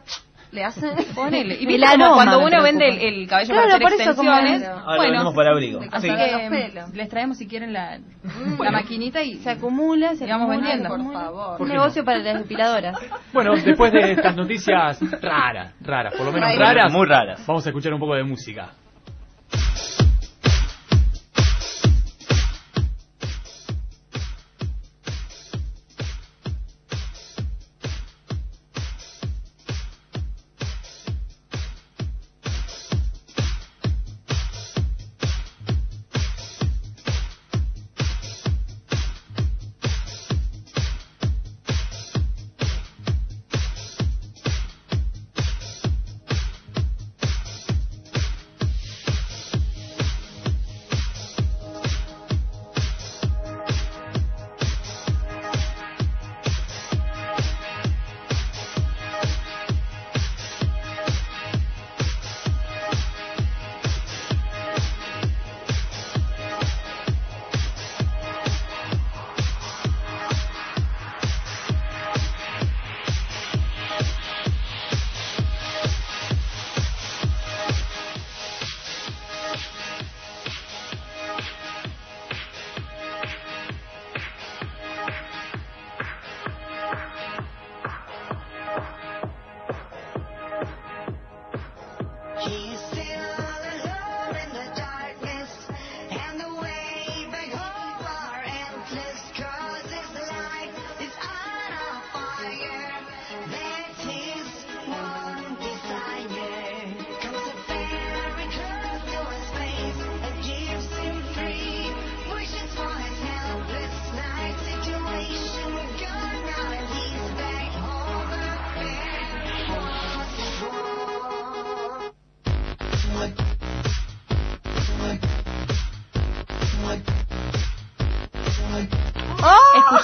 Le 0.52 0.62
hacen. 0.64 0.90
Ponele. 1.14 1.56
Y 1.60 1.66
cuando 2.14 2.38
uno 2.38 2.62
vende 2.62 3.08
el, 3.08 3.26
cabello 3.26 3.52
Claro, 3.52 3.68
para 3.68 3.80
por 3.80 3.92
hacer 3.94 4.00
eso 4.08 4.16
como- 4.16 4.30
extensiones, 4.30 4.68
Ahora 4.68 4.92
lo 4.92 4.96
bueno, 4.96 5.34
para 5.34 5.50
abrigo. 5.50 5.80
así 5.90 6.08
Sí. 6.08 6.14
que 6.14 6.72
les 6.94 7.08
traemos 7.08 7.36
si 7.38 7.48
quieren 7.48 7.72
la, 7.72 7.98
la 8.60 8.70
maquinita 8.70 9.22
y 9.22 9.38
Se 9.38 9.50
acumula, 9.50 10.14
se 10.14 10.24
Y 10.24 10.28
vamos 10.30 10.48
acumula, 10.48 10.68
vendiendo. 10.70 10.88
Por 11.04 11.12
favor. 11.12 11.62
Un 11.62 11.68
negocio 11.68 12.04
para 12.04 12.18
las 12.18 12.38
depiladoras. 12.38 12.96
Bueno, 13.32 13.54
después 13.56 13.92
de 13.92 14.12
estas 14.12 14.36
noticias 14.36 15.00
raras, 15.20 15.74
raras, 15.80 16.14
por 16.16 16.26
lo 16.26 16.32
menos 16.32 16.56
raras, 16.56 16.92
Muy 16.92 17.06
raras. 17.06 17.44
vamos 17.46 17.66
a 17.66 17.70
escuchar 17.70 17.92
un 17.92 18.00
poco 18.00 18.14
de 18.14 18.22
música. 18.22 18.70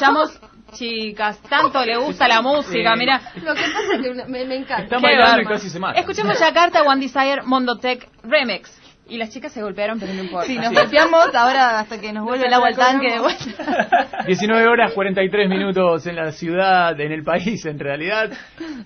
Escuchamos, 0.07 0.41
chicas, 0.73 1.39
tanto 1.49 1.85
le 1.85 1.97
gusta 1.97 2.29
la 2.29 2.41
música, 2.43 2.93
Sí. 2.93 2.99
mira. 2.99 3.21
Lo 3.43 3.55
que 3.55 3.61
pasa 3.63 3.95
es 3.95 4.01
que 4.03 4.15
me, 4.27 4.45
me 4.45 4.57
encanta. 4.57 4.85
Están 4.85 5.01
Qué 5.01 5.07
bailando 5.07 5.43
y 5.43 5.45
casi 5.47 5.69
se 5.71 5.79
matan. 5.79 5.99
Escuchemos 6.01 6.39
Yakarta 6.39 6.83
One 6.83 7.01
Desire 7.01 7.43
Mondotech 7.45 8.09
Remix. 8.25 8.79
Y 9.09 9.19
las 9.19 9.31
chicas 9.31 9.53
se 9.53 9.61
golpearon, 9.61 9.99
pero 10.01 10.15
no 10.15 10.23
importa. 10.23 10.47
Sí, 10.47 10.57
nos 10.57 10.73
golpeamos 10.73 11.35
ahora 11.35 11.81
hasta 11.81 12.01
que 12.01 12.13
nos 12.13 12.25
vuelve 12.25 12.47
el 12.47 12.55
agua 12.55 12.69
al 12.69 12.77
tanque 12.77 13.11
de 13.13 13.19
vuelta. 13.19 14.23
19 14.27 14.67
horas 14.69 14.93
43 14.95 15.49
minutos 15.51 16.07
en 16.07 16.17
la 16.17 16.31
ciudad, 16.33 16.99
en 16.99 17.13
el 17.13 17.23
país 17.25 17.65
en 17.67 17.79
realidad, 17.79 18.31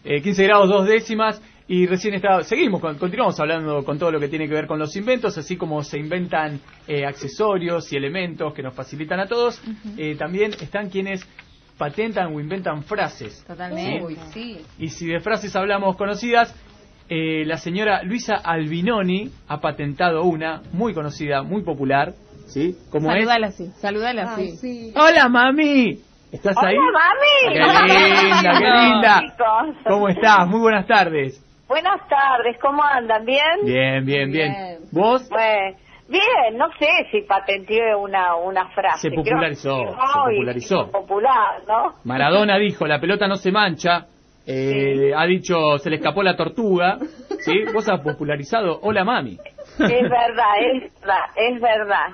Eh, 0.04 0.22
15 0.22 0.44
grados 0.44 0.68
dos 0.68 0.86
décimas 0.86 1.40
y 1.68 1.86
recién 1.86 2.14
está, 2.14 2.42
seguimos, 2.44 2.80
con- 2.80 2.96
continuamos 2.96 3.38
hablando 3.40 3.84
con 3.84 3.98
todo 3.98 4.12
lo 4.12 4.20
que 4.20 4.28
tiene 4.28 4.46
que 4.46 4.54
ver 4.54 4.66
con 4.66 4.78
los 4.78 4.94
inventos, 4.96 5.36
así 5.36 5.56
como 5.56 5.82
se 5.82 5.98
inventan 5.98 6.60
eh, 6.86 7.04
accesorios 7.04 7.92
y 7.92 7.96
elementos 7.96 8.54
que 8.54 8.62
nos 8.62 8.74
facilitan 8.74 9.18
a 9.20 9.26
todos, 9.26 9.60
eh, 9.98 10.14
también 10.16 10.52
están 10.60 10.88
quienes 10.90 11.26
patentan 11.76 12.34
o 12.34 12.40
inventan 12.40 12.82
frases. 12.84 13.44
Totalmente. 13.46 14.04
Uy, 14.04 14.16
sí. 14.32 14.60
Y 14.78 14.88
si 14.88 15.06
de 15.08 15.20
frases 15.20 15.54
hablamos 15.56 15.96
conocidas, 15.96 16.54
eh, 17.08 17.44
la 17.46 17.56
señora 17.58 18.02
Luisa 18.02 18.36
Albinoni 18.36 19.30
ha 19.48 19.60
patentado 19.60 20.22
una 20.24 20.62
muy 20.72 20.94
conocida, 20.94 21.42
muy 21.42 21.62
popular, 21.62 22.14
¿sí? 22.46 22.76
Como 22.90 23.10
es... 23.12 23.18
Saludala 23.18 23.46
así, 23.48 23.70
saludala 23.80 24.22
así. 24.32 24.56
sí. 24.56 24.92
¡Hola, 24.96 25.28
mami! 25.28 25.98
¿Estás 26.32 26.56
ahí? 26.58 26.76
Hola, 26.76 26.98
mami. 26.98 27.88
¡Qué 27.92 28.24
linda, 28.24 28.58
qué 28.58 28.64
linda! 28.86 29.20
Chicos. 29.20 29.76
¿Cómo 29.86 30.08
estás? 30.08 30.48
Muy 30.48 30.60
buenas 30.60 30.86
tardes. 30.86 31.42
Buenas 31.68 32.00
tardes, 32.08 32.56
¿cómo 32.62 32.82
andan? 32.82 33.24
¿Bien? 33.24 33.64
Bien, 33.64 34.04
bien, 34.04 34.30
bien. 34.30 34.52
Bien. 34.52 34.78
¿Vos? 34.92 35.28
Bueno, 35.28 35.76
bien, 36.08 36.56
no 36.56 36.68
sé 36.78 36.86
si 37.10 37.22
patenteé 37.22 37.94
una, 37.96 38.36
una 38.36 38.68
frase. 38.68 39.10
Se 39.10 39.16
popularizó, 39.16 39.76
Creo 39.76 39.86
que 39.86 39.96
se 39.96 40.18
popularizó. 40.36 40.90
Popular, 40.92 41.62
¿no? 41.66 41.94
Maradona 42.04 42.56
dijo, 42.58 42.86
la 42.86 43.00
pelota 43.00 43.26
no 43.26 43.34
se 43.34 43.50
mancha. 43.50 44.06
Eh, 44.46 45.12
Ha 45.16 45.26
dicho, 45.26 45.78
se 45.78 45.90
le 45.90 45.96
escapó 45.96 46.22
la 46.22 46.36
tortuga. 46.36 46.98
¿Sí? 47.40 47.64
Vos 47.74 47.88
has 47.88 48.00
popularizado, 48.00 48.78
hola, 48.82 49.04
mami. 49.04 49.32
Es 49.32 49.78
verdad, 49.78 50.54
es 50.62 50.92
verdad, 51.00 51.24
es 51.34 51.60
verdad. 51.60 52.06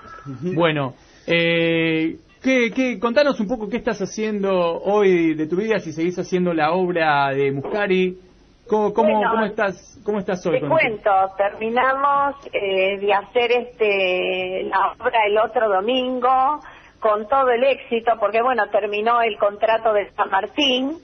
Bueno, 0.54 0.94
eh, 1.26 2.16
¿qué, 2.42 2.70
qué, 2.74 2.98
contanos 2.98 3.38
un 3.38 3.48
poco 3.48 3.68
qué 3.68 3.76
estás 3.76 4.00
haciendo 4.00 4.50
hoy 4.80 5.34
de 5.34 5.46
tu 5.46 5.56
vida, 5.56 5.78
si 5.78 5.92
seguís 5.92 6.18
haciendo 6.18 6.54
la 6.54 6.72
obra 6.72 7.28
de 7.34 7.52
Muscari. 7.52 8.16
¿Cómo, 8.72 8.94
cómo, 8.94 9.12
Bueno, 9.12 9.30
cómo 9.32 9.44
estás, 9.44 10.00
cómo 10.02 10.18
estás 10.18 10.46
hoy? 10.46 10.54
Te 10.54 10.60
con- 10.60 10.70
cuento, 10.70 11.10
terminamos 11.36 12.36
eh, 12.54 12.96
de 13.00 13.12
hacer 13.12 13.52
este 13.52 14.62
la 14.62 14.94
obra 14.98 15.26
el 15.26 15.36
otro 15.36 15.68
domingo 15.68 16.62
con 16.98 17.28
todo 17.28 17.50
el 17.50 17.64
éxito, 17.64 18.12
porque 18.18 18.40
bueno, 18.40 18.70
terminó 18.70 19.20
el 19.20 19.36
contrato 19.36 19.92
de 19.92 20.10
San 20.12 20.30
Martín 20.30 21.02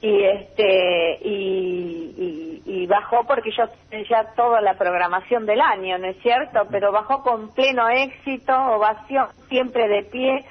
y 0.00 0.24
este 0.24 1.18
y, 1.22 2.14
y- 2.18 2.62
y 2.82 2.86
bajó 2.88 3.24
porque 3.28 3.52
yo 3.56 3.62
ya 4.10 4.32
toda 4.34 4.60
la 4.60 4.76
programación 4.76 5.46
del 5.46 5.60
año, 5.60 5.96
¿no 5.98 6.08
es 6.08 6.16
cierto? 6.20 6.66
Pero 6.68 6.90
bajó 6.90 7.22
con 7.22 7.54
pleno 7.54 7.88
éxito, 7.90 8.52
ovación, 8.74 9.28
siempre 9.48 9.86
de 9.86 10.02
pie, 10.02 10.44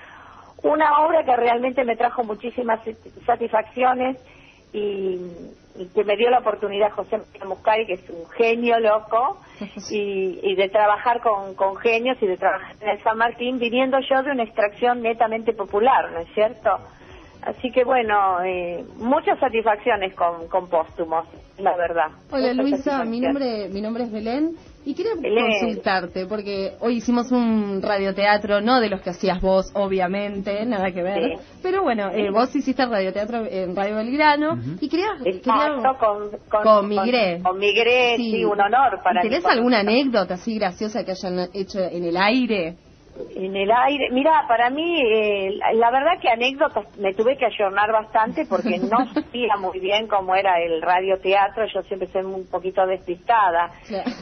una 0.61 0.99
obra 1.05 1.25
que 1.25 1.35
realmente 1.35 1.83
me 1.83 1.97
trajo 1.97 2.23
muchísimas 2.23 2.79
satisfacciones 3.25 4.15
y 4.71 5.19
que 5.93 6.03
me 6.03 6.15
dio 6.15 6.29
la 6.29 6.39
oportunidad 6.39 6.91
José 6.91 7.19
Muscari, 7.45 7.85
que 7.85 7.93
es 7.93 8.09
un 8.09 8.29
genio 8.31 8.79
loco, 8.79 9.41
y, 9.91 10.39
y 10.41 10.55
de 10.55 10.69
trabajar 10.69 11.21
con, 11.21 11.55
con 11.55 11.75
genios 11.77 12.17
y 12.21 12.27
de 12.27 12.37
trabajar 12.37 12.75
en 12.79 12.89
el 12.89 13.03
San 13.03 13.17
Martín, 13.17 13.59
viniendo 13.59 13.99
yo 13.99 14.23
de 14.23 14.31
una 14.31 14.43
extracción 14.43 15.01
netamente 15.01 15.53
popular, 15.53 16.11
¿no 16.11 16.19
es 16.19 16.33
cierto? 16.33 16.79
Así 17.45 17.71
que 17.71 17.83
bueno, 17.83 18.41
eh, 18.43 18.85
muchas 18.97 19.37
satisfacciones 19.39 20.15
con, 20.15 20.47
con 20.47 20.69
póstumos, 20.69 21.25
la 21.57 21.75
verdad. 21.75 22.07
Hola 22.31 22.53
Muchas 22.53 22.57
Luisa, 22.57 23.03
mi 23.05 23.19
nombre, 23.19 23.67
mi 23.69 23.81
nombre 23.81 24.03
es 24.03 24.11
Belén 24.11 24.55
y 24.85 24.93
quería 24.95 25.13
Belén. 25.19 25.45
consultarte 25.59 26.25
porque 26.25 26.73
hoy 26.79 26.95
hicimos 26.97 27.31
un 27.31 27.81
radioteatro, 27.81 28.61
no 28.61 28.79
de 28.79 28.89
los 28.89 29.01
que 29.01 29.09
hacías 29.09 29.41
vos, 29.41 29.71
obviamente, 29.73 30.65
nada 30.65 30.91
que 30.91 31.03
ver, 31.03 31.37
Sí. 31.37 31.43
pero 31.61 31.83
bueno, 31.83 32.09
eh, 32.11 32.27
Sí. 32.27 32.29
vos 32.33 32.55
hiciste 32.55 32.85
radioteatro 32.85 33.45
en 33.45 33.75
Radio 33.75 33.95
Belgrano 33.97 34.57
y 34.79 34.87
quería, 34.87 35.09
quería 35.21 35.75
con, 35.99 36.29
con, 36.49 36.63
con 36.63 36.87
Migré. 36.87 37.41
Con, 37.43 37.57
Migré, 37.59 38.15
sí, 38.15 38.45
un 38.45 38.59
honor 38.61 39.01
para 39.03 39.21
mí. 39.21 39.29
¿Tenés 39.29 39.45
alguna 39.45 39.79
anécdota 39.81 40.35
así 40.35 40.55
graciosa 40.55 41.03
que 41.03 41.11
hayan 41.11 41.49
hecho 41.53 41.79
en 41.79 42.05
el 42.05 42.15
aire? 42.15 42.75
En 43.35 43.55
el 43.55 43.71
aire, 43.71 44.09
mira, 44.11 44.45
para 44.47 44.71
mí, 44.71 44.99
eh, 45.01 45.59
la, 45.75 45.91
verdad 45.91 46.19
que 46.19 46.29
anécdotas 46.29 46.97
me 46.97 47.13
tuve 47.13 47.37
que 47.37 47.45
ayornar 47.45 47.91
bastante 47.91 48.45
porque 48.47 48.79
no 48.79 49.05
sabía 49.13 49.55
muy 49.57 49.79
bien 49.79 50.07
cómo 50.07 50.35
era 50.35 50.59
el 50.59 50.81
radioteatro, 50.81 51.65
yo 51.67 51.83
siempre 51.83 52.07
soy 52.07 52.23
un 52.23 52.47
poquito 52.47 52.85
despistada. 52.87 53.69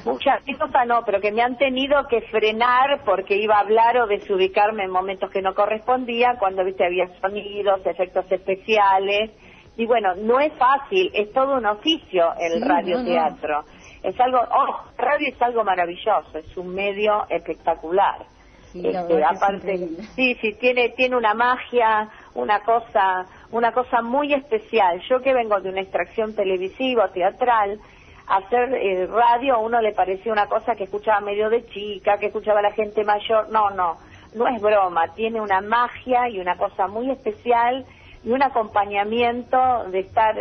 Mucha 0.03 0.33
anécdota 0.33 0.83
no, 0.83 1.03
pero 1.05 1.21
que 1.21 1.31
me 1.31 1.41
han 1.41 1.57
tenido 1.57 2.05
que 2.09 2.21
frenar 2.23 3.01
porque 3.05 3.37
iba 3.37 3.55
a 3.55 3.61
hablar 3.61 3.97
o 3.97 4.07
desubicarme 4.07 4.83
en 4.83 4.91
momentos 4.91 5.31
que 5.31 5.41
no 5.41 5.53
correspondía, 5.53 6.35
cuando 6.37 6.65
viste 6.65 6.85
había 6.85 7.07
sonidos, 7.21 7.85
efectos 7.85 8.29
especiales. 8.29 9.31
Y 9.77 9.85
bueno, 9.85 10.15
no 10.15 10.41
es 10.41 10.51
fácil, 10.57 11.11
es 11.13 11.31
todo 11.31 11.55
un 11.55 11.65
oficio 11.65 12.33
el 12.37 12.53
Sí, 12.53 12.59
no, 12.59 12.67
radioteatro. 12.67 13.63
Es 14.03 14.19
algo, 14.19 14.39
oh, 14.39 14.91
radio 14.97 15.29
es 15.29 15.41
algo 15.41 15.63
maravilloso, 15.63 16.37
es 16.37 16.57
un 16.57 16.73
medio 16.73 17.25
espectacular. 17.29 18.25
Sí, 18.71 18.87
Este, 18.87 19.19
es 19.19 19.25
aparte, 19.25 19.89
sí, 20.15 20.35
sí, 20.39 20.53
tiene, 20.53 20.89
tiene 20.89 21.17
una 21.17 21.33
magia, 21.33 22.09
una 22.35 22.61
cosa, 22.61 23.25
una 23.51 23.71
cosa 23.73 24.01
muy 24.01 24.33
especial. 24.33 25.01
Yo 25.09 25.21
que 25.21 25.33
vengo 25.33 25.59
de 25.59 25.69
una 25.69 25.81
extracción 25.81 26.33
televisiva, 26.33 27.09
teatral, 27.09 27.79
hacer 28.27 28.73
eh, 28.75 29.07
radio 29.07 29.55
a 29.55 29.57
uno 29.57 29.81
le 29.81 29.91
parecía 29.91 30.31
una 30.31 30.47
cosa 30.47 30.75
que 30.75 30.85
escuchaba 30.85 31.19
medio 31.19 31.49
de 31.49 31.65
chica, 31.65 32.17
que 32.17 32.27
escuchaba 32.27 32.61
la 32.61 32.71
gente 32.71 33.03
mayor. 33.03 33.49
No, 33.49 33.71
no, 33.71 33.97
no 34.33 34.47
es 34.47 34.61
broma, 34.61 35.13
tiene 35.15 35.41
una 35.41 35.59
magia 35.59 36.29
y 36.29 36.39
una 36.39 36.55
cosa 36.55 36.87
muy 36.87 37.11
especial 37.11 37.85
y 38.23 38.31
un 38.31 38.41
acompañamiento 38.41 39.57
de 39.89 39.99
estar 39.99 40.35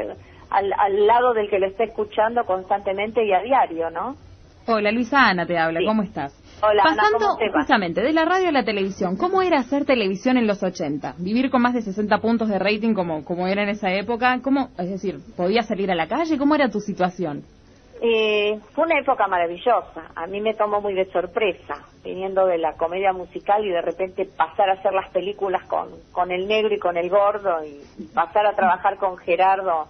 al, 0.51 0.73
al 0.73 1.07
lado 1.07 1.35
del 1.35 1.51
que 1.51 1.59
lo 1.59 1.67
está 1.67 1.85
escuchando 1.85 2.45
constantemente 2.45 3.25
y 3.25 3.33
a 3.33 3.41
diario, 3.41 3.91
¿no? 3.91 4.17
Hola, 4.73 4.93
Luisa 4.93 5.27
Ana 5.29 5.47
te 5.47 5.59
habla, 5.59 5.81
¿cómo 5.85 6.03
estás? 6.05 6.33
Hola, 6.63 6.85
Ana, 6.85 6.95
Pasando 6.97 7.19
¿cómo 7.19 7.39
te 7.39 7.49
va? 7.49 7.59
justamente 7.59 8.03
de 8.03 8.13
la 8.13 8.25
radio 8.25 8.51
a 8.51 8.53
la 8.53 8.65
televisión, 8.65 9.17
¿cómo 9.17 9.43
era 9.43 9.59
hacer 9.59 9.85
televisión 9.85 10.37
en 10.37 10.47
los 10.47 10.63
80? 10.63 11.17
Vivir 11.19 11.51
con 11.51 11.61
más 11.61 11.75
de 11.75 11.83
60 11.83 12.19
puntos 12.19 12.49
de 12.49 12.57
rating 12.57 12.95
como, 12.95 13.25
como 13.25 13.49
era 13.49 13.65
en 13.65 13.71
esa 13.71 13.93
época, 13.93 14.39
¿cómo, 14.43 14.69
es 14.79 14.89
decir, 14.89 15.19
podías 15.37 15.67
salir 15.67 15.91
a 15.91 15.97
la 15.97 16.07
calle? 16.07 16.39
¿Cómo 16.39 16.55
era 16.55 16.71
tu 16.71 16.79
situación? 16.79 17.43
Eh, 18.01 18.61
fue 18.73 18.85
una 18.85 19.01
época 19.01 19.27
maravillosa. 19.27 20.13
A 20.15 20.29
mí 20.29 20.41
me 20.41 20.55
tomó 20.55 20.81
muy 20.81 20.95
de 20.95 21.11
sorpresa, 21.11 21.85
viniendo 22.05 22.47
de 22.47 22.59
la 22.59 22.75
comedia 22.75 23.13
musical 23.13 23.65
y 23.65 23.71
de 23.71 23.83
repente 23.83 24.25
pasar 24.25 24.71
a 24.71 24.75
hacer 24.75 24.93
las 24.93 25.11
películas 25.11 25.65
con, 25.65 25.89
con 26.13 26.31
el 26.31 26.47
negro 26.47 26.73
y 26.73 26.79
con 26.79 26.97
el 26.97 27.11
gordo 27.11 27.65
y 27.65 28.05
pasar 28.15 28.47
a 28.47 28.55
trabajar 28.55 28.99
con 28.99 29.17
Gerardo 29.19 29.89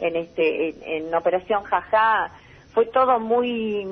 en 0.00 0.16
este 0.16 0.70
en, 0.70 1.06
en 1.08 1.14
Operación 1.14 1.62
Jajá. 1.64 2.30
Fue 2.74 2.86
todo 2.86 3.20
muy, 3.20 3.86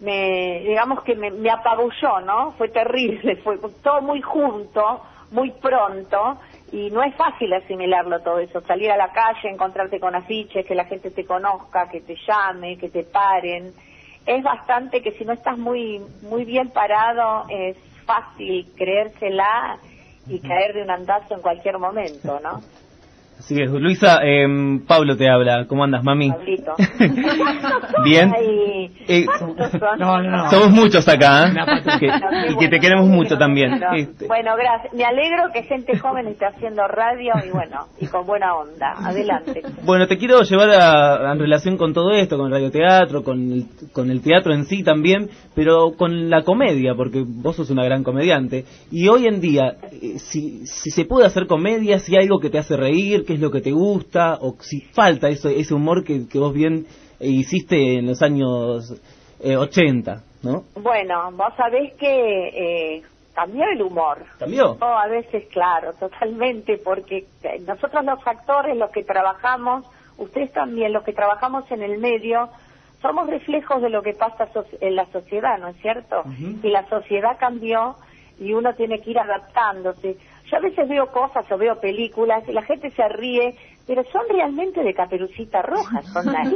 me, 0.00 0.60
digamos 0.60 1.02
que 1.02 1.14
me, 1.16 1.30
me 1.30 1.50
apabulló, 1.50 2.20
¿no? 2.20 2.52
Fue 2.52 2.68
terrible, 2.68 3.36
fue 3.36 3.58
todo 3.82 4.00
muy 4.00 4.22
junto, 4.22 5.02
muy 5.30 5.50
pronto 5.50 6.38
y 6.72 6.90
no 6.90 7.02
es 7.02 7.14
fácil 7.16 7.52
asimilarlo 7.52 8.20
todo 8.20 8.38
eso, 8.38 8.60
salir 8.62 8.90
a 8.90 8.96
la 8.96 9.10
calle, 9.12 9.48
encontrarte 9.48 9.98
con 9.98 10.14
afiches, 10.14 10.66
que 10.66 10.74
la 10.74 10.84
gente 10.84 11.10
te 11.10 11.24
conozca, 11.24 11.88
que 11.88 12.00
te 12.00 12.16
llame, 12.26 12.76
que 12.78 12.90
te 12.90 13.04
paren. 13.04 13.72
Es 14.26 14.42
bastante 14.42 15.02
que 15.02 15.12
si 15.12 15.24
no 15.24 15.32
estás 15.32 15.56
muy 15.56 16.00
muy 16.22 16.44
bien 16.44 16.70
parado 16.70 17.46
es 17.48 17.76
fácil 18.04 18.70
creérsela 18.76 19.78
y 20.26 20.40
caer 20.40 20.74
de 20.74 20.82
un 20.82 20.90
andazo 20.90 21.34
en 21.34 21.40
cualquier 21.40 21.78
momento, 21.78 22.38
¿no? 22.40 22.60
Así 23.38 23.54
es, 23.62 23.70
Luisa, 23.70 24.18
em, 24.22 24.84
Pablo 24.84 25.16
te 25.16 25.28
habla. 25.30 25.66
¿Cómo 25.68 25.84
andas, 25.84 26.02
mami? 26.02 26.30
Pablito. 26.30 26.72
Bien. 28.04 28.32
Ay, 28.36 28.90
Eh. 29.08 29.24
No, 29.98 30.20
no, 30.20 30.30
no. 30.30 30.50
Somos 30.50 30.70
muchos 30.70 31.06
acá, 31.08 31.48
¿eh? 31.48 31.54
Que- 31.98 32.52
y 32.52 32.56
que 32.56 32.68
te 32.68 32.78
queremos 32.80 33.06
mucho 33.08 33.38
también. 33.38 33.70
Bueno, 33.78 33.94
Este, 33.96 34.26
bueno, 34.26 34.50
gracias. 34.56 34.92
Me 34.92 35.04
alegro 35.04 35.44
que 35.52 35.62
gente 35.62 35.96
joven 35.98 36.26
esté 36.28 36.46
haciendo 36.46 36.86
radio 36.88 37.32
y 37.46 37.50
bueno, 37.50 37.86
y 38.00 38.06
con 38.06 38.26
buena 38.26 38.54
onda. 38.54 38.92
Adelante. 39.02 39.62
Bueno, 39.84 40.06
te 40.06 40.18
quiero 40.18 40.42
llevar 40.42 40.70
a, 40.70 41.32
en 41.32 41.38
relación 41.38 41.76
con 41.78 41.94
todo 41.94 42.12
esto, 42.12 42.36
con 42.36 42.46
el 42.46 42.52
radioteatro, 42.52 43.22
con 43.22 43.52
el, 43.52 43.64
con 43.92 44.10
el 44.10 44.20
teatro 44.20 44.52
en 44.52 44.64
sí 44.66 44.82
también, 44.82 45.30
pero 45.54 45.92
con 45.96 46.28
la 46.28 46.42
comedia, 46.42 46.94
porque 46.94 47.24
vos 47.26 47.56
sos 47.56 47.70
una 47.70 47.84
gran 47.84 48.02
comediante. 48.04 48.64
Y 48.90 49.08
hoy 49.08 49.26
en 49.26 49.40
día, 49.40 49.76
eh, 49.92 50.18
si, 50.18 50.66
si 50.66 50.90
se 50.90 51.04
puede 51.06 51.26
hacer 51.26 51.46
comedia, 51.46 51.98
si 51.98 52.14
hay 52.16 52.24
algo 52.24 52.40
que 52.40 52.50
te 52.50 52.58
hace 52.58 52.76
reír, 52.76 53.24
qué 53.28 53.34
es 53.34 53.40
lo 53.40 53.50
que 53.50 53.60
te 53.60 53.72
gusta, 53.72 54.38
o 54.40 54.56
si 54.60 54.80
falta 54.80 55.28
eso, 55.28 55.50
ese 55.50 55.74
humor 55.74 56.02
que, 56.02 56.26
que 56.26 56.38
vos 56.38 56.54
bien 56.54 56.86
hiciste 57.20 57.98
en 57.98 58.06
los 58.06 58.22
años 58.22 58.90
eh, 59.40 59.54
80, 59.54 60.22
¿no? 60.44 60.64
Bueno, 60.82 61.30
vos 61.32 61.52
sabés 61.56 61.92
que 61.94 62.48
eh, 62.96 63.02
cambió 63.34 63.64
el 63.70 63.82
humor. 63.82 64.24
¿Cambió? 64.38 64.78
Oh, 64.80 64.84
a 64.84 65.06
veces, 65.08 65.44
claro, 65.52 65.92
totalmente, 66.00 66.78
porque 66.78 67.26
eh, 67.42 67.58
nosotros 67.66 68.02
los 68.02 68.26
actores, 68.26 68.74
los 68.78 68.90
que 68.92 69.04
trabajamos, 69.04 69.84
ustedes 70.16 70.50
también, 70.52 70.94
los 70.94 71.04
que 71.04 71.12
trabajamos 71.12 71.70
en 71.70 71.82
el 71.82 71.98
medio, 71.98 72.48
somos 73.02 73.28
reflejos 73.28 73.82
de 73.82 73.90
lo 73.90 74.00
que 74.02 74.14
pasa 74.14 74.48
so- 74.54 74.64
en 74.80 74.96
la 74.96 75.04
sociedad, 75.12 75.58
¿no 75.58 75.68
es 75.68 75.76
cierto? 75.82 76.22
Y 76.62 76.68
la 76.70 76.88
sociedad 76.88 77.36
cambió 77.38 77.94
y 78.40 78.54
uno 78.54 78.74
tiene 78.74 79.00
que 79.00 79.10
ir 79.10 79.18
adaptándose. 79.18 80.16
Yo 80.50 80.56
a 80.56 80.60
veces 80.60 80.88
veo 80.88 81.06
cosas 81.12 81.44
o 81.50 81.58
veo 81.58 81.78
películas 81.80 82.42
y 82.48 82.52
la 82.52 82.62
gente 82.62 82.90
se 82.92 83.08
ríe, 83.08 83.54
pero 83.86 84.02
son 84.12 84.22
realmente 84.30 84.82
de 84.82 84.94
caperucita 84.94 85.62
roja, 85.62 86.02
son 86.12 86.28
ahí. 86.36 86.54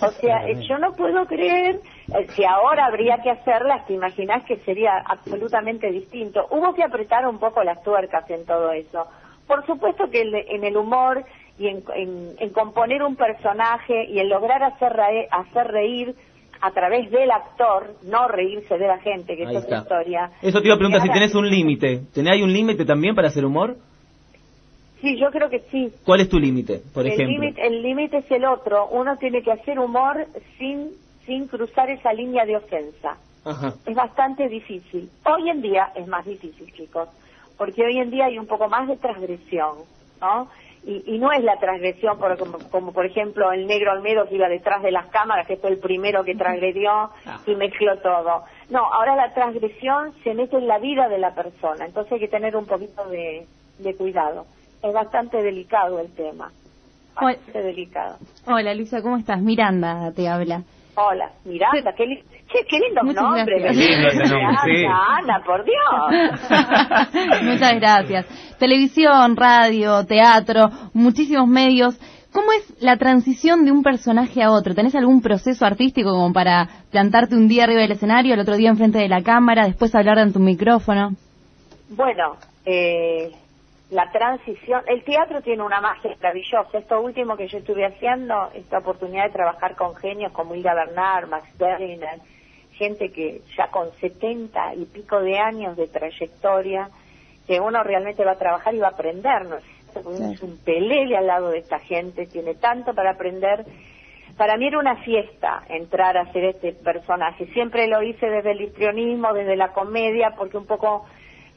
O 0.00 0.10
sea, 0.20 0.46
yo 0.68 0.78
no 0.78 0.94
puedo 0.94 1.26
creer, 1.26 1.80
eh, 2.14 2.28
si 2.36 2.44
ahora 2.44 2.86
habría 2.86 3.18
que 3.22 3.30
hacerlas, 3.30 3.86
te 3.86 3.94
imaginas 3.94 4.44
que 4.44 4.56
sería 4.58 4.98
absolutamente 5.06 5.90
distinto. 5.90 6.46
Hubo 6.50 6.74
que 6.74 6.82
apretar 6.82 7.26
un 7.26 7.38
poco 7.38 7.62
las 7.64 7.82
tuercas 7.82 8.28
en 8.30 8.44
todo 8.44 8.72
eso. 8.72 9.06
Por 9.46 9.64
supuesto 9.66 10.08
que 10.10 10.22
el- 10.22 10.34
en 10.34 10.64
el 10.64 10.76
humor 10.76 11.24
y 11.58 11.68
en, 11.68 11.84
en- 11.94 12.34
en 12.38 12.50
componer 12.50 13.02
un 13.02 13.14
personaje 13.16 14.04
y 14.06 14.18
en 14.18 14.28
lograr 14.28 14.62
hacer, 14.62 14.92
hacer 15.30 15.66
reír 15.68 16.14
a 16.64 16.70
través 16.70 17.10
del 17.10 17.30
actor, 17.30 17.94
no 18.04 18.26
reírse 18.26 18.78
de 18.78 18.86
la 18.86 18.98
gente, 18.98 19.36
que 19.36 19.46
Ahí 19.46 19.54
es 19.54 19.64
otra 19.64 19.80
historia. 19.80 20.30
Eso 20.40 20.62
te 20.62 20.68
iba 20.68 20.74
a 20.74 20.78
preguntar 20.78 21.02
si 21.02 21.10
tenés 21.10 21.34
un 21.34 21.46
límite. 21.46 22.00
¿Tenés 22.14 22.32
ahí 22.32 22.42
un 22.42 22.54
límite 22.54 22.86
también 22.86 23.14
para 23.14 23.28
hacer 23.28 23.44
humor? 23.44 23.76
Sí, 25.02 25.18
yo 25.18 25.30
creo 25.30 25.50
que 25.50 25.60
sí. 25.70 25.92
¿Cuál 26.06 26.20
es 26.20 26.30
tu 26.30 26.38
límite, 26.38 26.80
por 26.94 27.04
el 27.04 27.12
ejemplo? 27.12 27.38
límite 27.38 27.66
el 27.66 27.82
límite 27.82 28.16
es 28.16 28.30
el 28.30 28.46
otro. 28.46 28.88
Uno 28.88 29.18
tiene 29.18 29.42
que 29.42 29.52
hacer 29.52 29.78
humor 29.78 30.26
sin 30.56 30.92
sin 31.26 31.48
cruzar 31.48 31.90
esa 31.90 32.14
línea 32.14 32.46
de 32.46 32.56
ofensa. 32.56 33.18
Ajá. 33.44 33.74
Es 33.84 33.94
bastante 33.94 34.48
difícil. 34.48 35.10
Hoy 35.26 35.50
en 35.50 35.60
día 35.60 35.92
es 35.94 36.06
más 36.06 36.24
difícil, 36.24 36.72
chicos, 36.72 37.10
porque 37.58 37.84
hoy 37.84 37.98
en 37.98 38.10
día 38.10 38.24
hay 38.26 38.38
un 38.38 38.46
poco 38.46 38.70
más 38.70 38.88
de 38.88 38.96
transgresión, 38.96 39.76
¿no? 40.18 40.48
Y, 40.86 41.02
y 41.14 41.18
no 41.18 41.32
es 41.32 41.42
la 41.42 41.56
transgresión 41.58 42.18
por- 42.18 42.36
como, 42.38 42.58
como, 42.70 42.92
por 42.92 43.06
ejemplo 43.06 43.50
el 43.52 43.66
negro 43.66 43.90
Almedo 43.90 44.28
que 44.28 44.34
iba 44.34 44.48
detrás 44.48 44.82
de 44.82 44.90
las 44.92 45.06
cámaras, 45.06 45.46
que 45.46 45.56
fue 45.56 45.70
el 45.70 45.78
primero 45.78 46.24
que 46.24 46.34
transgredió 46.34 47.10
y 47.46 47.54
mezcló 47.56 47.98
todo. 48.00 48.42
No, 48.68 48.80
ahora 48.92 49.16
la 49.16 49.32
transgresión 49.32 50.12
se 50.22 50.34
mete 50.34 50.56
en 50.58 50.66
la 50.66 50.78
vida 50.78 51.08
de 51.08 51.18
la 51.18 51.34
persona, 51.34 51.86
entonces 51.86 52.12
hay 52.12 52.20
que 52.20 52.28
tener 52.28 52.54
un 52.54 52.66
poquito 52.66 53.08
de, 53.08 53.46
de 53.78 53.96
cuidado. 53.96 54.44
Es 54.82 54.92
bastante 54.92 55.42
delicado 55.42 55.98
el 56.00 56.14
tema, 56.14 56.52
bastante 57.14 57.62
delicado. 57.62 58.18
Hola 58.46 58.74
Luisa, 58.74 59.00
¿cómo 59.00 59.16
estás? 59.16 59.40
Miranda 59.40 60.12
te 60.12 60.28
habla. 60.28 60.62
Hola, 60.96 61.30
Miranda, 61.44 61.92
qué, 61.96 62.06
li- 62.06 62.22
che, 62.52 62.64
qué 62.68 62.78
lindo 62.78 63.02
Muchas 63.02 63.22
nombre. 63.22 63.58
gracias. 63.60 63.76
¿verdad? 63.76 63.86
Qué 63.86 63.94
lindo 63.94 64.08
ese 64.08 64.32
nombre, 64.32 64.56
sí. 64.64 64.70
Miranda, 64.70 65.16
Ana, 65.16 65.42
por 65.44 65.64
Dios. 65.64 67.42
Muchas 67.42 67.74
gracias. 67.74 68.26
Televisión, 68.58 69.36
radio, 69.36 70.04
teatro, 70.06 70.70
muchísimos 70.92 71.48
medios. 71.48 71.98
¿Cómo 72.32 72.52
es 72.52 72.82
la 72.82 72.96
transición 72.96 73.64
de 73.64 73.70
un 73.72 73.82
personaje 73.82 74.42
a 74.42 74.50
otro? 74.50 74.74
¿Tenés 74.74 74.94
algún 74.96 75.20
proceso 75.22 75.64
artístico 75.66 76.10
como 76.10 76.32
para 76.32 76.68
plantarte 76.90 77.36
un 77.36 77.46
día 77.48 77.64
arriba 77.64 77.80
del 77.82 77.92
escenario, 77.92 78.34
el 78.34 78.40
otro 78.40 78.56
día 78.56 78.70
enfrente 78.70 78.98
de 78.98 79.08
la 79.08 79.22
cámara, 79.22 79.66
después 79.66 79.94
hablar 79.94 80.18
ante 80.18 80.38
un 80.38 80.44
micrófono? 80.44 81.10
Bueno, 81.90 82.36
eh, 82.66 83.30
la 83.94 84.10
transición, 84.10 84.82
el 84.88 85.04
teatro 85.04 85.40
tiene 85.40 85.62
una 85.62 85.80
magia 85.80 86.16
maravillosa. 86.20 86.78
Esto 86.78 87.00
último 87.00 87.36
que 87.36 87.46
yo 87.46 87.58
estuve 87.58 87.86
haciendo, 87.86 88.50
esta 88.52 88.78
oportunidad 88.78 89.26
de 89.26 89.32
trabajar 89.32 89.76
con 89.76 89.94
genios 89.94 90.32
como 90.32 90.56
Hilda 90.56 90.74
Bernard, 90.74 91.28
Max 91.28 91.46
Berliner, 91.56 92.18
gente 92.72 93.12
que 93.12 93.42
ya 93.56 93.68
con 93.68 93.92
70 94.00 94.74
y 94.74 94.86
pico 94.86 95.20
de 95.20 95.38
años 95.38 95.76
de 95.76 95.86
trayectoria, 95.86 96.90
que 97.46 97.60
uno 97.60 97.84
realmente 97.84 98.24
va 98.24 98.32
a 98.32 98.38
trabajar 98.38 98.74
y 98.74 98.80
va 98.80 98.88
a 98.88 98.90
aprender, 98.90 99.46
¿no 99.46 99.56
es 99.56 100.42
un 100.42 100.58
pelele 100.64 101.16
al 101.16 101.28
lado 101.28 101.50
de 101.50 101.58
esta 101.58 101.78
gente, 101.78 102.26
tiene 102.26 102.56
tanto 102.56 102.94
para 102.94 103.12
aprender. 103.12 103.64
Para 104.36 104.56
mí 104.56 104.66
era 104.66 104.80
una 104.80 104.96
fiesta 105.04 105.62
entrar 105.68 106.16
a 106.16 106.22
hacer 106.22 106.46
este 106.46 106.72
personaje. 106.72 107.46
Siempre 107.52 107.86
lo 107.86 108.02
hice 108.02 108.26
desde 108.26 108.50
el 108.50 108.62
histrionismo, 108.62 109.32
desde 109.32 109.54
la 109.54 109.68
comedia, 109.68 110.34
porque 110.36 110.56
un 110.56 110.66
poco 110.66 111.04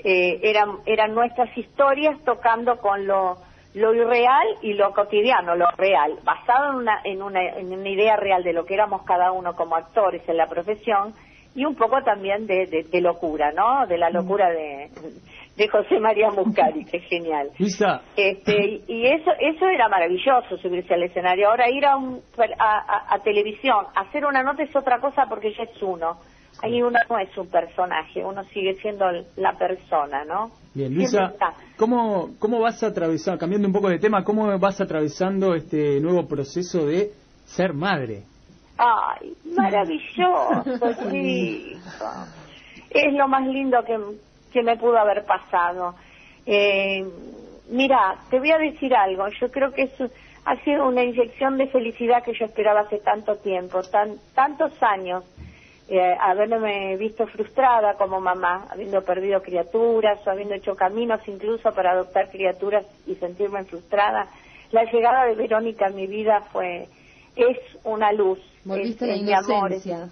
eh, 0.03 0.39
eran, 0.43 0.77
eran 0.85 1.13
nuestras 1.15 1.55
historias 1.57 2.17
tocando 2.23 2.77
con 2.77 3.05
lo, 3.07 3.37
lo 3.73 3.93
irreal 3.93 4.47
y 4.61 4.73
lo 4.73 4.91
cotidiano, 4.93 5.55
lo 5.55 5.67
real, 5.77 6.13
basado 6.23 6.69
en 6.71 6.75
una, 6.77 7.01
en, 7.03 7.21
una, 7.21 7.43
en 7.57 7.71
una 7.73 7.89
idea 7.89 8.15
real 8.15 8.43
de 8.43 8.53
lo 8.53 8.65
que 8.65 8.73
éramos 8.75 9.03
cada 9.03 9.31
uno 9.31 9.55
como 9.55 9.75
actores 9.75 10.21
en 10.27 10.37
la 10.37 10.47
profesión 10.47 11.13
y 11.55 11.65
un 11.65 11.75
poco 11.75 12.03
también 12.03 12.45
de, 12.45 12.67
de, 12.67 12.83
de 12.83 13.01
locura, 13.01 13.51
¿no? 13.51 13.87
De 13.87 13.97
la 13.97 14.11
locura 14.11 14.47
de, 14.51 14.91
de 15.55 15.67
José 15.67 15.99
María 15.99 16.29
Muscari, 16.29 16.85
que 16.85 16.97
es 16.97 17.05
genial. 17.05 17.49
Luisa, 17.57 18.01
Este, 18.15 18.53
y- 18.63 18.83
y 18.87 19.07
eso 19.07 19.31
eso 19.39 19.67
era 19.67 19.89
maravilloso 19.89 20.55
subirse 20.61 20.93
al 20.93 21.01
escenario. 21.01 21.49
Ahora 21.49 21.67
ir 21.71 21.83
a, 21.83 21.95
un, 21.97 22.21
a, 22.59 22.77
a- 22.77 23.15
a 23.15 23.19
televisión, 23.23 23.87
hacer 23.95 24.23
una 24.25 24.43
nota 24.43 24.61
es 24.61 24.75
otra 24.75 24.99
cosa 24.99 25.25
porque 25.27 25.51
ya 25.51 25.63
es 25.63 25.81
uno. 25.81 26.17
Ahí 26.63 26.81
uno 26.81 26.97
no 27.09 27.19
es 27.19 27.37
un 27.37 27.47
personaje, 27.47 28.23
uno 28.23 28.43
sigue 28.45 28.73
siendo 28.75 29.05
la 29.35 29.57
persona, 29.57 30.23
¿no? 30.25 30.51
bien, 30.73 30.93
Luisa. 30.93 31.33
¿cómo, 31.75 32.31
¿cómo 32.39 32.59
vas 32.59 32.81
atravesando, 32.83 33.39
cambiando 33.39 33.67
un 33.67 33.73
poco 33.73 33.89
de 33.89 33.99
tema, 33.99 34.23
cómo 34.23 34.57
vas 34.59 34.79
atravesando 34.79 35.55
este 35.55 35.99
nuevo 35.99 36.27
proceso 36.27 36.85
de 36.85 37.11
ser 37.45 37.73
madre? 37.73 38.23
Ay, 38.77 39.33
maravilloso, 39.55 40.63
chico. 41.11 42.05
Es 42.89 43.13
lo 43.13 43.27
más 43.27 43.45
lindo 43.47 43.83
que, 43.83 43.99
que 44.51 44.63
me 44.63 44.77
pudo 44.77 44.97
haber 44.97 45.25
pasado. 45.25 45.95
Eh, 46.45 47.05
mira, 47.69 48.15
te 48.29 48.39
voy 48.39 48.51
a 48.51 48.57
decir 48.57 48.95
algo. 48.95 49.27
Yo 49.39 49.51
creo 49.51 49.71
que 49.73 49.83
eso 49.83 50.09
ha 50.45 50.55
sido 50.63 50.87
una 50.87 51.03
inyección 51.03 51.57
de 51.57 51.67
felicidad 51.67 52.23
que 52.23 52.33
yo 52.33 52.45
esperaba 52.45 52.81
hace 52.81 52.99
tanto 52.99 53.35
tiempo, 53.37 53.81
tan, 53.83 54.15
tantos 54.33 54.71
años. 54.81 55.23
Eh, 55.89 56.15
haberme 56.19 56.97
visto 56.97 57.25
frustrada 57.27 57.93
como 57.93 58.19
mamá, 58.19 58.65
habiendo 58.69 59.01
perdido 59.03 59.41
criaturas 59.41 60.19
o 60.27 60.29
habiendo 60.29 60.53
hecho 60.55 60.75
caminos 60.75 61.21
incluso 61.27 61.71
para 61.73 61.91
adoptar 61.93 62.29
criaturas 62.29 62.85
y 63.05 63.15
sentirme 63.15 63.63
frustrada. 63.63 64.27
La 64.71 64.83
llegada 64.83 65.23
de 65.25 65.35
Verónica 65.35 65.87
en 65.87 65.95
mi 65.95 66.07
vida 66.07 66.41
fue 66.51 66.87
es 67.37 67.57
una 67.85 68.11
luz. 68.11 68.39
Volviste 68.65 69.05
es- 69.05 69.11
a 69.11 69.15
la 69.15 69.17
inocencia. 69.17 70.09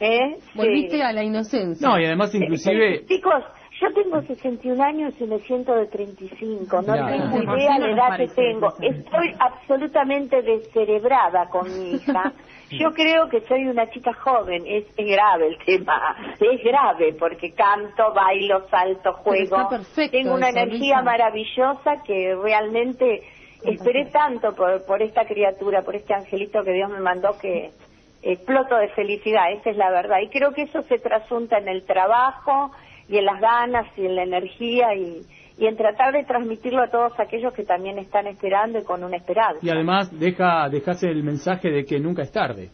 ¿Eh? 0.00 0.36
Volviste 0.54 0.96
Sí. 0.96 1.00
a 1.00 1.12
la 1.12 1.22
inocencia. 1.22 1.88
No, 1.88 1.98
y 1.98 2.04
además 2.04 2.34
inclusive... 2.34 2.96
Eh, 2.96 3.06
Chicos, 3.06 3.42
yo 3.80 3.92
tengo 3.94 4.20
61 4.22 4.82
años 4.82 5.14
y 5.18 5.24
me 5.24 5.38
siento 5.38 5.74
de 5.74 5.86
35. 5.86 6.82
No 6.82 6.92
Claro. 6.92 7.06
tengo 7.08 7.54
idea 7.54 7.78
la 7.78 7.90
edad 7.92 8.16
que 8.18 8.28
tengo. 8.28 8.74
Estoy 8.80 9.34
absolutamente 9.38 10.42
descerebrada 10.42 11.46
con 11.48 11.64
mi 11.72 11.92
hija. 11.94 12.32
Yo 12.70 12.92
creo 12.92 13.28
que 13.28 13.40
soy 13.42 13.66
una 13.66 13.88
chica 13.90 14.12
joven. 14.14 14.64
Es, 14.66 14.84
es 14.96 15.06
grave 15.06 15.48
el 15.48 15.58
tema. 15.58 16.16
Es 16.40 16.62
grave 16.64 17.14
porque 17.18 17.52
canto, 17.52 18.12
bailo, 18.12 18.68
salto, 18.68 19.12
juego. 19.14 19.56
está 19.56 19.68
perfecto 19.68 20.16
Tengo 20.16 20.34
una 20.34 20.48
eso, 20.48 20.58
energía 20.58 21.02
maravillosa 21.02 22.02
que 22.04 22.34
realmente 22.34 23.22
esperé 23.64 24.06
tanto 24.06 24.54
por, 24.54 24.84
por 24.86 25.02
esta 25.02 25.24
criatura, 25.24 25.82
por 25.82 25.96
este 25.96 26.14
angelito 26.14 26.62
que 26.62 26.72
Dios 26.72 26.90
me 26.90 27.00
mandó 27.00 27.38
que 27.40 27.72
exploto 28.22 28.76
de 28.76 28.88
felicidad, 28.88 29.52
esa 29.52 29.70
es 29.70 29.76
la 29.76 29.90
verdad. 29.90 30.18
Y 30.22 30.28
creo 30.28 30.52
que 30.52 30.62
eso 30.62 30.82
se 30.82 30.98
trasunta 30.98 31.58
en 31.58 31.68
el 31.68 31.84
trabajo 31.84 32.72
y 33.08 33.18
en 33.18 33.26
las 33.26 33.40
ganas 33.40 33.86
y 33.96 34.06
en 34.06 34.16
la 34.16 34.22
energía 34.22 34.94
y, 34.94 35.22
y 35.56 35.66
en 35.66 35.76
tratar 35.76 36.12
de 36.12 36.24
transmitirlo 36.24 36.82
a 36.82 36.90
todos 36.90 37.12
aquellos 37.18 37.52
que 37.52 37.64
también 37.64 37.98
están 37.98 38.26
esperando 38.26 38.78
y 38.78 38.84
con 38.84 39.04
una 39.04 39.16
esperanza. 39.16 39.60
Y 39.62 39.70
además 39.70 40.10
deja, 40.18 40.68
dejas 40.68 41.02
el 41.04 41.22
mensaje 41.22 41.70
de 41.70 41.84
que 41.84 42.00
nunca 42.00 42.22
es 42.22 42.32
tarde. 42.32 42.70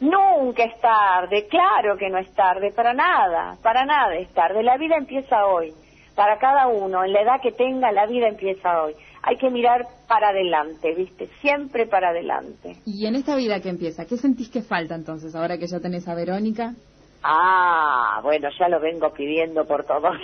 Nunca 0.00 0.64
es 0.64 0.78
tarde, 0.80 1.46
claro 1.48 1.96
que 1.96 2.10
no 2.10 2.18
es 2.18 2.30
tarde, 2.34 2.70
para 2.72 2.92
nada, 2.92 3.56
para 3.62 3.84
nada 3.84 4.14
es 4.16 4.28
tarde. 4.34 4.62
La 4.62 4.76
vida 4.76 4.96
empieza 4.96 5.46
hoy, 5.46 5.72
para 6.14 6.38
cada 6.38 6.68
uno, 6.68 7.02
en 7.04 7.12
la 7.12 7.22
edad 7.22 7.40
que 7.42 7.52
tenga, 7.52 7.92
la 7.92 8.06
vida 8.06 8.28
empieza 8.28 8.82
hoy. 8.82 8.94
Hay 9.22 9.38
que 9.38 9.50
mirar 9.50 9.86
para 10.06 10.28
adelante, 10.28 10.94
¿viste? 10.94 11.26
Siempre 11.40 11.86
para 11.86 12.10
adelante. 12.10 12.76
Y 12.84 13.06
en 13.06 13.16
esta 13.16 13.36
vida 13.36 13.60
que 13.60 13.70
empieza, 13.70 14.04
¿qué 14.04 14.16
sentís 14.16 14.50
que 14.50 14.62
falta 14.62 14.94
entonces, 14.94 15.34
ahora 15.34 15.58
que 15.58 15.66
ya 15.66 15.80
tenés 15.80 16.06
a 16.08 16.14
Verónica? 16.14 16.74
Ah, 17.22 18.20
bueno, 18.22 18.48
ya 18.58 18.68
lo 18.68 18.80
vengo 18.80 19.12
pidiendo 19.12 19.64
por 19.66 19.84
todos 19.84 20.14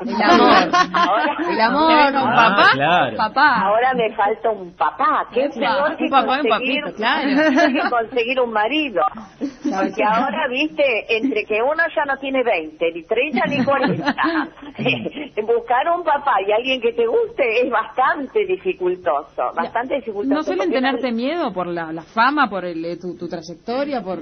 El 0.00 0.22
amor. 0.22 0.70
Ahora, 0.92 1.36
El 1.50 1.60
amor. 1.60 2.12
No, 2.12 2.24
¿Un 2.24 2.30
papá? 2.34 2.70
claro. 2.74 3.16
Papá. 3.16 3.60
Ahora 3.62 3.94
me 3.94 4.14
falta 4.14 4.50
un 4.50 4.72
papá. 4.76 5.26
¿Qué 5.32 5.44
Epa, 5.46 5.54
peor 5.54 5.96
que 5.96 6.04
un 6.04 6.10
papá 6.10 6.36
y 6.36 6.40
un 6.40 6.48
conseguir, 6.48 6.82
papito, 6.82 6.96
claro. 6.96 7.28
que 7.72 7.90
conseguir 7.90 8.40
un 8.40 8.52
marido? 8.52 9.02
Porque 9.38 10.04
ahora, 10.04 10.46
viste, 10.48 11.16
entre 11.16 11.44
que 11.44 11.60
uno 11.62 11.82
ya 11.94 12.04
no 12.04 12.16
tiene 12.18 12.42
20, 12.44 12.92
ni 12.92 13.02
30, 13.04 13.46
ni 13.46 13.64
40, 13.64 14.14
buscar 15.46 15.88
un 15.96 16.04
papá 16.04 16.36
y 16.46 16.52
alguien 16.52 16.80
que 16.80 16.92
te 16.92 17.06
guste 17.06 17.62
es 17.62 17.70
bastante 17.70 18.44
dificultoso, 18.46 19.52
bastante 19.54 19.96
dificultoso. 19.96 20.34
¿No 20.34 20.42
suelen 20.42 20.70
tenerte 20.70 21.12
miedo 21.12 21.52
por 21.52 21.66
la, 21.66 21.92
la 21.92 22.02
fama, 22.02 22.48
por 22.48 22.64
el, 22.64 22.84
eh, 22.84 22.96
tu, 22.96 23.16
tu 23.16 23.28
trayectoria, 23.28 24.02
por...? 24.02 24.18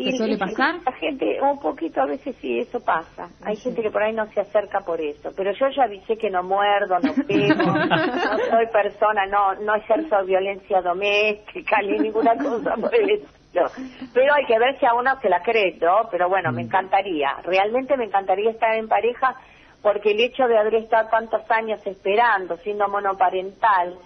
Y- 0.00 0.10
¿Te 0.12 0.16
suele 0.16 0.34
y 0.34 0.38
pasar? 0.38 0.76
La 0.86 0.92
gente, 0.92 1.38
un 1.42 1.60
poquito 1.60 2.00
a 2.00 2.06
veces 2.06 2.34
sí, 2.40 2.58
eso 2.60 2.80
pasa. 2.80 3.28
Hay 3.42 3.56
gente 3.56 3.82
que 3.82 3.90
por 3.90 4.02
ahí 4.02 4.12
no 4.14 4.26
se 4.32 4.40
acerca 4.40 4.80
por 4.80 5.00
eso. 5.00 5.30
Pero 5.36 5.52
yo 5.52 5.68
ya 5.68 5.84
avisé 5.84 6.16
que 6.16 6.30
no 6.30 6.42
muerdo, 6.42 6.98
no 7.00 7.12
pego, 7.26 7.64
no 7.74 8.38
soy 8.50 8.66
persona, 8.72 9.26
no 9.26 9.54
no 9.56 9.74
ejerzo 9.74 10.24
violencia 10.24 10.80
doméstica 10.80 11.82
ni 11.82 11.98
ninguna 11.98 12.34
cosa 12.36 12.74
por 12.76 12.94
el 12.94 13.10
estilo. 13.10 13.66
Pero 14.14 14.34
hay 14.34 14.44
que 14.46 14.58
ver 14.58 14.78
si 14.78 14.86
a 14.86 14.94
uno 14.94 15.10
se 15.20 15.28
la 15.28 15.42
cree, 15.42 15.76
¿no? 15.80 16.08
Pero 16.10 16.28
bueno, 16.28 16.50
me 16.52 16.62
encantaría. 16.62 17.34
Realmente 17.44 17.96
me 17.96 18.04
encantaría 18.04 18.50
estar 18.50 18.74
en 18.76 18.88
pareja 18.88 19.34
porque 19.82 20.12
el 20.12 20.20
hecho 20.20 20.46
de 20.46 20.56
haber 20.58 20.74
estado 20.76 21.08
tantos 21.10 21.42
años 21.50 21.84
esperando, 21.86 22.56
siendo 22.58 22.88
monoparental, 22.88 23.96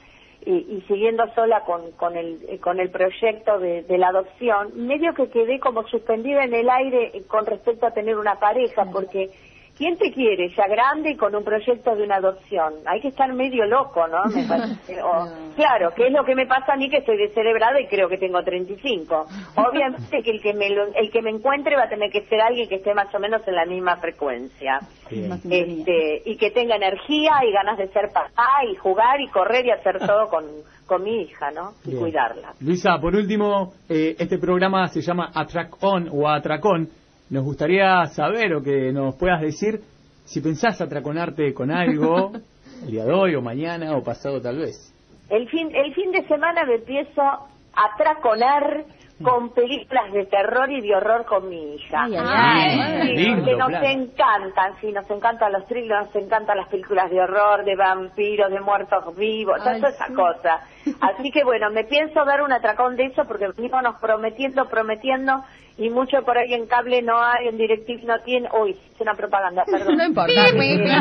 y, 0.47 0.77
y 0.77 0.85
siguiendo 0.89 1.25
sola 1.35 1.61
con, 1.61 1.93
con, 1.93 2.17
el, 2.17 2.39
eh, 2.49 2.59
con 2.59 2.81
el 2.81 2.91
proyecto 2.91 3.59
de, 3.59 3.83
de 3.83 3.99
la 3.99 4.09
adopción, 4.09 4.87
medio 4.87 5.15
que 5.15 5.29
quedé 5.29 5.59
como 5.61 5.87
suspendida 5.89 6.45
en 6.45 6.55
el 6.55 6.69
aire 6.69 7.23
con 7.29 7.47
respecto 7.47 7.87
a 7.87 7.93
tener 7.93 8.17
una 8.17 8.39
pareja, 8.39 8.87
porque 8.93 9.31
¿quién 9.77 9.97
te 9.99 10.13
quiere 10.13 10.49
ya 10.57 10.67
grande 10.69 11.11
y 11.11 11.17
con 11.17 11.35
un 11.35 11.45
proyecto 11.45 11.95
de 11.97 12.05
una 12.05 12.17
adopción? 12.17 12.75
Hay 12.87 13.01
que 13.01 13.09
estar 13.09 13.33
medio 13.33 13.65
loco, 13.67 14.07
¿no? 14.09 14.25
Me 14.35 14.45
parece. 14.49 15.03
O- 15.03 15.29
claro, 15.57 15.93
que 15.95 16.07
es 16.07 16.13
lo 16.13 16.25
que 16.25 16.35
me 16.35 16.47
pasa 16.47 16.75
a 16.75 16.77
mí 16.77 16.89
que 16.89 16.99
estoy 16.99 17.17
descerebrada 17.17 17.81
y 17.81 17.87
creo 17.87 18.09
que 18.09 18.19
tengo 18.19 18.43
35. 18.43 19.27
Obviamente 19.57 20.23
que 20.23 20.31
el 20.31 20.41
que 20.41 20.55
me 20.55 20.71
lo- 20.71 20.95
el 20.95 21.11
que 21.11 21.23
me 21.23 21.31
encuentre 21.31 21.77
va 21.77 21.85
a 21.85 21.89
tener 21.89 22.11
que 22.11 22.23
ser 22.27 22.41
alguien 22.41 22.69
que 22.69 22.77
esté 22.77 22.95
más 22.95 23.13
o 23.15 23.19
menos 23.19 23.47
en 23.49 23.55
la 23.55 23.65
misma 23.67 23.97
frecuencia. 23.97 24.81
Este, 25.11 26.23
y 26.25 26.37
que 26.37 26.51
tenga 26.51 26.77
energía 26.77 27.33
y 27.47 27.53
ganas 27.53 27.79
de 27.79 27.89
ser 27.89 28.09
papá 28.13 28.65
y 28.71 28.75
jugar 28.77 29.21
y 29.21 29.29
correr 29.29 29.67
y 29.67 29.71
hacer 29.71 29.99
todo 30.07 30.29
con, 30.29 30.45
con 30.87 31.03
mi 31.03 31.23
hija, 31.23 31.51
¿no? 31.51 31.73
Y 31.85 31.91
Bien. 31.91 32.01
cuidarla. 32.01 32.53
Luisa, 32.61 32.99
por 33.01 33.15
último, 33.15 33.75
eh, 33.89 34.17
este 34.19 34.39
programa 34.39 34.89
se 34.89 35.01
llama 35.03 35.31
Atrac 35.35 35.83
On 35.83 36.09
o 36.13 36.29
Atracón. 36.29 36.89
Nos 37.31 37.45
gustaría 37.45 38.05
saber 38.07 38.55
o 38.55 38.63
que 38.63 38.93
nos 38.93 39.17
puedas 39.17 39.41
decir 39.41 39.81
si 40.25 40.41
pensás 40.41 40.81
atraconarte 40.81 41.53
con 41.55 41.71
algo 41.71 42.33
el 42.83 42.91
día 42.91 43.05
de 43.05 43.13
hoy 43.13 43.35
o 43.35 43.43
mañana 43.43 43.97
o 43.97 44.03
pasado 44.03 44.41
tal 44.41 44.59
vez. 44.59 44.93
El 45.31 45.49
fin, 45.49 45.75
el 45.75 45.95
fin 45.95 46.13
de 46.13 46.27
semana 46.29 46.65
me 46.65 46.77
empiezo 46.77 47.23
a 47.23 47.97
traconar 47.97 48.85
con 49.23 49.55
películas 49.55 50.13
de 50.13 50.27
terror 50.27 50.71
y 50.71 50.81
de 50.81 50.95
horror 50.97 51.25
con 51.25 51.49
mi 51.49 51.75
hija. 51.75 52.05
Ay, 52.05 52.17
ay, 52.17 52.81
ay. 52.81 53.09
Sí, 53.09 53.15
Lindo 53.17 53.45
que 53.45 53.57
nos 53.57 53.69
plan. 53.69 53.85
encantan, 53.85 54.73
sí, 54.81 54.93
nos 54.93 55.09
encantan 55.09 55.53
los 55.53 55.67
thrillers, 55.67 56.07
nos 56.07 56.17
encantan 56.17 56.57
las 56.57 56.69
películas 56.69 57.11
de 57.11 57.21
horror, 57.21 57.65
de 57.65 57.77
vampiros, 57.77 58.51
de 58.51 58.61
muertos 58.61 59.17
vivos, 59.17 59.59
toda 59.59 59.77
esa 59.77 60.07
sí. 60.09 60.15
cosa. 60.15 60.61
Así 61.01 61.31
que 61.31 61.45
bueno, 61.45 61.71
me 61.71 61.85
pienso 61.85 62.25
dar 62.25 62.43
un 62.43 62.53
atracón 62.53 62.97
de 62.97 63.07
eso 63.07 63.25
porque 63.27 63.49
venimos 63.57 63.95
prometiendo, 64.01 64.69
prometiendo 64.69 65.45
y 65.77 65.91
mucho 65.91 66.23
por 66.25 66.39
ahí 66.39 66.53
en 66.55 66.67
cable 66.67 67.03
no 67.03 67.21
hay, 67.21 67.49
en 67.49 67.57
DirecTV 67.57 68.05
no 68.05 68.21
tiene, 68.21 68.49
uy, 68.61 68.71
es 68.71 69.01
una 69.01 69.15
propaganda, 69.15 69.65
perdón. 69.71 69.97
No 69.97 70.05
importa. 70.07 70.33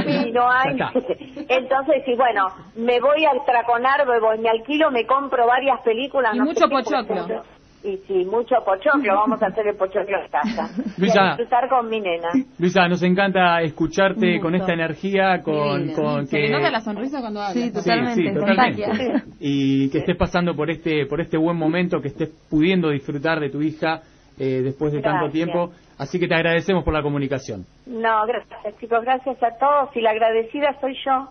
Y 0.07 0.31
no 0.31 0.49
hay. 0.49 0.77
Entonces, 1.49 2.03
sí, 2.05 2.15
bueno, 2.15 2.47
me 2.75 2.99
voy 2.99 3.25
a 3.25 3.31
traconar, 3.45 4.05
me, 4.07 4.19
voy, 4.19 4.39
me 4.39 4.49
alquilo, 4.49 4.89
me 4.91 5.05
compro 5.05 5.45
varias 5.45 5.81
películas. 5.81 6.33
Y 6.35 6.39
no 6.39 6.45
mucho 6.45 6.67
pochoclo. 6.69 7.43
Y 7.83 7.97
sí, 8.07 8.25
mucho 8.25 8.55
pochoclo, 8.65 9.13
vamos 9.15 9.41
a 9.43 9.47
hacer 9.47 9.67
el 9.67 9.75
pochoclo 9.75 10.17
en 10.23 10.27
casa. 10.29 10.69
Luisa. 10.97 11.15
Y 11.15 11.19
a 11.19 11.27
disfrutar 11.31 11.67
con 11.69 11.89
mi 11.89 11.99
nena. 11.99 12.29
Luisa, 12.57 12.87
nos 12.87 13.03
encanta 13.03 13.61
escucharte 13.61 14.39
con 14.39 14.55
esta 14.55 14.73
energía, 14.73 15.41
con, 15.43 15.87
Divina. 15.87 15.93
con 15.95 16.27
que... 16.27 16.49
nota 16.49 16.71
la 16.71 16.79
sonrisa 16.81 17.19
cuando 17.19 17.41
habla. 17.41 17.53
Sí, 17.53 17.69
sí, 18.15 18.33
totalmente. 18.33 19.23
Y 19.39 19.89
que 19.89 19.97
estés 19.99 20.15
pasando 20.17 20.55
por 20.55 20.69
este 20.71 21.05
por 21.07 21.19
este 21.21 21.37
buen 21.37 21.57
momento, 21.57 21.99
que 22.01 22.07
estés 22.07 22.29
pudiendo 22.49 22.89
disfrutar 22.89 23.39
de 23.39 23.49
tu 23.49 23.61
hija 23.61 24.01
eh, 24.39 24.61
después 24.63 24.93
de 24.93 25.01
tanto 25.01 25.29
tiempo. 25.29 25.71
Así 25.97 26.19
que 26.19 26.27
te 26.27 26.35
agradecemos 26.35 26.83
por 26.83 26.93
la 26.93 27.01
comunicación. 27.03 27.65
No, 27.85 28.25
gracias 28.25 28.79
chicos, 28.79 29.03
gracias 29.03 29.41
a 29.43 29.57
todos 29.59 29.95
y 29.95 30.01
la 30.01 30.11
agradecida 30.11 30.75
soy 30.81 30.95
yo 31.05 31.29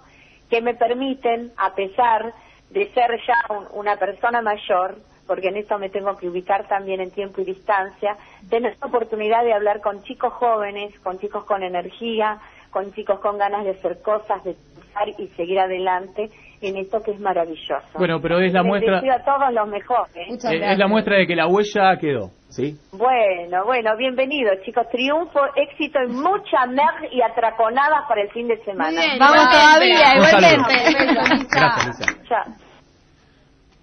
que 0.50 0.60
me 0.60 0.74
permiten, 0.74 1.50
a 1.56 1.74
pesar 1.74 2.32
de 2.70 2.92
ser 2.92 3.10
ya 3.26 3.54
un- 3.54 3.66
una 3.80 3.96
persona 3.96 4.40
mayor, 4.42 4.96
porque 5.26 5.48
en 5.48 5.56
eso 5.56 5.78
me 5.78 5.88
tengo 5.88 6.16
que 6.16 6.28
ubicar 6.28 6.66
también 6.68 7.00
en 7.00 7.10
tiempo 7.10 7.40
y 7.40 7.44
distancia, 7.44 8.16
tener 8.50 8.76
la 8.80 8.86
oportunidad 8.86 9.44
de 9.44 9.52
hablar 9.52 9.80
con 9.80 10.02
chicos 10.02 10.32
jóvenes, 10.34 10.98
con 11.00 11.18
chicos 11.18 11.44
con 11.44 11.62
energía, 11.62 12.38
con 12.70 12.92
chicos 12.92 13.20
con 13.20 13.38
ganas 13.38 13.64
de 13.64 13.70
hacer 13.70 14.00
cosas, 14.02 14.42
de 14.44 14.54
pensar 14.74 15.08
y 15.18 15.28
seguir 15.36 15.60
adelante 15.60 16.30
en 16.62 16.76
esto 16.76 17.02
que 17.02 17.10
es 17.12 17.20
maravilloso. 17.20 17.86
Bueno, 17.98 18.20
pero 18.20 18.40
es 18.40 18.52
la 18.52 18.60
Les 18.62 18.68
muestra 18.68 19.00
deseo 19.00 19.14
a 19.14 19.24
todos 19.24 19.52
los 19.52 19.68
mejores. 19.68 20.44
eh, 20.44 20.72
es 20.72 20.78
la 20.78 20.86
muestra 20.86 21.16
de 21.16 21.26
que 21.26 21.34
la 21.36 21.48
huella 21.48 21.96
quedó, 22.00 22.30
¿sí? 22.48 22.76
Bueno, 22.92 23.64
bueno, 23.64 23.96
bienvenidos 23.96 24.62
chicos. 24.64 24.88
Triunfo, 24.90 25.40
éxito 25.56 25.98
y 26.02 26.08
mucha 26.08 26.66
mer 26.66 27.12
y 27.12 27.20
atraconadas 27.20 28.06
para 28.08 28.22
el 28.22 28.30
fin 28.30 28.48
de 28.48 28.56
semana. 28.64 28.90
Bien, 28.90 29.18
Vamos 29.18 29.50
todavía, 29.50 30.14
igualmente. 30.14 31.46
Gracias. 31.50 32.28
Chao. 32.28 32.71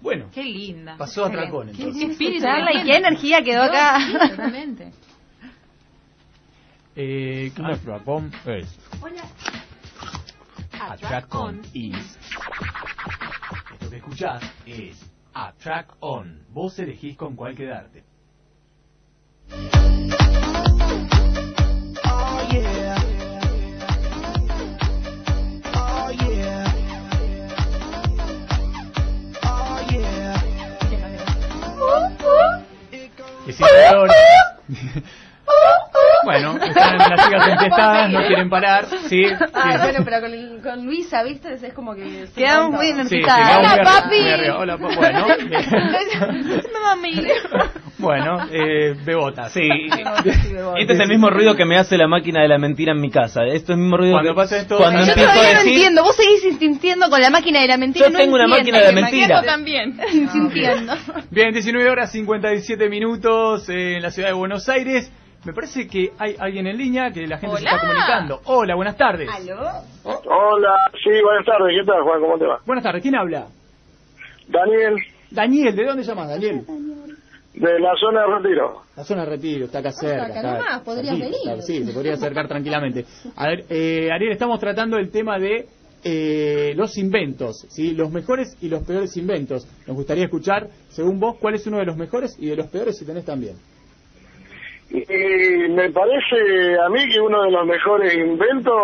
Bueno, 0.00 0.26
Qué 0.32 0.42
linda. 0.44 0.96
pasó 0.96 1.26
a 1.26 1.30
Tracón 1.30 1.66
Qué, 1.66 1.82
entonces. 1.82 2.04
qué 2.06 2.12
espíritu. 2.12 2.46
Y 2.74 2.84
qué 2.84 2.96
energía 2.96 3.42
quedó 3.42 3.62
acá. 3.64 3.98
Totalmente. 4.30 4.92
Eh, 6.96 7.52
Atracón 7.56 8.32
es... 8.46 8.78
Atracón 10.80 11.60
is... 11.74 12.18
Esto 13.72 13.90
que 13.90 13.96
escuchás 13.96 14.42
es 14.66 15.10
Atrack 15.34 15.94
On. 16.00 16.42
Vos 16.50 16.78
elegís 16.78 17.16
con 17.16 17.36
cuál 17.36 17.54
quedarte. 17.54 18.02
Oh 22.04 22.48
yeah. 22.52 22.99
Valor- 33.46 34.10
Bueno, 36.24 36.56
están 36.62 36.96
las 36.96 37.24
chicas 37.24 37.48
empestadas, 37.48 38.10
no 38.12 38.20
quieren 38.26 38.48
parar, 38.48 38.86
sí. 39.08 39.24
Ah, 39.52 39.72
sí. 39.72 39.78
bueno, 39.78 39.98
pero 40.04 40.20
con, 40.20 40.60
con 40.62 40.86
Luisa, 40.86 41.22
¿viste? 41.24 41.54
Es 41.54 41.72
como 41.74 41.94
que... 41.94 42.26
Quedamos 42.36 42.70
muy 42.72 42.92
todos. 42.92 43.08
Sí, 43.08 43.20
Hola, 43.22 43.80
papi. 43.82 44.48
Hola, 44.56 44.78
pa- 44.78 44.94
bueno. 44.96 45.26
Mami. 46.84 47.26
Bueno, 48.00 48.38
eh, 48.50 48.94
Bebota. 49.04 49.48
Sí. 49.50 49.68
Este 50.78 50.92
es 50.94 51.00
el 51.00 51.08
mismo 51.08 51.30
ruido 51.30 51.54
que 51.56 51.64
me 51.64 51.76
hace 51.78 51.96
la 51.96 52.06
máquina 52.08 52.42
de 52.42 52.48
la 52.48 52.58
mentira 52.58 52.92
en 52.92 53.00
mi 53.00 53.10
casa. 53.10 53.44
Esto 53.44 53.72
es 53.72 53.76
el 53.78 53.82
mismo 53.82 53.96
ruido 53.96 54.14
Cuando 54.14 54.30
que 54.32 54.36
pasa 54.36 54.56
esto- 54.58 54.76
cuando 54.78 55.00
Yo 55.04 55.06
empiezo 55.08 55.30
a 55.30 55.32
todavía 55.34 55.52
no 55.52 55.58
decir 55.60 55.72
entiendo. 55.74 56.02
Vos 56.02 56.16
seguís 56.16 56.44
insistiendo 56.44 57.10
con 57.10 57.20
la 57.20 57.30
máquina 57.30 57.60
de 57.60 57.68
la 57.68 57.76
mentira. 57.76 58.06
Yo 58.06 58.12
no 58.12 58.18
tengo 58.18 58.34
una 58.34 58.44
entiendo. 58.44 58.58
máquina 58.58 58.78
de 58.78 58.84
la 58.86 59.00
mentira. 59.00 59.40
Yo 59.40 59.46
también. 59.46 60.00
Insistiendo. 60.12 60.92
Bien, 61.30 61.52
19 61.52 61.90
horas 61.90 62.12
57 62.12 62.88
minutos 62.88 63.68
eh, 63.68 63.96
en 63.96 64.02
la 64.02 64.10
ciudad 64.10 64.28
de 64.28 64.34
Buenos 64.34 64.68
Aires. 64.68 65.12
Me 65.44 65.54
parece 65.54 65.88
que 65.88 66.10
hay 66.18 66.36
alguien 66.38 66.66
en 66.66 66.76
línea 66.76 67.10
que 67.12 67.26
la 67.26 67.38
gente 67.38 67.56
se 67.56 67.64
está 67.64 67.78
comunicando. 67.80 68.40
Hola, 68.44 68.74
buenas 68.74 68.96
tardes. 68.96 69.28
Hola, 70.04 70.76
sí, 71.02 71.10
buenas 71.22 71.46
tardes, 71.46 71.74
¿qué 71.80 71.86
tal 71.86 72.02
Juan? 72.02 72.20
¿Cómo 72.20 72.38
te 72.38 72.44
va? 72.46 72.58
Buenas 72.66 72.84
tardes, 72.84 73.02
¿quién 73.02 73.14
habla? 73.16 73.46
Daniel, 74.48 74.96
Daniel, 75.30 75.74
¿de 75.76 75.84
dónde 75.84 76.02
llamas, 76.02 76.28
Daniel? 76.28 76.62
De 77.54 77.80
la 77.80 77.94
zona 77.96 78.20
de 78.22 78.26
retiro. 78.38 78.82
La 78.96 79.04
zona 79.04 79.24
de 79.24 79.30
retiro, 79.30 79.64
está 79.66 79.78
acá 79.80 79.90
cerca. 79.92 80.24
acá 80.26 80.34
está- 80.36 80.52
nomás, 80.58 80.80
podrías 80.82 81.18
venir. 81.18 81.34
está- 81.44 81.62
sí, 81.62 81.84
se 81.84 81.92
podría 81.92 82.14
acercar 82.14 82.46
tranquilamente. 82.48 83.04
A 83.36 83.48
ver, 83.48 83.64
eh, 83.70 84.08
Ariel, 84.12 84.32
estamos 84.32 84.58
tratando 84.60 84.96
el 84.98 85.10
tema 85.10 85.38
de 85.38 85.66
eh, 86.02 86.72
los 86.76 86.96
inventos, 86.96 87.66
¿sí? 87.68 87.92
los 87.94 88.10
mejores 88.10 88.56
y 88.62 88.68
los 88.70 88.82
peores 88.86 89.14
inventos. 89.18 89.66
Nos 89.86 89.94
gustaría 89.96 90.24
escuchar, 90.24 90.68
según 90.88 91.20
vos, 91.20 91.36
cuál 91.38 91.54
es 91.56 91.66
uno 91.66 91.76
de 91.78 91.84
los 91.84 91.96
mejores 91.96 92.36
y 92.38 92.46
de 92.46 92.56
los 92.56 92.68
peores 92.68 92.96
si 92.96 93.04
tenés 93.04 93.26
también. 93.26 93.56
Y 94.88 95.68
me 95.68 95.90
parece 95.90 96.78
a 96.84 96.88
mí 96.88 97.06
que 97.12 97.20
uno 97.20 97.42
de 97.44 97.50
los 97.50 97.66
mejores 97.66 98.14
inventos 98.14 98.74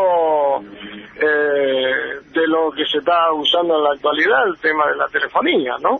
eh, 1.20 2.20
de 2.34 2.46
lo 2.48 2.70
que 2.70 2.84
se 2.84 2.98
está 2.98 3.32
usando 3.32 3.76
en 3.78 3.82
la 3.84 3.90
actualidad, 3.94 4.46
el 4.48 4.58
tema 4.60 4.86
de 4.88 4.96
la 4.96 5.08
telefonía, 5.08 5.72
¿no? 5.80 5.98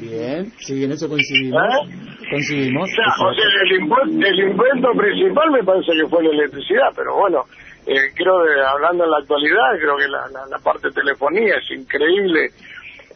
Bien, 0.00 0.50
sí, 0.58 0.84
en 0.84 0.92
eso 0.92 1.08
coincidimos. 1.08 1.62
¿Eh? 1.62 2.26
Coincidimos. 2.30 2.88
O 2.90 2.94
sea, 2.94 3.26
o 3.28 3.34
sea, 3.34 3.44
el, 3.70 3.80
impu- 3.80 4.26
el 4.26 4.40
invento 4.40 4.88
principal 4.96 5.50
me 5.50 5.62
parece 5.62 5.92
que 5.92 6.08
fue 6.08 6.22
la 6.24 6.30
electricidad, 6.30 6.88
pero 6.96 7.16
bueno, 7.16 7.44
eh, 7.86 8.10
creo 8.14 8.42
que 8.44 8.60
hablando 8.66 9.04
en 9.04 9.10
la 9.10 9.18
actualidad, 9.18 9.78
creo 9.78 9.96
que 9.96 10.08
la, 10.08 10.28
la, 10.32 10.46
la 10.46 10.58
parte 10.58 10.88
de 10.88 10.94
telefonía 10.94 11.56
es 11.56 11.70
increíble. 11.78 12.50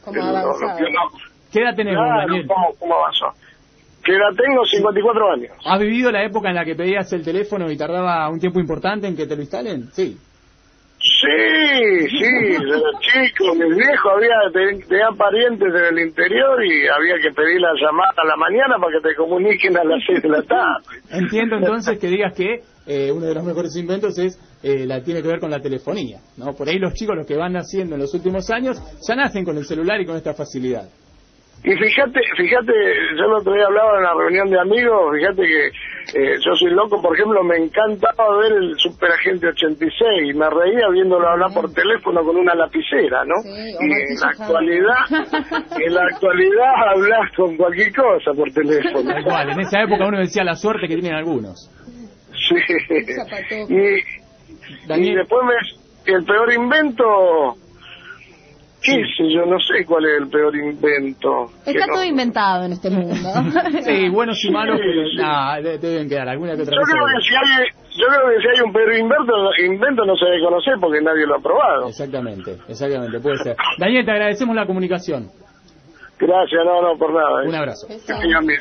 Como 0.05 0.17
lo- 0.21 0.31
lo 0.33 0.37
avanzada. 0.39 0.77
que 0.77 0.85
uno- 0.85 1.11
¿Qué 1.53 1.63
edad 1.63 1.75
tenemos, 1.77 2.05
Claro, 2.05 2.21
Daniel? 2.29 2.47
¿cómo, 2.47 2.75
cómo 2.79 2.95
avanzó? 2.97 3.27
Que 4.05 4.13
la 4.13 4.29
tengo 4.37 4.65
54 4.67 5.33
años. 5.33 5.53
¿Has 5.65 5.81
vivido 5.81 6.13
la 6.13 6.23
época 6.23 6.51
en 6.51 6.55
la 6.57 6.65
que 6.65 6.75
pedías 6.77 7.11
el 7.13 7.25
teléfono 7.25 7.71
y 7.71 7.77
tardaba 7.77 8.29
un 8.29 8.39
tiempo 8.39 8.61
importante 8.61 9.07
en 9.09 9.17
que 9.17 9.27
te 9.27 9.35
lo 9.35 9.43
instalen? 9.43 9.89
Sí. 9.93 10.17
Sí, 11.09 12.09
sí, 12.09 12.53
yo 12.53 12.75
era 12.75 12.99
chico, 13.01 13.55
mis 13.55 13.77
viejos 13.77 14.13
había, 14.17 14.37
te- 14.53 14.85
tenían 14.87 15.17
parientes 15.17 15.69
en 15.69 15.97
el 15.97 16.07
interior 16.09 16.65
y 16.65 16.87
había 16.89 17.15
que 17.23 17.33
pedir 17.33 17.61
la 17.61 17.73
llamada 17.81 18.13
a 18.17 18.27
la 18.27 18.37
mañana 18.37 18.77
para 18.81 18.93
que 19.01 19.09
te 19.09 19.15
comuniquen 19.15 19.77
a 19.77 19.85
las 19.85 20.03
seis 20.07 20.21
de 20.23 20.29
la 20.29 20.43
tarde. 20.43 20.83
Entiendo 21.11 21.57
entonces 21.57 21.99
que 21.99 22.09
digas 22.09 22.35
que 22.35 22.61
eh, 22.87 23.13
uno 23.13 23.27
de 23.27 23.35
los 23.35 23.45
mejores 23.45 23.75
inventos 23.77 24.19
es 24.19 24.39
eh, 24.63 24.85
la 24.87 25.03
tiene 25.03 25.23
que 25.23 25.29
ver 25.29 25.39
con 25.41 25.51
la 25.51 25.61
telefonía, 25.61 26.19
¿no? 26.39 26.55
Por 26.55 26.69
ahí 26.69 26.79
los 26.79 26.93
chicos, 26.95 27.17
los 27.17 27.27
que 27.27 27.37
van 27.37 27.53
naciendo 27.53 27.95
en 27.95 28.01
los 28.03 28.13
últimos 28.15 28.51
años, 28.51 28.77
ya 29.07 29.15
nacen 29.15 29.45
con 29.45 29.57
el 29.57 29.65
celular 29.65 30.01
y 30.01 30.07
con 30.07 30.17
esta 30.17 30.35
facilidad. 30.35 30.89
Y 31.65 31.73
fíjate, 31.73 32.21
fíjate, 32.37 32.73
yo 33.19 33.25
el 33.25 33.33
otro 33.33 33.53
día 33.55 33.67
hablaba 33.67 33.95
en 33.95 34.01
una 34.01 34.15
reunión 34.15 34.51
de 34.51 34.61
amigos, 34.61 35.13
fíjate 35.19 35.43
que 35.43 35.71
eh, 36.17 36.39
yo 36.43 36.55
soy 36.55 36.71
loco, 36.71 37.03
por 37.03 37.15
ejemplo, 37.15 37.45
me 37.45 37.57
encantaba 37.57 38.39
ver 38.39 38.53
el 38.53 38.75
Superagente 38.79 39.49
86 39.49 40.31
y 40.31 40.33
me 40.33 40.49
reía 40.49 40.89
viéndolo 40.91 41.29
hablar 41.29 41.53
por 41.53 41.71
teléfono 41.75 42.25
con 42.25 42.39
una 42.39 42.55
lapicera, 42.55 43.23
¿no? 43.27 43.35
y 43.45 43.93
en 43.93 44.19
la 44.19 44.29
actualidad, 44.29 45.05
en 45.79 45.95
la 45.95 46.03
actualidad 46.11 46.73
hablas 46.89 47.33
con 47.37 47.55
cualquier 47.59 47.95
cosa 47.95 48.33
por 48.35 48.51
teléfono. 48.51 49.13
Tal 49.13 49.25
cual, 49.25 49.51
en 49.51 49.61
esa 49.61 49.83
época 49.83 50.07
uno 50.07 50.19
decía 50.19 50.43
la 50.43 50.55
suerte 50.55 50.89
que 50.89 50.97
tienen 50.97 51.15
algunos. 51.15 51.71
Sí. 52.33 52.55
Y, 53.69 54.95
y 54.95 55.15
después 55.15 55.43
me, 55.45 56.15
el 56.15 56.25
peor 56.25 56.51
invento, 56.51 57.57
qué 58.87 59.03
sé 59.17 59.33
yo, 59.35 59.45
no 59.47 59.59
sé 59.61 59.85
cuál 59.85 60.05
es 60.07 60.23
el 60.23 60.29
peor 60.29 60.55
invento. 60.57 61.51
Está 61.67 61.87
no- 61.87 61.95
todo 61.95 62.05
inventado 62.05 62.65
en 62.65 62.73
este 62.73 62.91
mundo. 62.91 63.15
Sí, 63.83 64.09
buenos 64.09 64.43
y 64.45 64.51
malos, 64.51 64.79
pero 64.81 65.03
nah, 65.23 65.61
de- 65.61 65.79
deben 65.79 66.09
quedar 66.09 66.29
alguna 66.29 66.55
que 66.57 66.63
otra 66.63 66.75
Yo 66.75 66.81
creo 66.83 67.07
que 67.07 67.23
si 67.23 67.35
hay, 67.35 67.65
yo 67.99 68.07
creo 68.09 68.29
que 68.37 68.43
si 68.43 68.49
hay 68.49 68.61
un 68.65 68.73
peor 68.73 68.95
invento, 68.95 69.33
invento 69.65 70.05
no 70.05 70.17
se 70.17 70.25
debe 70.27 70.41
conocer 70.45 70.75
porque 70.81 71.01
nadie 71.01 71.27
lo 71.27 71.37
ha 71.37 71.41
probado. 71.41 71.89
Exactamente, 71.89 72.57
exactamente, 72.69 73.21
puede 73.21 73.39
ser. 73.39 73.57
Daniel, 73.79 74.05
te 74.05 74.11
agradecemos 74.13 74.55
la 74.57 74.67
comunicación. 74.67 75.29
Gracias, 76.19 76.61
no, 76.65 76.81
no, 76.83 76.99
por 76.99 77.13
nada. 77.13 77.45
eh. 77.45 77.49
Un 77.49 77.55
abrazo. 77.55 77.87
Que 77.89 77.97
bien. 78.47 78.59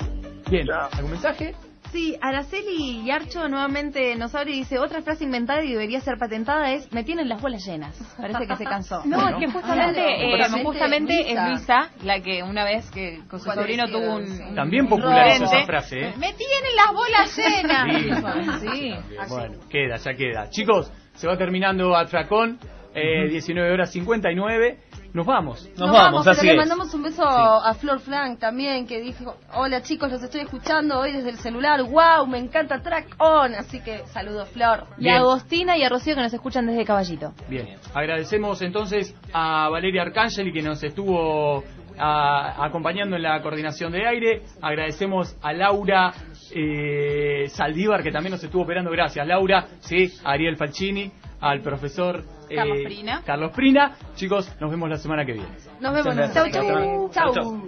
Bien, 0.49 0.67
¿algún 0.71 1.11
mensaje? 1.11 1.55
Sí, 1.95 2.17
Araceli 2.21 3.05
Yarcho 3.05 3.47
nuevamente 3.47 4.17
nos 4.17 4.35
abre 4.35 4.51
y 4.51 4.55
dice, 4.59 4.79
otra 4.79 5.01
frase 5.01 5.23
inventada 5.23 5.63
y 5.63 5.71
debería 5.71 6.01
ser 6.01 6.17
patentada 6.17 6.73
es, 6.73 6.91
me 6.91 7.05
tienen 7.05 7.29
las 7.29 7.41
bolas 7.41 7.65
llenas. 7.65 7.97
Parece 8.17 8.45
que 8.47 8.55
se 8.57 8.65
cansó. 8.65 9.01
No, 9.05 9.29
es 9.29 9.35
que 9.37 9.47
justamente, 9.47 10.01
Claro. 10.03 10.21
eh, 10.21 10.29
Pero 10.51 10.63
justamente 10.65 11.13
Luisa. 11.13 11.31
es 11.31 11.49
Luisa 11.49 11.89
la 12.03 12.19
que 12.19 12.43
una 12.43 12.65
vez 12.65 12.91
que 12.91 13.21
con 13.29 13.39
su 13.39 13.49
sobrino 13.49 13.85
tuvo 13.87 14.15
un... 14.17 14.55
También 14.55 14.89
popularizó 14.89 15.45
esa 15.45 15.65
frase, 15.65 15.99
¿eh? 16.01 16.13
Me 16.17 16.33
tienen 16.33 16.75
las 16.75 16.93
bolas 16.93 17.37
llenas. 17.37 18.59
Sí. 18.59 18.65
Sí. 18.75 18.93
Bueno, 19.29 19.55
queda, 19.69 19.95
ya 19.95 20.13
queda. 20.15 20.49
Chicos, 20.49 20.91
se 21.13 21.27
va 21.27 21.37
terminando 21.37 21.95
Atracón, 21.95 22.59
eh, 22.93 23.29
19 23.29 23.71
horas 23.71 23.89
59. 23.93 24.79
Nos 25.15 25.25
vamos. 25.25 25.69
Nos 25.77 25.89
vamos, 25.91 26.25
pero 26.25 26.43
le 26.43 26.57
mandamos 26.57 26.93
un 26.93 27.01
beso 27.03 27.23
a 27.25 27.73
Flor 27.75 27.99
Frank 28.01 28.37
también, 28.37 28.85
que 28.85 28.99
dijo, 28.99 29.37
hola 29.53 29.81
chicos, 29.81 30.11
los 30.11 30.21
estoy 30.21 30.41
escuchando 30.41 30.99
hoy 30.99 31.13
desde 31.13 31.29
el 31.29 31.37
celular, 31.37 31.81
wow, 31.83 32.27
me 32.27 32.37
encanta 32.37 32.81
Track 32.81 33.15
On, 33.19 33.55
así 33.55 33.79
que 33.81 33.99
saludos 34.07 34.49
Flor. 34.49 34.83
Y 34.97 35.07
a 35.07 35.19
Agostina 35.19 35.77
y 35.77 35.83
a 35.83 35.89
Rocío 35.89 36.15
que 36.15 36.21
nos 36.21 36.33
escuchan 36.33 36.67
desde 36.67 36.83
Caballito. 36.83 37.31
Bien, 37.47 37.77
agradecemos 37.93 38.61
entonces 38.61 39.15
a 39.31 39.69
Valeria 39.69 40.01
Arcángeli 40.01 40.51
que 40.51 40.61
nos 40.61 40.83
estuvo 40.83 41.63
a- 41.97 42.65
acompañando 42.65 43.15
en 43.15 43.21
la 43.23 43.41
coordinación 43.41 43.93
de 43.93 44.05
aire. 44.05 44.41
Agradecemos 44.61 45.37
a 45.41 45.53
Laura 45.53 46.13
eh, 46.53 47.45
Saldívar 47.49 48.03
que 48.03 48.11
también 48.11 48.31
nos 48.33 48.43
estuvo 48.43 48.63
operando. 48.63 48.91
Gracias, 48.91 49.25
Laura. 49.25 49.65
Sí, 49.79 50.11
a 50.25 50.31
Ariel 50.31 50.57
Falcini, 50.57 51.09
al 51.39 51.61
profesor 51.61 52.21
Carlos 52.53 52.77
Prina. 52.83 53.21
Carlos 53.25 53.51
Prina. 53.51 53.97
Chicos, 54.15 54.51
nos 54.59 54.69
vemos 54.69 54.89
la 54.89 54.97
semana 54.97 55.25
que 55.25 55.33
viene. 55.33 55.47
Nos 55.79 55.93
vemos. 55.93 56.33
Chau, 56.33 56.51
chau. 56.51 57.09
Chau. 57.11 57.67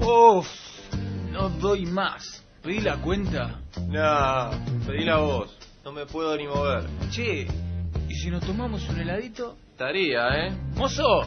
Uf, 0.00 0.46
no 1.32 1.48
doy 1.48 1.86
más. 1.86 2.44
¿Pedí 2.62 2.80
la 2.80 2.96
cuenta? 2.96 3.60
No, 3.88 4.50
pedila 4.86 5.18
vos. 5.18 5.58
No 5.84 5.92
me 5.92 6.06
puedo 6.06 6.36
ni 6.36 6.46
mover. 6.46 6.84
Che, 7.10 7.46
¿y 8.08 8.14
si 8.14 8.30
nos 8.30 8.44
tomamos 8.44 8.88
un 8.88 9.00
heladito? 9.00 9.56
Estaría, 9.70 10.46
¿eh? 10.46 10.52
¡Mozo! 10.76 11.26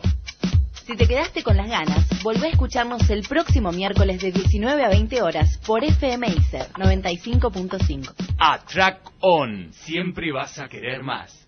Si 0.87 0.95
te 0.95 1.05
quedaste 1.05 1.43
con 1.43 1.57
las 1.57 1.67
ganas, 1.67 2.07
volvé 2.23 2.47
a 2.47 2.51
escucharnos 2.51 3.09
el 3.09 3.23
próximo 3.27 3.73
miércoles 3.73 4.21
de 4.21 4.31
19 4.31 4.85
a 4.85 4.87
20 4.87 5.21
horas 5.21 5.57
por 5.67 5.83
FM 5.83 6.25
ICER 6.25 6.69
95.5. 6.69 8.13
A 8.39 8.59
Track 8.59 9.11
On. 9.19 9.67
Siempre 9.73 10.31
vas 10.31 10.57
a 10.59 10.69
querer 10.69 11.03
más. 11.03 11.45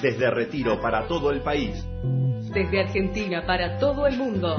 Desde 0.00 0.30
Retiro 0.30 0.80
para 0.80 1.06
todo 1.06 1.30
el 1.30 1.42
país. 1.42 1.84
Desde 2.54 2.80
Argentina 2.80 3.44
para 3.46 3.76
todo 3.76 4.06
el 4.06 4.16
mundo. 4.16 4.56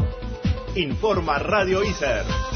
Informa 0.75 1.39
Radio 1.39 1.83
ICER. 1.83 2.54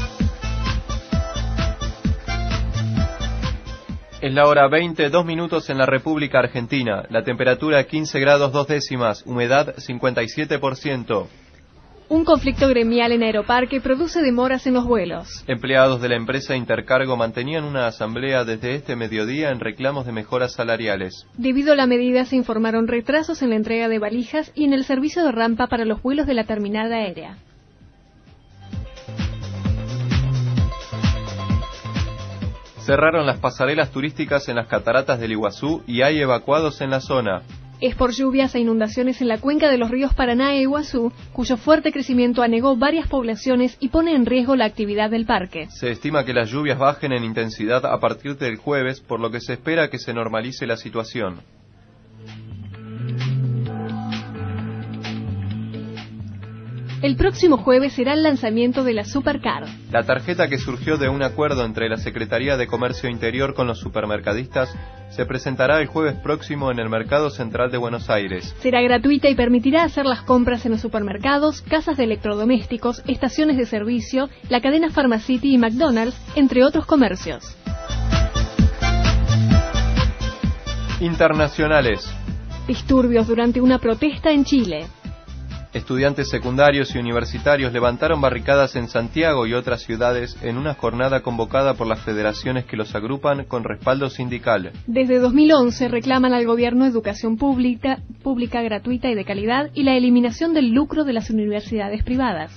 Es 4.20 4.34
la 4.34 4.46
hora 4.46 4.68
20, 4.68 5.08
dos 5.08 5.24
minutos 5.24 5.70
en 5.70 5.78
la 5.78 5.86
República 5.86 6.40
Argentina. 6.40 7.04
La 7.08 7.24
temperatura 7.24 7.82
15 7.84 8.20
grados 8.20 8.52
dos 8.52 8.66
décimas, 8.66 9.24
humedad 9.24 9.74
57%. 9.76 11.26
Un 12.10 12.24
conflicto 12.26 12.68
gremial 12.68 13.12
en 13.12 13.22
Aeroparque 13.22 13.80
produce 13.80 14.20
demoras 14.20 14.66
en 14.66 14.74
los 14.74 14.84
vuelos. 14.84 15.42
Empleados 15.46 16.02
de 16.02 16.10
la 16.10 16.16
empresa 16.16 16.54
Intercargo 16.54 17.16
mantenían 17.16 17.64
una 17.64 17.86
asamblea 17.86 18.44
desde 18.44 18.74
este 18.74 18.94
mediodía 18.94 19.48
en 19.52 19.60
reclamos 19.60 20.04
de 20.04 20.12
mejoras 20.12 20.52
salariales. 20.52 21.26
Debido 21.38 21.72
a 21.72 21.76
la 21.76 21.86
medida 21.86 22.26
se 22.26 22.36
informaron 22.36 22.88
retrasos 22.88 23.40
en 23.40 23.50
la 23.50 23.56
entrega 23.56 23.88
de 23.88 24.00
valijas 24.00 24.52
y 24.54 24.64
en 24.64 24.74
el 24.74 24.84
servicio 24.84 25.24
de 25.24 25.32
rampa 25.32 25.66
para 25.68 25.86
los 25.86 26.02
vuelos 26.02 26.26
de 26.26 26.34
la 26.34 26.44
terminal 26.44 26.92
aérea. 26.92 27.38
Cerraron 32.90 33.24
las 33.24 33.38
pasarelas 33.38 33.92
turísticas 33.92 34.48
en 34.48 34.56
las 34.56 34.66
cataratas 34.66 35.20
del 35.20 35.30
Iguazú 35.30 35.84
y 35.86 36.02
hay 36.02 36.18
evacuados 36.18 36.80
en 36.80 36.90
la 36.90 36.98
zona. 36.98 37.42
Es 37.80 37.94
por 37.94 38.10
lluvias 38.10 38.52
e 38.56 38.58
inundaciones 38.58 39.20
en 39.20 39.28
la 39.28 39.38
cuenca 39.38 39.70
de 39.70 39.78
los 39.78 39.92
ríos 39.92 40.12
Paraná 40.12 40.54
e 40.54 40.62
Iguazú, 40.62 41.12
cuyo 41.32 41.56
fuerte 41.56 41.92
crecimiento 41.92 42.42
anegó 42.42 42.76
varias 42.76 43.06
poblaciones 43.06 43.76
y 43.78 43.90
pone 43.90 44.16
en 44.16 44.26
riesgo 44.26 44.56
la 44.56 44.64
actividad 44.64 45.08
del 45.08 45.24
parque. 45.24 45.68
Se 45.70 45.92
estima 45.92 46.24
que 46.24 46.34
las 46.34 46.50
lluvias 46.50 46.80
bajen 46.80 47.12
en 47.12 47.22
intensidad 47.22 47.86
a 47.86 48.00
partir 48.00 48.36
del 48.38 48.56
jueves, 48.56 49.00
por 49.00 49.20
lo 49.20 49.30
que 49.30 49.40
se 49.40 49.52
espera 49.52 49.88
que 49.88 49.98
se 49.98 50.12
normalice 50.12 50.66
la 50.66 50.76
situación. 50.76 51.42
El 57.02 57.16
próximo 57.16 57.56
jueves 57.56 57.94
será 57.94 58.12
el 58.12 58.22
lanzamiento 58.22 58.84
de 58.84 58.92
la 58.92 59.06
Supercar. 59.06 59.64
La 59.90 60.02
tarjeta 60.02 60.48
que 60.48 60.58
surgió 60.58 60.98
de 60.98 61.08
un 61.08 61.22
acuerdo 61.22 61.64
entre 61.64 61.88
la 61.88 61.96
Secretaría 61.96 62.58
de 62.58 62.66
Comercio 62.66 63.08
Interior 63.08 63.54
con 63.54 63.66
los 63.66 63.80
supermercadistas 63.80 64.76
se 65.08 65.24
presentará 65.24 65.80
el 65.80 65.86
jueves 65.86 66.16
próximo 66.16 66.70
en 66.70 66.78
el 66.78 66.90
Mercado 66.90 67.30
Central 67.30 67.70
de 67.70 67.78
Buenos 67.78 68.10
Aires. 68.10 68.54
Será 68.60 68.82
gratuita 68.82 69.30
y 69.30 69.34
permitirá 69.34 69.84
hacer 69.84 70.04
las 70.04 70.20
compras 70.22 70.66
en 70.66 70.72
los 70.72 70.82
supermercados, 70.82 71.62
casas 71.62 71.96
de 71.96 72.04
electrodomésticos, 72.04 73.02
estaciones 73.06 73.56
de 73.56 73.64
servicio, 73.64 74.28
la 74.50 74.60
cadena 74.60 74.90
Pharmacity 74.90 75.54
y 75.54 75.58
McDonald's, 75.58 76.20
entre 76.34 76.64
otros 76.64 76.84
comercios. 76.84 77.56
Internacionales. 81.00 82.06
Disturbios 82.66 83.26
durante 83.26 83.62
una 83.62 83.78
protesta 83.78 84.32
en 84.32 84.44
Chile. 84.44 84.86
Estudiantes 85.72 86.28
secundarios 86.28 86.92
y 86.96 86.98
universitarios 86.98 87.72
levantaron 87.72 88.20
barricadas 88.20 88.74
en 88.74 88.88
Santiago 88.88 89.46
y 89.46 89.54
otras 89.54 89.82
ciudades 89.82 90.36
en 90.42 90.56
una 90.56 90.74
jornada 90.74 91.20
convocada 91.20 91.74
por 91.74 91.86
las 91.86 92.00
federaciones 92.00 92.64
que 92.64 92.76
los 92.76 92.92
agrupan 92.96 93.44
con 93.44 93.62
respaldo 93.62 94.10
sindical. 94.10 94.72
Desde 94.88 95.20
2011 95.20 95.86
reclaman 95.86 96.32
al 96.32 96.44
gobierno 96.44 96.86
educación 96.86 97.36
pública, 97.36 98.00
pública 98.24 98.62
gratuita 98.62 99.10
y 99.10 99.14
de 99.14 99.24
calidad 99.24 99.70
y 99.72 99.84
la 99.84 99.96
eliminación 99.96 100.54
del 100.54 100.72
lucro 100.72 101.04
de 101.04 101.12
las 101.12 101.30
universidades 101.30 102.02
privadas. 102.02 102.50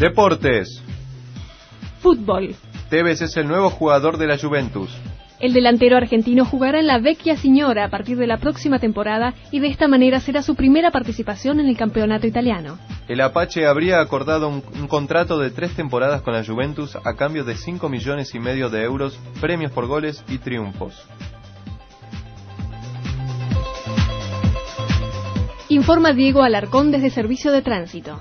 Deportes. 0.00 0.82
Fútbol. 2.00 2.54
Tevez 2.88 3.20
es 3.20 3.36
el 3.36 3.48
nuevo 3.48 3.68
jugador 3.68 4.16
de 4.16 4.28
la 4.28 4.38
Juventus. 4.38 4.90
El 5.44 5.52
delantero 5.52 5.98
argentino 5.98 6.46
jugará 6.46 6.80
en 6.80 6.86
la 6.86 6.98
Vecchia 7.00 7.36
Signora 7.36 7.84
a 7.84 7.90
partir 7.90 8.16
de 8.16 8.26
la 8.26 8.38
próxima 8.38 8.78
temporada 8.78 9.34
y 9.50 9.60
de 9.60 9.66
esta 9.66 9.88
manera 9.88 10.18
será 10.18 10.40
su 10.40 10.54
primera 10.54 10.90
participación 10.90 11.60
en 11.60 11.66
el 11.66 11.76
campeonato 11.76 12.26
italiano. 12.26 12.78
El 13.08 13.20
Apache 13.20 13.66
habría 13.66 14.00
acordado 14.00 14.48
un, 14.48 14.62
un 14.80 14.88
contrato 14.88 15.38
de 15.38 15.50
tres 15.50 15.76
temporadas 15.76 16.22
con 16.22 16.32
la 16.32 16.42
Juventus 16.42 16.96
a 16.96 17.14
cambio 17.16 17.44
de 17.44 17.56
5 17.56 17.90
millones 17.90 18.34
y 18.34 18.38
medio 18.38 18.70
de 18.70 18.84
euros, 18.84 19.20
premios 19.42 19.70
por 19.70 19.86
goles 19.86 20.24
y 20.28 20.38
triunfos. 20.38 21.06
Informa 25.68 26.14
Diego 26.14 26.42
Alarcón 26.42 26.90
desde 26.90 27.10
Servicio 27.10 27.52
de 27.52 27.60
Tránsito. 27.60 28.18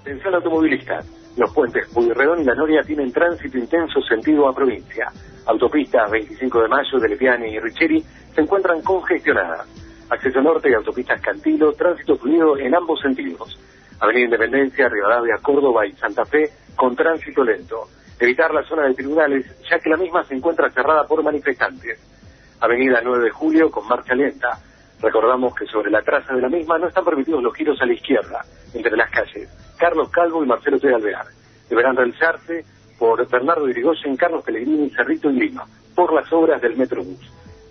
Atención 0.00 0.34
automovilista. 0.34 0.98
Los 1.36 1.52
puentes 1.52 1.88
Puyredón 1.88 2.42
y 2.42 2.44
La 2.44 2.54
Noria 2.54 2.82
tienen 2.82 3.12
tránsito 3.12 3.58
intenso 3.58 4.00
sentido 4.02 4.48
a 4.48 4.54
provincia. 4.54 5.10
Autopistas 5.46 6.10
25 6.10 6.62
de 6.62 6.68
Mayo, 6.68 6.98
de 7.00 7.08
Lepiane 7.08 7.50
y 7.50 7.58
Richeri 7.58 8.00
se 8.34 8.40
encuentran 8.40 8.80
congestionadas. 8.82 9.66
Acceso 10.10 10.40
norte 10.40 10.70
y 10.70 10.74
autopistas 10.74 11.20
Cantilo, 11.20 11.72
tránsito 11.72 12.16
fluido 12.16 12.56
en 12.56 12.74
ambos 12.74 13.00
sentidos. 13.00 13.58
Avenida 13.98 14.26
Independencia, 14.26 14.88
Rivadavia, 14.88 15.36
Córdoba 15.42 15.86
y 15.86 15.92
Santa 15.92 16.24
Fe 16.24 16.50
con 16.76 16.94
tránsito 16.94 17.42
lento. 17.42 17.88
Evitar 18.20 18.54
la 18.54 18.62
zona 18.62 18.86
de 18.86 18.94
tribunales, 18.94 19.44
ya 19.68 19.78
que 19.78 19.90
la 19.90 19.96
misma 19.96 20.22
se 20.24 20.34
encuentra 20.34 20.70
cerrada 20.70 21.04
por 21.04 21.22
manifestantes. 21.22 21.98
Avenida 22.60 23.00
9 23.02 23.24
de 23.24 23.30
Julio 23.30 23.70
con 23.70 23.88
marcha 23.88 24.14
lenta. 24.14 24.58
Recordamos 25.04 25.54
que 25.54 25.66
sobre 25.66 25.90
la 25.90 26.00
traza 26.00 26.34
de 26.34 26.40
la 26.40 26.48
misma 26.48 26.78
no 26.78 26.88
están 26.88 27.04
permitidos 27.04 27.42
los 27.42 27.54
giros 27.54 27.78
a 27.82 27.84
la 27.84 27.92
izquierda, 27.92 28.42
entre 28.72 28.96
las 28.96 29.10
calles 29.10 29.50
Carlos 29.76 30.08
Calvo 30.08 30.42
y 30.42 30.46
Marcelo 30.46 30.80
T. 30.80 30.94
Alvear. 30.94 31.26
Deberán 31.68 31.94
realizarse 31.94 32.64
por 32.98 33.28
Bernardo 33.28 33.68
Irigoyen, 33.68 34.16
Carlos 34.16 34.42
Pellegrini, 34.42 34.88
Cerrito 34.88 35.30
y 35.30 35.34
Lima, 35.34 35.66
por 35.94 36.14
las 36.14 36.32
obras 36.32 36.62
del 36.62 36.76
Metrobús. 36.78 37.20